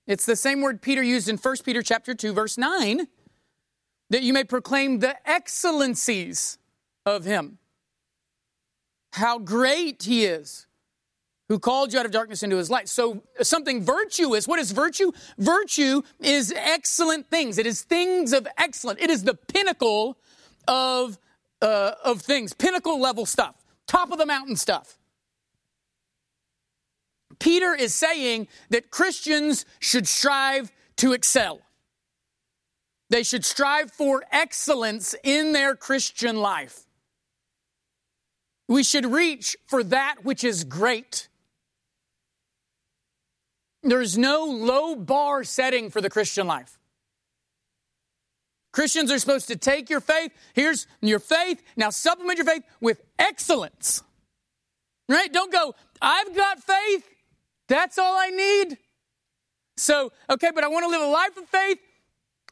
It's 0.06 0.28
the 0.28 0.36
same 0.36 0.62
word 0.62 0.80
Peter 0.80 1.02
used 1.02 1.28
in 1.28 1.38
1 1.38 1.56
Peter 1.66 1.82
chapter 1.82 2.14
2, 2.14 2.34
verse 2.34 2.60
9 2.60 3.08
that 4.12 4.22
you 4.22 4.32
may 4.32 4.44
proclaim 4.44 5.00
the 5.00 5.16
excellencies 5.28 6.60
of 7.04 7.26
him. 7.26 7.58
How 9.14 9.40
great 9.40 10.04
he 10.04 10.26
is, 10.26 10.68
who 11.50 11.58
called 11.58 11.94
you 11.94 12.00
out 12.00 12.06
of 12.06 12.12
darkness 12.12 12.44
into 12.44 12.58
his 12.58 12.70
light. 12.70 12.88
So, 12.90 13.24
something 13.42 13.84
virtuous. 13.84 14.48
What 14.48 14.60
is 14.60 14.72
virtue? 14.72 15.12
Virtue 15.40 16.04
is 16.20 16.54
excellent 16.56 17.26
things. 17.32 17.58
It 17.58 17.66
is 17.66 17.82
things 17.82 18.34
of 18.34 18.48
excellent. 18.56 19.00
It 19.00 19.10
is 19.10 19.24
the 19.24 19.34
pinnacle 19.34 20.20
of, 20.68 21.18
uh, 21.66 21.96
of 22.04 22.22
things, 22.22 22.54
pinnacle 22.54 23.02
level 23.02 23.26
stuff, 23.26 23.56
top 23.88 24.12
of 24.12 24.20
the 24.20 24.26
mountain 24.26 24.56
stuff. 24.56 25.00
Peter 27.40 27.74
is 27.74 27.94
saying 27.94 28.48
that 28.70 28.92
Christians 28.92 29.66
should 29.80 30.08
strive 30.08 30.72
to 30.98 31.14
excel. 31.14 31.62
They 33.10 33.24
should 33.24 33.44
strive 33.44 33.92
for 33.92 34.24
excellence 34.32 35.16
in 35.24 35.54
their 35.54 35.76
Christian 35.76 36.38
life. 36.38 36.86
We 38.68 38.84
should 38.84 39.08
reach 39.08 39.58
for 39.66 39.84
that 39.86 40.18
which 40.24 40.44
is 40.44 40.64
great. 40.64 41.30
There's 43.82 44.18
no 44.20 44.44
low 44.46 44.96
bar 44.96 45.44
setting 45.44 45.90
for 45.90 46.00
the 46.00 46.12
Christian 46.12 46.46
life. 46.46 46.78
Christians 48.76 49.10
are 49.10 49.20
supposed 49.20 49.48
to 49.48 49.56
take 49.56 49.90
your 49.90 50.02
faith. 50.02 50.34
Here's 50.54 50.86
your 51.02 51.20
faith. 51.20 51.64
Now 51.78 51.92
supplement 51.92 52.38
your 52.38 52.46
faith 52.46 52.64
with 52.82 53.02
excellence. 53.18 54.04
Right? 55.08 55.32
Don't 55.32 55.50
go, 55.50 55.76
I've 56.02 56.36
got 56.36 56.60
faith. 56.62 57.08
That's 57.70 57.98
all 57.98 58.18
I 58.20 58.32
need. 58.32 58.78
So, 59.78 60.12
okay, 60.30 60.52
but 60.54 60.66
I 60.66 60.68
want 60.68 60.84
to 60.84 60.90
live 60.90 61.02
a 61.02 61.08
life 61.08 61.38
of 61.38 61.46
faith. 61.48 61.80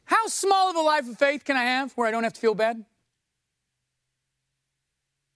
How 0.06 0.26
small 0.28 0.70
of 0.70 0.76
a 0.76 0.80
life 0.80 1.06
of 1.10 1.18
faith 1.18 1.44
can 1.44 1.58
I 1.58 1.64
have 1.64 1.92
where 1.92 2.08
I 2.08 2.10
don't 2.10 2.24
have 2.24 2.32
to 2.32 2.40
feel 2.40 2.54
bad? 2.54 2.82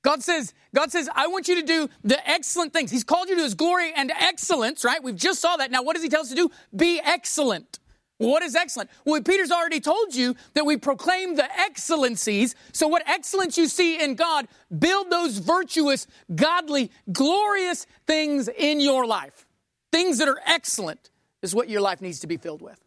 God 0.01 0.22
says, 0.22 0.55
God 0.74 0.90
says, 0.90 1.11
I 1.14 1.27
want 1.27 1.48
you 1.48 1.57
to 1.57 1.66
do 1.66 1.90
the 2.03 2.27
excellent 2.27 2.72
things. 2.72 2.90
He's 2.90 3.05
called 3.05 3.29
you 3.29 3.37
to 3.37 3.42
his 3.42 3.53
glory 3.53 3.92
and 3.94 4.11
excellence, 4.11 4.87
right? 4.87 5.03
We've 5.03 5.14
just 5.14 5.42
saw 5.42 5.59
that. 5.59 5.70
Now, 5.70 5.83
what 5.83 5.96
does 5.96 6.03
he 6.03 6.09
tell 6.09 6.22
us 6.22 6.31
to 6.31 6.35
do? 6.35 6.51
Be 6.74 6.98
excellent. 7.05 7.79
What 8.19 8.43
is 8.43 8.57
excellent? 8.57 8.91
Well, 9.05 9.23
Peter's 9.23 9.53
already 9.53 9.81
told 9.81 10.15
you 10.15 10.35
that 10.55 10.67
we 10.67 10.77
proclaim 10.77 11.37
the 11.37 11.49
excellencies. 11.61 12.57
So, 12.73 12.89
what 12.89 13.09
excellence 13.09 13.57
you 13.57 13.67
see 13.67 14.03
in 14.03 14.17
God, 14.17 14.49
build 14.77 15.11
those 15.11 15.39
virtuous, 15.39 16.07
godly, 16.35 16.91
glorious 17.13 17.87
things 18.07 18.49
in 18.49 18.81
your 18.81 19.07
life. 19.07 19.47
Things 19.93 20.19
that 20.19 20.29
are 20.29 20.41
excellent 20.45 21.11
is 21.43 21.55
what 21.55 21.69
your 21.69 21.81
life 21.81 22.01
needs 22.01 22.21
to 22.21 22.27
be 22.27 22.37
filled 22.37 22.61
with. 22.61 22.79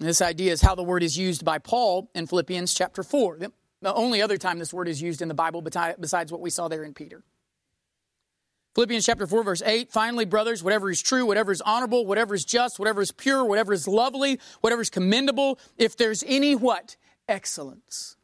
This 0.00 0.20
idea 0.20 0.52
is 0.52 0.62
how 0.62 0.74
the 0.74 0.82
word 0.82 1.02
is 1.02 1.16
used 1.16 1.44
by 1.44 1.58
Paul 1.58 2.10
in 2.14 2.26
Philippians 2.26 2.74
chapter 2.74 3.02
4. 3.02 3.38
The 3.82 3.94
only 3.94 4.22
other 4.22 4.38
time 4.38 4.58
this 4.58 4.72
word 4.72 4.88
is 4.88 5.00
used 5.00 5.22
in 5.22 5.28
the 5.28 5.34
Bible 5.34 5.62
besides 5.62 6.32
what 6.32 6.40
we 6.40 6.50
saw 6.50 6.68
there 6.68 6.82
in 6.82 6.94
Peter. 6.94 7.22
Philippians 8.80 9.04
chapter 9.04 9.26
4, 9.26 9.42
verse 9.42 9.60
8. 9.60 9.92
Finally, 9.92 10.24
brothers, 10.24 10.64
whatever 10.64 10.90
is 10.90 11.02
true, 11.02 11.26
whatever 11.26 11.52
is 11.52 11.60
honorable, 11.60 12.06
whatever 12.06 12.34
is 12.34 12.46
just, 12.46 12.78
whatever 12.78 13.02
is 13.02 13.12
pure, 13.12 13.44
whatever 13.44 13.74
is 13.74 13.86
lovely, 13.86 14.40
whatever 14.62 14.80
is 14.80 14.88
commendable, 14.88 15.58
if 15.76 15.98
there's 15.98 16.24
any 16.26 16.56
what? 16.56 16.96
Excellence. 17.28 18.16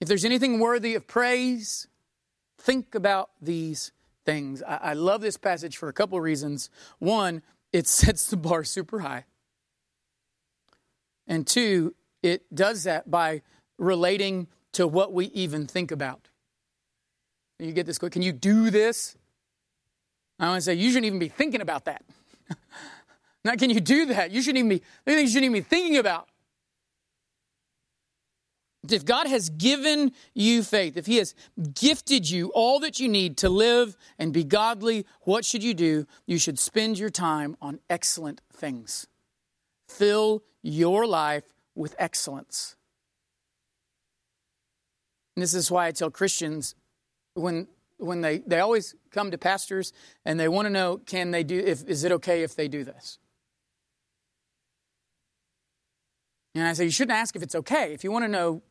If 0.00 0.06
there's 0.06 0.24
anything 0.24 0.60
worthy 0.60 0.94
of 0.94 1.08
praise, 1.08 1.88
think 2.58 2.94
about 2.94 3.30
these 3.42 3.90
things. 4.24 4.62
I, 4.62 4.76
I 4.76 4.92
love 4.92 5.20
this 5.20 5.36
passage 5.36 5.76
for 5.76 5.88
a 5.88 5.92
couple 5.92 6.16
of 6.16 6.22
reasons. 6.22 6.70
One, 7.00 7.42
it 7.72 7.88
sets 7.88 8.30
the 8.30 8.36
bar 8.36 8.62
super 8.62 9.00
high. 9.00 9.24
And 11.26 11.44
two, 11.44 11.96
it 12.22 12.54
does 12.54 12.84
that 12.84 13.10
by 13.10 13.42
relating 13.78 14.46
to 14.74 14.86
what 14.86 15.12
we 15.12 15.26
even 15.26 15.66
think 15.66 15.90
about. 15.90 16.28
You 17.58 17.72
get 17.72 17.86
this 17.86 17.98
quick. 17.98 18.12
Can 18.12 18.22
you 18.22 18.32
do 18.32 18.70
this? 18.70 19.16
I 20.38 20.48
want 20.48 20.58
to 20.58 20.62
say 20.62 20.74
you 20.74 20.90
shouldn't 20.90 21.06
even 21.06 21.18
be 21.18 21.28
thinking 21.28 21.60
about 21.60 21.86
that. 21.86 22.02
Not 23.44 23.58
can 23.58 23.70
you 23.70 23.80
do 23.80 24.06
that? 24.06 24.30
You 24.30 24.42
shouldn't 24.42 24.58
even 24.58 24.68
be. 24.68 24.82
You 25.06 25.26
shouldn't 25.26 25.44
even 25.44 25.52
be 25.52 25.60
thinking 25.60 25.96
about. 25.96 26.28
If 28.88 29.04
God 29.04 29.26
has 29.26 29.48
given 29.50 30.12
you 30.34 30.62
faith, 30.62 30.96
if 30.96 31.06
He 31.06 31.16
has 31.16 31.34
gifted 31.74 32.28
you 32.28 32.50
all 32.54 32.78
that 32.80 33.00
you 33.00 33.08
need 33.08 33.36
to 33.38 33.48
live 33.48 33.96
and 34.18 34.32
be 34.32 34.44
godly, 34.44 35.06
what 35.22 35.44
should 35.44 35.64
you 35.64 35.74
do? 35.74 36.06
You 36.26 36.38
should 36.38 36.58
spend 36.58 36.98
your 36.98 37.10
time 37.10 37.56
on 37.60 37.80
excellent 37.90 38.42
things. 38.52 39.06
Fill 39.88 40.42
your 40.62 41.06
life 41.06 41.44
with 41.74 41.96
excellence. 41.98 42.76
And 45.34 45.42
this 45.42 45.54
is 45.54 45.70
why 45.70 45.86
I 45.86 45.90
tell 45.90 46.10
Christians 46.10 46.74
when 47.36 47.68
when 47.98 48.20
they, 48.20 48.38
they 48.38 48.60
always 48.60 48.94
come 49.10 49.30
to 49.30 49.38
pastors 49.38 49.92
and 50.24 50.38
they 50.38 50.48
want 50.48 50.66
to 50.66 50.70
know 50.70 50.98
can 50.98 51.30
they 51.30 51.42
do 51.42 51.58
if 51.58 51.84
is 51.84 52.04
it 52.04 52.12
okay 52.12 52.42
if 52.42 52.54
they 52.54 52.68
do 52.68 52.84
this? 52.84 53.18
And 56.54 56.64
i 56.64 56.72
say 56.72 56.84
you 56.84 56.90
shouldn't 56.90 57.16
ask 57.16 57.36
if 57.36 57.42
it's 57.42 57.54
okay. 57.54 57.92
If 57.92 58.04
you 58.04 58.10
want 58.10 58.24
to 58.24 58.30
know 58.30 58.62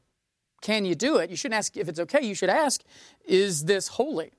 can 0.61 0.85
you 0.85 0.95
do 0.95 1.17
it 1.17 1.29
you 1.29 1.35
shouldn't 1.35 1.57
ask 1.57 1.75
if 1.77 1.89
it's 1.89 1.99
okay 1.99 2.25
you 2.25 2.35
should 2.35 2.49
ask 2.49 2.83
is 3.25 3.65
this 3.65 3.87
holy? 3.87 4.31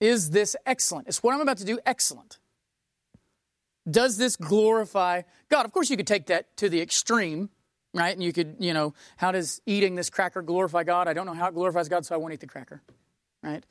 Is 0.00 0.30
this 0.30 0.56
excellent? 0.64 1.08
Is 1.08 1.18
what 1.18 1.34
i'm 1.34 1.40
about 1.40 1.58
to 1.58 1.64
do 1.64 1.78
excellent. 1.84 2.38
Does 3.90 4.16
this 4.18 4.36
glorify 4.36 5.22
god? 5.50 5.66
Of 5.66 5.72
course 5.72 5.90
you 5.90 5.96
could 5.96 6.06
take 6.06 6.26
that 6.26 6.56
to 6.58 6.68
the 6.68 6.80
extreme 6.80 7.50
right? 7.92 8.14
And 8.14 8.22
you 8.22 8.32
could 8.32 8.56
you 8.60 8.72
know 8.72 8.94
how 9.16 9.32
does 9.32 9.60
eating 9.66 9.94
this 9.94 10.10
cracker 10.10 10.42
glorify 10.42 10.84
god? 10.84 11.08
I 11.08 11.12
don't 11.12 11.26
know 11.26 11.34
how 11.34 11.48
it 11.48 11.54
glorifies 11.54 11.88
god 11.88 12.06
so 12.06 12.14
i 12.14 12.18
won't 12.18 12.32
eat 12.32 12.40
the 12.40 12.46
cracker 12.46 12.82
right 13.42 13.64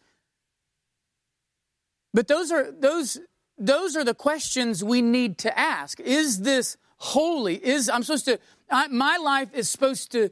but 2.13 2.27
those 2.27 2.51
are 2.51 2.71
those 2.71 3.19
those 3.57 3.95
are 3.95 4.03
the 4.03 4.13
questions 4.13 4.83
we 4.83 5.01
need 5.01 5.37
to 5.39 5.59
ask. 5.59 5.99
Is 5.99 6.41
this 6.41 6.77
holy? 6.97 7.55
Is 7.55 7.89
I'm 7.89 8.03
supposed 8.03 8.25
to 8.25 8.39
I, 8.71 8.87
my 8.87 9.17
life 9.17 9.49
is 9.53 9.69
supposed 9.69 10.11
to 10.13 10.29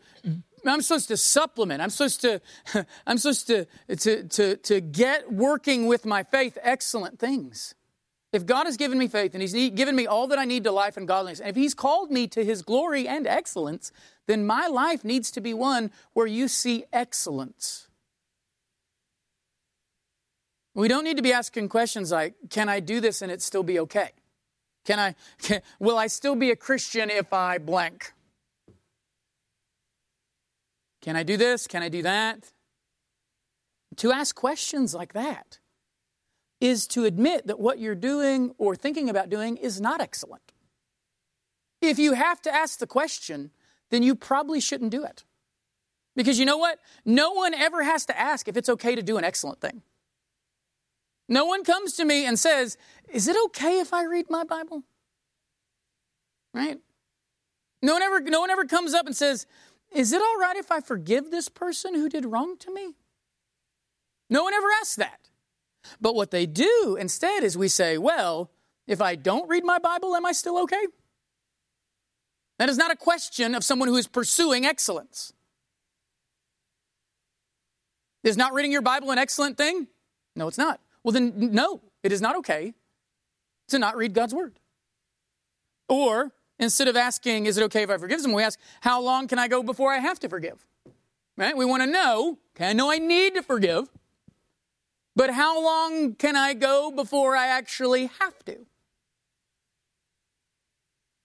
I'm 0.65 0.81
supposed 0.81 1.09
to 1.09 1.17
supplement. 1.17 1.81
I'm 1.81 1.89
supposed 1.89 2.21
to 2.21 2.41
I'm 3.07 3.17
supposed 3.17 3.47
to 3.47 3.67
to 3.95 4.23
to 4.23 4.55
to 4.57 4.81
get 4.81 5.31
working 5.31 5.87
with 5.87 6.05
my 6.05 6.23
faith 6.23 6.57
excellent 6.61 7.19
things. 7.19 7.75
If 8.33 8.45
God 8.45 8.65
has 8.65 8.75
given 8.75 8.97
me 8.97 9.07
faith 9.07 9.33
and 9.33 9.41
He's 9.41 9.53
given 9.71 9.95
me 9.95 10.05
all 10.05 10.27
that 10.27 10.39
I 10.39 10.45
need 10.45 10.65
to 10.65 10.71
life 10.71 10.97
and 10.97 11.07
godliness, 11.07 11.39
and 11.39 11.49
if 11.49 11.55
He's 11.55 11.73
called 11.73 12.11
me 12.11 12.27
to 12.27 12.43
His 12.43 12.61
glory 12.61 13.07
and 13.07 13.25
excellence, 13.25 13.91
then 14.25 14.45
my 14.45 14.67
life 14.67 15.05
needs 15.05 15.31
to 15.31 15.41
be 15.41 15.53
one 15.53 15.91
where 16.13 16.27
you 16.27 16.47
see 16.47 16.85
excellence. 16.91 17.86
We 20.77 20.87
don't 20.87 21.03
need 21.03 21.17
to 21.17 21.23
be 21.23 21.33
asking 21.33 21.69
questions 21.69 22.11
like, 22.11 22.35
can 22.51 22.69
I 22.69 22.81
do 22.81 22.99
this 22.99 23.23
and 23.23 23.31
it 23.31 23.41
still 23.41 23.63
be 23.63 23.79
okay? 23.79 24.11
Can 24.85 24.99
I, 24.99 25.15
can, 25.41 25.61
will 25.79 25.97
I 25.97 26.05
still 26.05 26.35
be 26.35 26.51
a 26.51 26.55
Christian 26.55 27.09
if 27.09 27.33
I 27.33 27.57
blank? 27.57 28.13
Can 31.01 31.15
I 31.15 31.23
do 31.23 31.35
this? 31.35 31.65
Can 31.65 31.81
I 31.81 31.89
do 31.89 32.03
that? 32.03 32.51
To 33.95 34.11
ask 34.11 34.35
questions 34.35 34.93
like 34.93 35.13
that 35.13 35.57
is 36.61 36.85
to 36.89 37.05
admit 37.05 37.47
that 37.47 37.59
what 37.59 37.79
you're 37.79 37.95
doing 37.95 38.53
or 38.59 38.75
thinking 38.75 39.09
about 39.09 39.31
doing 39.31 39.57
is 39.57 39.81
not 39.81 39.99
excellent. 39.99 40.53
If 41.81 41.97
you 41.97 42.13
have 42.13 42.39
to 42.43 42.53
ask 42.53 42.77
the 42.77 42.85
question, 42.85 43.49
then 43.89 44.03
you 44.03 44.13
probably 44.13 44.59
shouldn't 44.59 44.91
do 44.91 45.03
it. 45.03 45.23
Because 46.15 46.37
you 46.37 46.45
know 46.45 46.57
what? 46.57 46.77
No 47.03 47.31
one 47.31 47.55
ever 47.55 47.81
has 47.81 48.05
to 48.05 48.19
ask 48.19 48.47
if 48.47 48.55
it's 48.55 48.69
okay 48.69 48.93
to 48.93 49.01
do 49.01 49.17
an 49.17 49.23
excellent 49.23 49.59
thing. 49.59 49.81
No 51.29 51.45
one 51.45 51.63
comes 51.63 51.93
to 51.93 52.05
me 52.05 52.25
and 52.25 52.39
says, 52.39 52.77
Is 53.09 53.27
it 53.27 53.35
okay 53.45 53.79
if 53.79 53.93
I 53.93 54.03
read 54.03 54.29
my 54.29 54.43
Bible? 54.43 54.83
Right? 56.53 56.79
No 57.81 57.93
one 57.93 58.01
ever, 58.01 58.21
no 58.21 58.39
one 58.39 58.49
ever 58.49 58.65
comes 58.65 58.93
up 58.93 59.05
and 59.05 59.15
says, 59.15 59.45
Is 59.91 60.13
it 60.13 60.21
all 60.21 60.37
right 60.39 60.55
if 60.55 60.71
I 60.71 60.79
forgive 60.79 61.29
this 61.29 61.49
person 61.49 61.95
who 61.95 62.09
did 62.09 62.25
wrong 62.25 62.57
to 62.59 62.73
me? 62.73 62.95
No 64.29 64.43
one 64.43 64.53
ever 64.53 64.67
asks 64.81 64.95
that. 64.95 65.29
But 66.01 66.15
what 66.15 66.31
they 66.31 66.45
do 66.45 66.97
instead 66.99 67.43
is 67.43 67.57
we 67.57 67.67
say, 67.67 67.97
Well, 67.97 68.51
if 68.87 69.01
I 69.01 69.15
don't 69.15 69.49
read 69.49 69.65
my 69.65 69.79
Bible, 69.79 70.15
am 70.15 70.25
I 70.25 70.31
still 70.31 70.57
okay? 70.63 70.85
That 72.57 72.69
is 72.69 72.77
not 72.77 72.91
a 72.91 72.95
question 72.95 73.53
of 73.53 73.63
someone 73.63 73.89
who 73.89 73.97
is 73.97 74.07
pursuing 74.07 74.65
excellence. 74.65 75.33
Is 78.23 78.37
not 78.37 78.53
reading 78.53 78.71
your 78.71 78.81
Bible 78.81 79.11
an 79.11 79.17
excellent 79.17 79.57
thing? 79.57 79.87
No, 80.35 80.47
it's 80.47 80.57
not. 80.57 80.81
Well, 81.03 81.11
then, 81.11 81.33
no, 81.53 81.81
it 82.03 82.11
is 82.11 82.21
not 82.21 82.35
okay 82.37 82.73
to 83.69 83.79
not 83.79 83.95
read 83.95 84.13
God's 84.13 84.33
word. 84.33 84.59
Or 85.89 86.33
instead 86.59 86.87
of 86.87 86.95
asking, 86.95 87.45
is 87.45 87.57
it 87.57 87.63
okay 87.63 87.83
if 87.83 87.89
I 87.89 87.97
forgive 87.97 88.21
them, 88.21 88.33
we 88.33 88.43
ask, 88.43 88.59
how 88.81 89.01
long 89.01 89.27
can 89.27 89.39
I 89.39 89.47
go 89.47 89.63
before 89.63 89.93
I 89.93 89.99
have 89.99 90.19
to 90.19 90.29
forgive? 90.29 90.65
Right? 91.37 91.55
We 91.55 91.65
want 91.65 91.83
to 91.83 91.89
know, 91.89 92.39
okay, 92.55 92.69
I 92.69 92.73
know 92.73 92.91
I 92.91 92.97
need 92.97 93.35
to 93.35 93.43
forgive, 93.43 93.89
but 95.15 95.31
how 95.31 95.63
long 95.63 96.15
can 96.15 96.35
I 96.35 96.53
go 96.53 96.91
before 96.91 97.35
I 97.35 97.47
actually 97.47 98.09
have 98.19 98.43
to? 98.45 98.65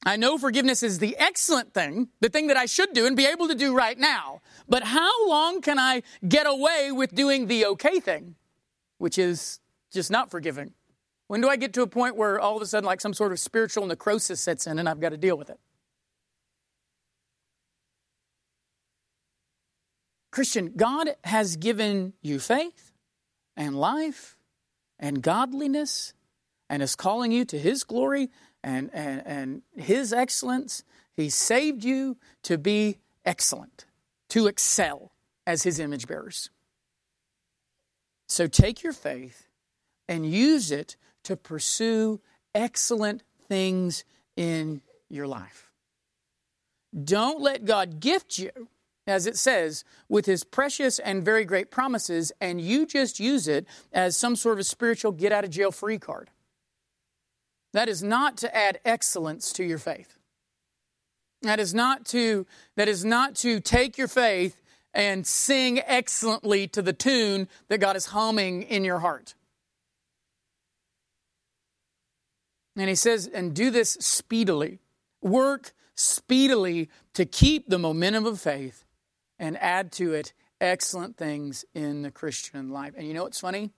I 0.05 0.17
know 0.17 0.37
forgiveness 0.37 0.83
is 0.83 0.99
the 0.99 1.17
excellent 1.17 1.73
thing, 1.73 2.09
the 2.21 2.29
thing 2.29 2.49
that 2.49 2.57
I 2.57 2.67
should 2.67 2.93
do 2.93 3.07
and 3.07 3.17
be 3.17 3.27
able 3.27 3.47
to 3.49 3.55
do 3.55 3.75
right 3.75 3.99
now. 3.99 4.41
But 4.69 4.83
how 4.83 5.29
long 5.29 5.61
can 5.61 5.79
I 5.79 6.03
get 6.27 6.47
away 6.47 6.91
with 6.91 7.15
doing 7.15 7.47
the 7.47 7.67
okay 7.67 8.01
thing, 8.01 8.35
which 8.99 9.17
is 9.17 9.61
just 9.93 10.11
not 10.11 10.31
forgiving? 10.31 10.73
When 11.29 11.41
do 11.41 11.49
I 11.49 11.57
get 11.57 11.73
to 11.75 11.83
a 11.83 11.87
point 11.87 12.17
where 12.17 12.41
all 12.41 12.57
of 12.57 12.63
a 12.63 12.67
sudden, 12.67 12.87
like 12.87 13.01
some 13.01 13.15
sort 13.15 13.33
of 13.33 13.39
spiritual 13.39 13.87
necrosis 13.87 14.41
sets 14.41 14.67
in 14.67 14.79
and 14.79 14.89
I've 14.89 15.01
got 15.01 15.11
to 15.11 15.17
deal 15.17 15.37
with 15.37 15.51
it? 15.51 15.59
Christian, 20.31 20.73
God 20.77 21.11
has 21.25 21.57
given 21.57 22.15
you 22.23 22.39
faith 22.39 22.93
and 23.57 23.79
life 23.79 24.37
and 24.99 25.23
godliness 25.23 26.15
and 26.71 26.83
is 26.83 26.97
calling 26.97 27.33
you 27.33 27.45
to 27.45 27.59
His 27.59 27.85
glory 27.85 28.31
and, 28.65 28.91
and, 28.95 29.23
and 29.27 29.63
His 29.77 30.13
excellence. 30.13 30.85
He 31.15 31.29
saved 31.29 31.85
you 31.85 32.17
to 32.45 32.57
be 32.57 32.99
excellent, 33.27 33.85
to 34.31 34.47
excel 34.47 35.13
as 35.47 35.65
His 35.65 35.79
image 35.79 36.07
bearers. 36.07 36.49
So 38.27 38.47
take 38.47 38.83
your 38.83 38.95
faith 38.95 39.49
and 40.09 40.27
use 40.27 40.71
it 40.71 40.97
to 41.25 41.37
pursue 41.37 42.21
excellent 42.55 43.23
things 43.49 44.05
in 44.37 44.83
your 45.09 45.27
life. 45.27 45.71
Don't 47.05 47.41
let 47.41 47.65
God 47.65 48.01
gift 48.01 48.39
you, 48.39 48.51
as 49.07 49.27
it 49.27 49.37
says, 49.37 49.85
with 50.09 50.27
his 50.27 50.45
precious 50.45 50.99
and 50.99 51.25
very 51.25 51.45
great 51.45 51.71
promises, 51.71 52.33
and 52.41 52.61
you 52.61 52.87
just 52.87 53.19
use 53.19 53.49
it 53.49 53.67
as 53.93 54.17
some 54.17 54.37
sort 54.37 54.59
of 54.59 54.67
spiritual 54.67 55.13
get 55.13 55.33
out 55.33 55.45
of 55.45 55.51
jail 55.51 55.71
free 55.73 55.99
card. 55.99 56.31
That 57.73 57.89
is 57.89 58.03
not 58.03 58.37
to 58.39 58.55
add 58.55 58.81
excellence 58.85 59.53
to 59.55 59.65
your 59.65 59.79
faith. 59.79 60.19
That 61.41 61.59
is 61.59 61.75
not 61.75 62.05
to, 62.07 62.47
that 62.77 62.89
is 62.89 63.05
not 63.05 63.35
to 63.37 63.61
take 63.61 63.99
your 63.99 64.09
faith 64.09 64.61
and 64.95 65.27
sing 65.27 65.81
excellently 65.81 66.69
to 66.69 66.83
the 66.83 66.93
tune 66.93 67.49
that 67.69 67.79
God 67.79 67.97
is 67.97 68.07
humming 68.07 68.63
in 68.63 68.85
your 68.85 68.99
heart. 68.99 69.35
And 72.77 72.89
he 72.89 72.95
says, 72.95 73.27
and 73.27 73.55
do 73.55 73.71
this 73.71 73.93
speedily. 74.01 74.81
Work 75.21 75.73
speedily 75.95 76.89
to 77.15 77.25
keep 77.25 77.69
the 77.69 77.79
momentum 77.79 78.27
of 78.27 78.41
faith 78.41 78.85
and 79.39 79.59
add 79.59 79.93
to 79.93 80.15
it 80.15 80.33
excellent 80.61 81.17
things 81.17 81.65
in 81.75 82.03
the 82.03 82.11
Christian 82.11 82.71
life. 82.71 82.95
And 82.97 83.07
you 83.07 83.15
know 83.15 83.25
what's 83.25 83.41
funny? 83.41 83.71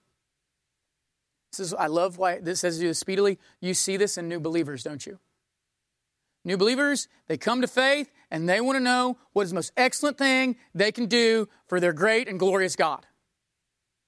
This 1.51 1.59
is, 1.59 1.73
I 1.73 1.87
love 1.87 2.17
why 2.17 2.39
this 2.39 2.61
says 2.61 2.79
do 2.79 2.87
this 2.87 2.99
speedily. 2.99 3.39
You 3.59 3.73
see 3.73 3.97
this 3.97 4.17
in 4.17 4.29
new 4.29 4.39
believers, 4.39 4.83
don't 4.83 5.05
you? 5.05 5.19
New 6.43 6.57
believers, 6.57 7.07
they 7.27 7.37
come 7.37 7.61
to 7.61 7.67
faith 7.67 8.11
and 8.29 8.47
they 8.47 8.61
want 8.61 8.75
to 8.75 8.83
know 8.83 9.17
what 9.33 9.43
is 9.43 9.49
the 9.49 9.55
most 9.55 9.71
excellent 9.75 10.17
thing 10.17 10.57
they 10.75 10.91
can 10.91 11.07
do 11.07 11.49
for 11.67 11.79
their 11.79 11.93
great 11.93 12.27
and 12.27 12.39
glorious 12.39 12.75
God 12.75 13.05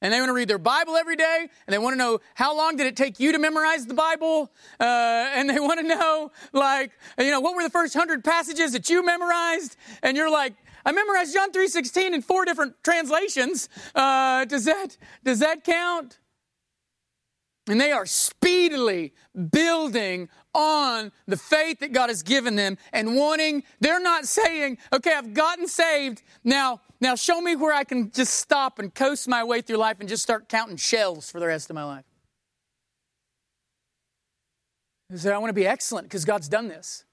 and 0.01 0.13
they 0.13 0.19
want 0.19 0.29
to 0.29 0.33
read 0.33 0.47
their 0.47 0.57
Bible 0.57 0.95
every 0.95 1.15
day, 1.15 1.47
and 1.65 1.73
they 1.73 1.77
want 1.77 1.93
to 1.93 1.97
know 1.97 2.19
how 2.35 2.55
long 2.55 2.75
did 2.75 2.87
it 2.87 2.95
take 2.95 3.19
you 3.19 3.31
to 3.31 3.39
memorize 3.39 3.85
the 3.85 3.93
Bible, 3.93 4.51
uh, 4.79 4.83
and 4.83 5.49
they 5.49 5.59
want 5.59 5.79
to 5.79 5.87
know, 5.87 6.31
like, 6.53 6.91
you 7.17 7.31
know, 7.31 7.39
what 7.39 7.55
were 7.55 7.63
the 7.63 7.69
first 7.69 7.93
hundred 7.93 8.23
passages 8.23 8.73
that 8.73 8.89
you 8.89 9.03
memorized, 9.05 9.75
and 10.03 10.15
you're 10.15 10.31
like, 10.31 10.53
I 10.85 10.91
memorized 10.91 11.33
John 11.33 11.51
three 11.51 11.67
sixteen 11.67 12.13
in 12.13 12.21
four 12.21 12.45
different 12.45 12.75
translations. 12.83 13.67
Uh, 13.93 14.45
does 14.45 14.65
that 14.65 14.97
does 15.23 15.39
that 15.39 15.63
count? 15.63 16.19
And 17.69 17.81
they 17.81 17.91
are 17.91 18.05
speedily 18.05 19.13
building 19.51 20.29
on 20.53 21.11
the 21.25 21.35
faith 21.35 21.79
that 21.79 21.91
God 21.91 22.07
has 22.07 22.23
given 22.23 22.55
them 22.55 22.77
and 22.93 23.17
wanting, 23.17 23.63
they're 23.81 23.99
not 23.99 24.25
saying, 24.25 24.77
okay, 24.93 25.13
I've 25.13 25.33
gotten 25.33 25.67
saved. 25.67 26.23
Now, 26.45 26.79
now 26.99 27.15
show 27.15 27.41
me 27.41 27.55
where 27.55 27.73
I 27.73 27.83
can 27.83 28.11
just 28.11 28.35
stop 28.35 28.79
and 28.79 28.93
coast 28.93 29.27
my 29.27 29.43
way 29.43 29.61
through 29.61 29.77
life 29.77 29.97
and 29.99 30.09
just 30.09 30.23
start 30.23 30.49
counting 30.49 30.77
shells 30.77 31.29
for 31.29 31.39
the 31.39 31.47
rest 31.47 31.69
of 31.69 31.75
my 31.75 31.83
life. 31.83 32.05
They 35.09 35.17
say, 35.17 35.31
I 35.31 35.37
want 35.37 35.49
to 35.49 35.53
be 35.53 35.67
excellent 35.67 36.07
because 36.07 36.25
God's 36.25 36.49
done 36.49 36.67
this. 36.67 37.05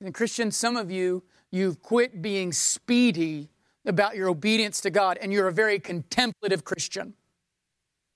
And 0.00 0.12
Christian, 0.12 0.50
some 0.50 0.76
of 0.76 0.90
you, 0.90 1.22
you've 1.50 1.80
quit 1.80 2.20
being 2.22 2.52
speedy 2.52 3.50
about 3.84 4.16
your 4.16 4.28
obedience 4.28 4.80
to 4.80 4.90
God 4.90 5.18
and 5.20 5.32
you're 5.32 5.48
a 5.48 5.52
very 5.52 5.78
contemplative 5.78 6.64
Christian. 6.64 7.14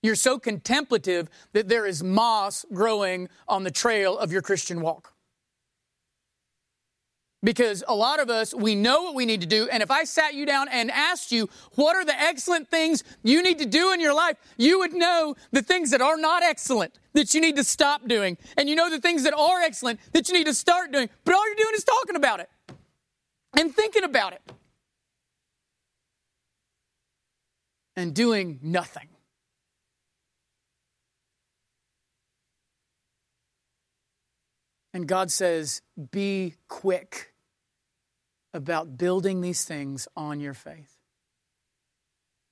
You're 0.02 0.14
so 0.14 0.38
contemplative 0.38 1.28
that 1.52 1.68
there 1.68 1.86
is 1.86 2.02
moss 2.02 2.64
growing 2.72 3.28
on 3.48 3.64
the 3.64 3.70
trail 3.70 4.18
of 4.18 4.32
your 4.32 4.42
Christian 4.42 4.80
walk. 4.80 5.15
Because 7.42 7.84
a 7.86 7.94
lot 7.94 8.18
of 8.18 8.30
us, 8.30 8.54
we 8.54 8.74
know 8.74 9.02
what 9.02 9.14
we 9.14 9.26
need 9.26 9.40
to 9.42 9.46
do. 9.46 9.68
And 9.70 9.82
if 9.82 9.90
I 9.90 10.04
sat 10.04 10.34
you 10.34 10.46
down 10.46 10.68
and 10.68 10.90
asked 10.90 11.30
you, 11.30 11.48
what 11.74 11.94
are 11.94 12.04
the 12.04 12.18
excellent 12.18 12.68
things 12.68 13.04
you 13.22 13.42
need 13.42 13.58
to 13.58 13.66
do 13.66 13.92
in 13.92 14.00
your 14.00 14.14
life? 14.14 14.36
You 14.56 14.78
would 14.80 14.94
know 14.94 15.36
the 15.52 15.62
things 15.62 15.90
that 15.90 16.00
are 16.00 16.16
not 16.16 16.42
excellent 16.42 16.98
that 17.12 17.34
you 17.34 17.40
need 17.40 17.56
to 17.56 17.64
stop 17.64 18.08
doing. 18.08 18.38
And 18.56 18.68
you 18.68 18.74
know 18.74 18.90
the 18.90 19.00
things 19.00 19.22
that 19.24 19.34
are 19.34 19.60
excellent 19.60 20.00
that 20.12 20.28
you 20.28 20.34
need 20.34 20.46
to 20.46 20.54
start 20.54 20.92
doing. 20.92 21.08
But 21.24 21.34
all 21.34 21.46
you're 21.46 21.56
doing 21.56 21.74
is 21.74 21.84
talking 21.84 22.16
about 22.16 22.40
it 22.40 22.48
and 23.56 23.74
thinking 23.74 24.04
about 24.04 24.32
it 24.32 24.42
and 27.96 28.14
doing 28.14 28.58
nothing. 28.62 29.08
And 34.96 35.06
God 35.06 35.30
says, 35.30 35.82
be 36.10 36.54
quick 36.68 37.34
about 38.54 38.96
building 38.96 39.42
these 39.42 39.62
things 39.62 40.08
on 40.16 40.40
your 40.40 40.54
faith. 40.54 40.96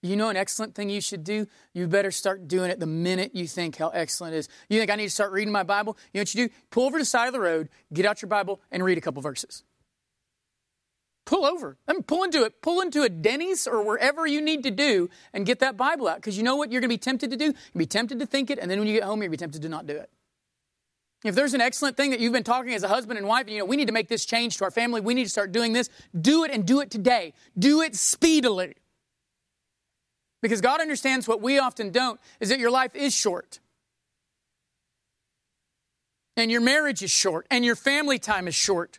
You 0.02 0.14
know 0.16 0.28
an 0.28 0.36
excellent 0.36 0.74
thing 0.74 0.90
you 0.90 1.00
should 1.00 1.24
do? 1.24 1.46
You 1.72 1.88
better 1.88 2.10
start 2.10 2.46
doing 2.46 2.70
it 2.70 2.80
the 2.80 2.86
minute 2.86 3.30
you 3.34 3.46
think 3.46 3.76
how 3.76 3.88
excellent 3.88 4.34
it 4.34 4.40
is. 4.40 4.50
You 4.68 4.78
think 4.78 4.90
I 4.90 4.96
need 4.96 5.04
to 5.04 5.10
start 5.10 5.32
reading 5.32 5.52
my 5.52 5.62
Bible? 5.62 5.96
You 6.12 6.18
know 6.18 6.20
what 6.20 6.34
you 6.34 6.48
do? 6.48 6.54
Pull 6.68 6.84
over 6.84 6.98
to 6.98 7.02
the 7.02 7.06
side 7.06 7.28
of 7.28 7.32
the 7.32 7.40
road, 7.40 7.70
get 7.94 8.04
out 8.04 8.20
your 8.20 8.28
Bible, 8.28 8.60
and 8.70 8.84
read 8.84 8.98
a 8.98 9.00
couple 9.00 9.22
verses. 9.22 9.64
Pull 11.24 11.46
over. 11.46 11.78
I 11.88 11.94
mean, 11.94 12.02
pull 12.02 12.24
into 12.24 12.44
it. 12.44 12.60
Pull 12.60 12.82
into 12.82 13.04
a 13.04 13.08
Denny's 13.08 13.66
or 13.66 13.82
wherever 13.82 14.26
you 14.26 14.42
need 14.42 14.64
to 14.64 14.70
do 14.70 15.08
and 15.32 15.46
get 15.46 15.60
that 15.60 15.78
Bible 15.78 16.08
out. 16.08 16.16
Because 16.16 16.36
you 16.36 16.42
know 16.42 16.56
what 16.56 16.70
you're 16.70 16.82
going 16.82 16.90
to 16.90 16.94
be 16.94 16.98
tempted 16.98 17.30
to 17.30 17.38
do? 17.38 17.46
You're 17.46 17.78
be 17.78 17.86
tempted 17.86 18.18
to 18.18 18.26
think 18.26 18.50
it, 18.50 18.58
and 18.58 18.70
then 18.70 18.80
when 18.80 18.86
you 18.86 18.92
get 18.92 19.04
home, 19.04 19.22
to 19.22 19.30
be 19.30 19.38
tempted 19.38 19.62
to 19.62 19.68
not 19.70 19.86
do 19.86 19.96
it. 19.96 20.10
If 21.24 21.34
there's 21.34 21.54
an 21.54 21.62
excellent 21.62 21.96
thing 21.96 22.10
that 22.10 22.20
you've 22.20 22.34
been 22.34 22.44
talking 22.44 22.74
as 22.74 22.82
a 22.82 22.88
husband 22.88 23.18
and 23.18 23.26
wife, 23.26 23.48
you 23.48 23.58
know, 23.58 23.64
we 23.64 23.76
need 23.76 23.86
to 23.86 23.94
make 23.94 24.08
this 24.08 24.26
change 24.26 24.58
to 24.58 24.64
our 24.64 24.70
family, 24.70 25.00
we 25.00 25.14
need 25.14 25.24
to 25.24 25.30
start 25.30 25.52
doing 25.52 25.72
this, 25.72 25.88
do 26.20 26.44
it 26.44 26.50
and 26.50 26.66
do 26.66 26.80
it 26.80 26.90
today. 26.90 27.32
Do 27.58 27.80
it 27.80 27.96
speedily. 27.96 28.74
Because 30.42 30.60
God 30.60 30.82
understands 30.82 31.26
what 31.26 31.40
we 31.40 31.58
often 31.58 31.90
don't 31.90 32.20
is 32.40 32.50
that 32.50 32.58
your 32.58 32.70
life 32.70 32.94
is 32.94 33.14
short. 33.14 33.58
And 36.36 36.50
your 36.50 36.60
marriage 36.60 37.02
is 37.02 37.10
short, 37.10 37.46
and 37.50 37.64
your 37.64 37.76
family 37.76 38.18
time 38.18 38.46
is 38.46 38.54
short. 38.54 38.98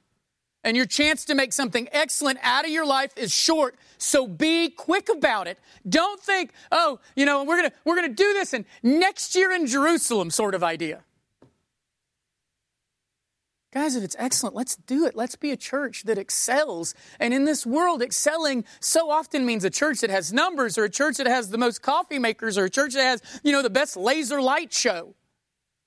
And 0.64 0.76
your 0.76 0.88
chance 0.88 1.26
to 1.26 1.36
make 1.36 1.54
something 1.54 1.88
excellent 1.92 2.40
out 2.42 2.66
of 2.66 2.72
your 2.72 2.88
life 2.88 3.12
is 3.16 3.32
short. 3.32 3.76
So 4.00 4.26
be 4.26 4.70
quick 4.70 5.10
about 5.10 5.48
it. 5.48 5.60
Don't 5.88 6.20
think, 6.20 6.54
oh, 6.72 7.00
you 7.16 7.28
know, 7.28 7.44
we're 7.44 7.58
gonna 7.58 7.74
we're 7.84 7.96
gonna 7.96 8.10
do 8.10 8.34
this 8.34 8.54
and 8.54 8.66
next 8.82 9.36
year 9.36 9.52
in 9.52 9.68
Jerusalem 9.68 10.32
sort 10.32 10.56
of 10.56 10.64
idea. 10.64 11.04
Guys, 13.76 13.98
if 13.98 14.06
it's 14.06 14.16
excellent, 14.18 14.56
let's 14.56 14.78
do 14.78 15.06
it. 15.06 15.18
Let's 15.18 15.36
be 15.36 15.52
a 15.52 15.58
church 15.58 16.04
that 16.04 16.18
excels. 16.18 16.96
And 17.20 17.34
in 17.34 17.44
this 17.44 17.66
world, 17.66 18.02
excelling 18.02 18.64
so 18.80 19.10
often 19.10 19.46
means 19.46 19.66
a 19.66 19.70
church 19.70 20.00
that 20.00 20.10
has 20.10 20.32
numbers 20.32 20.78
or 20.78 20.86
a 20.86 20.90
church 20.90 21.18
that 21.18 21.28
has 21.28 21.50
the 21.50 21.58
most 21.58 21.82
coffee 21.82 22.18
makers 22.18 22.58
or 22.58 22.64
a 22.64 22.70
church 22.70 22.94
that 22.94 23.04
has, 23.04 23.22
you 23.44 23.52
know, 23.52 23.62
the 23.62 23.70
best 23.70 23.98
laser 23.98 24.42
light 24.42 24.72
show. 24.72 25.14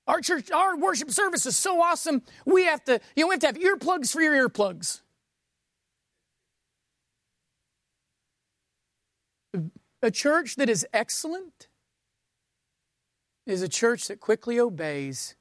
Our 0.05 0.21
church, 0.21 0.51
our 0.51 0.77
worship 0.77 1.09
service 1.09 1.47
is 1.47 1.57
so 1.57 1.81
awesome. 1.81 2.21
We 2.45 2.65
have 2.65 2.83
to, 2.83 3.01
you 3.15 3.23
know, 3.23 3.29
we 3.29 3.33
have 3.33 3.41
to 3.41 3.47
have 3.47 3.57
earplugs 3.57 4.11
for 4.11 4.21
your 4.21 4.47
earplugs. 4.47 5.01
A 10.03 10.11
church 10.11 10.57
that 10.57 10.69
is 10.69 10.85
excellent 10.93 11.67
is 13.47 13.63
a 13.63 13.67
church 13.67 14.07
that 14.09 14.19
quickly 14.19 14.59
obeys 14.59 15.35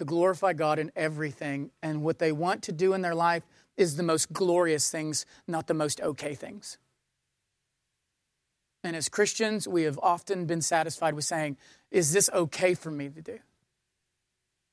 to 0.00 0.06
glorify 0.06 0.54
God 0.54 0.78
in 0.78 0.90
everything. 0.96 1.70
And 1.82 2.02
what 2.02 2.18
they 2.18 2.32
want 2.32 2.62
to 2.62 2.72
do 2.72 2.94
in 2.94 3.02
their 3.02 3.14
life 3.14 3.42
is 3.76 3.96
the 3.96 4.02
most 4.02 4.32
glorious 4.32 4.90
things, 4.90 5.26
not 5.46 5.66
the 5.66 5.74
most 5.74 6.00
okay 6.00 6.34
things. 6.34 6.78
And 8.82 8.96
as 8.96 9.10
Christians, 9.10 9.68
we 9.68 9.82
have 9.82 10.00
often 10.02 10.46
been 10.46 10.62
satisfied 10.62 11.12
with 11.12 11.26
saying, 11.26 11.58
Is 11.90 12.14
this 12.14 12.30
okay 12.32 12.72
for 12.72 12.90
me 12.90 13.10
to 13.10 13.20
do? 13.20 13.38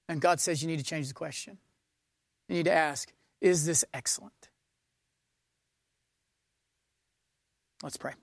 And 0.07 0.21
God 0.21 0.39
says 0.39 0.61
you 0.61 0.69
need 0.69 0.79
to 0.79 0.85
change 0.85 1.09
the 1.09 1.13
question. 1.13 1.57
You 2.47 2.55
need 2.55 2.65
to 2.65 2.73
ask, 2.73 3.11
Is 3.41 3.65
this 3.65 3.83
excellent? 3.93 4.47
Let's 7.83 7.97
pray. 7.97 8.13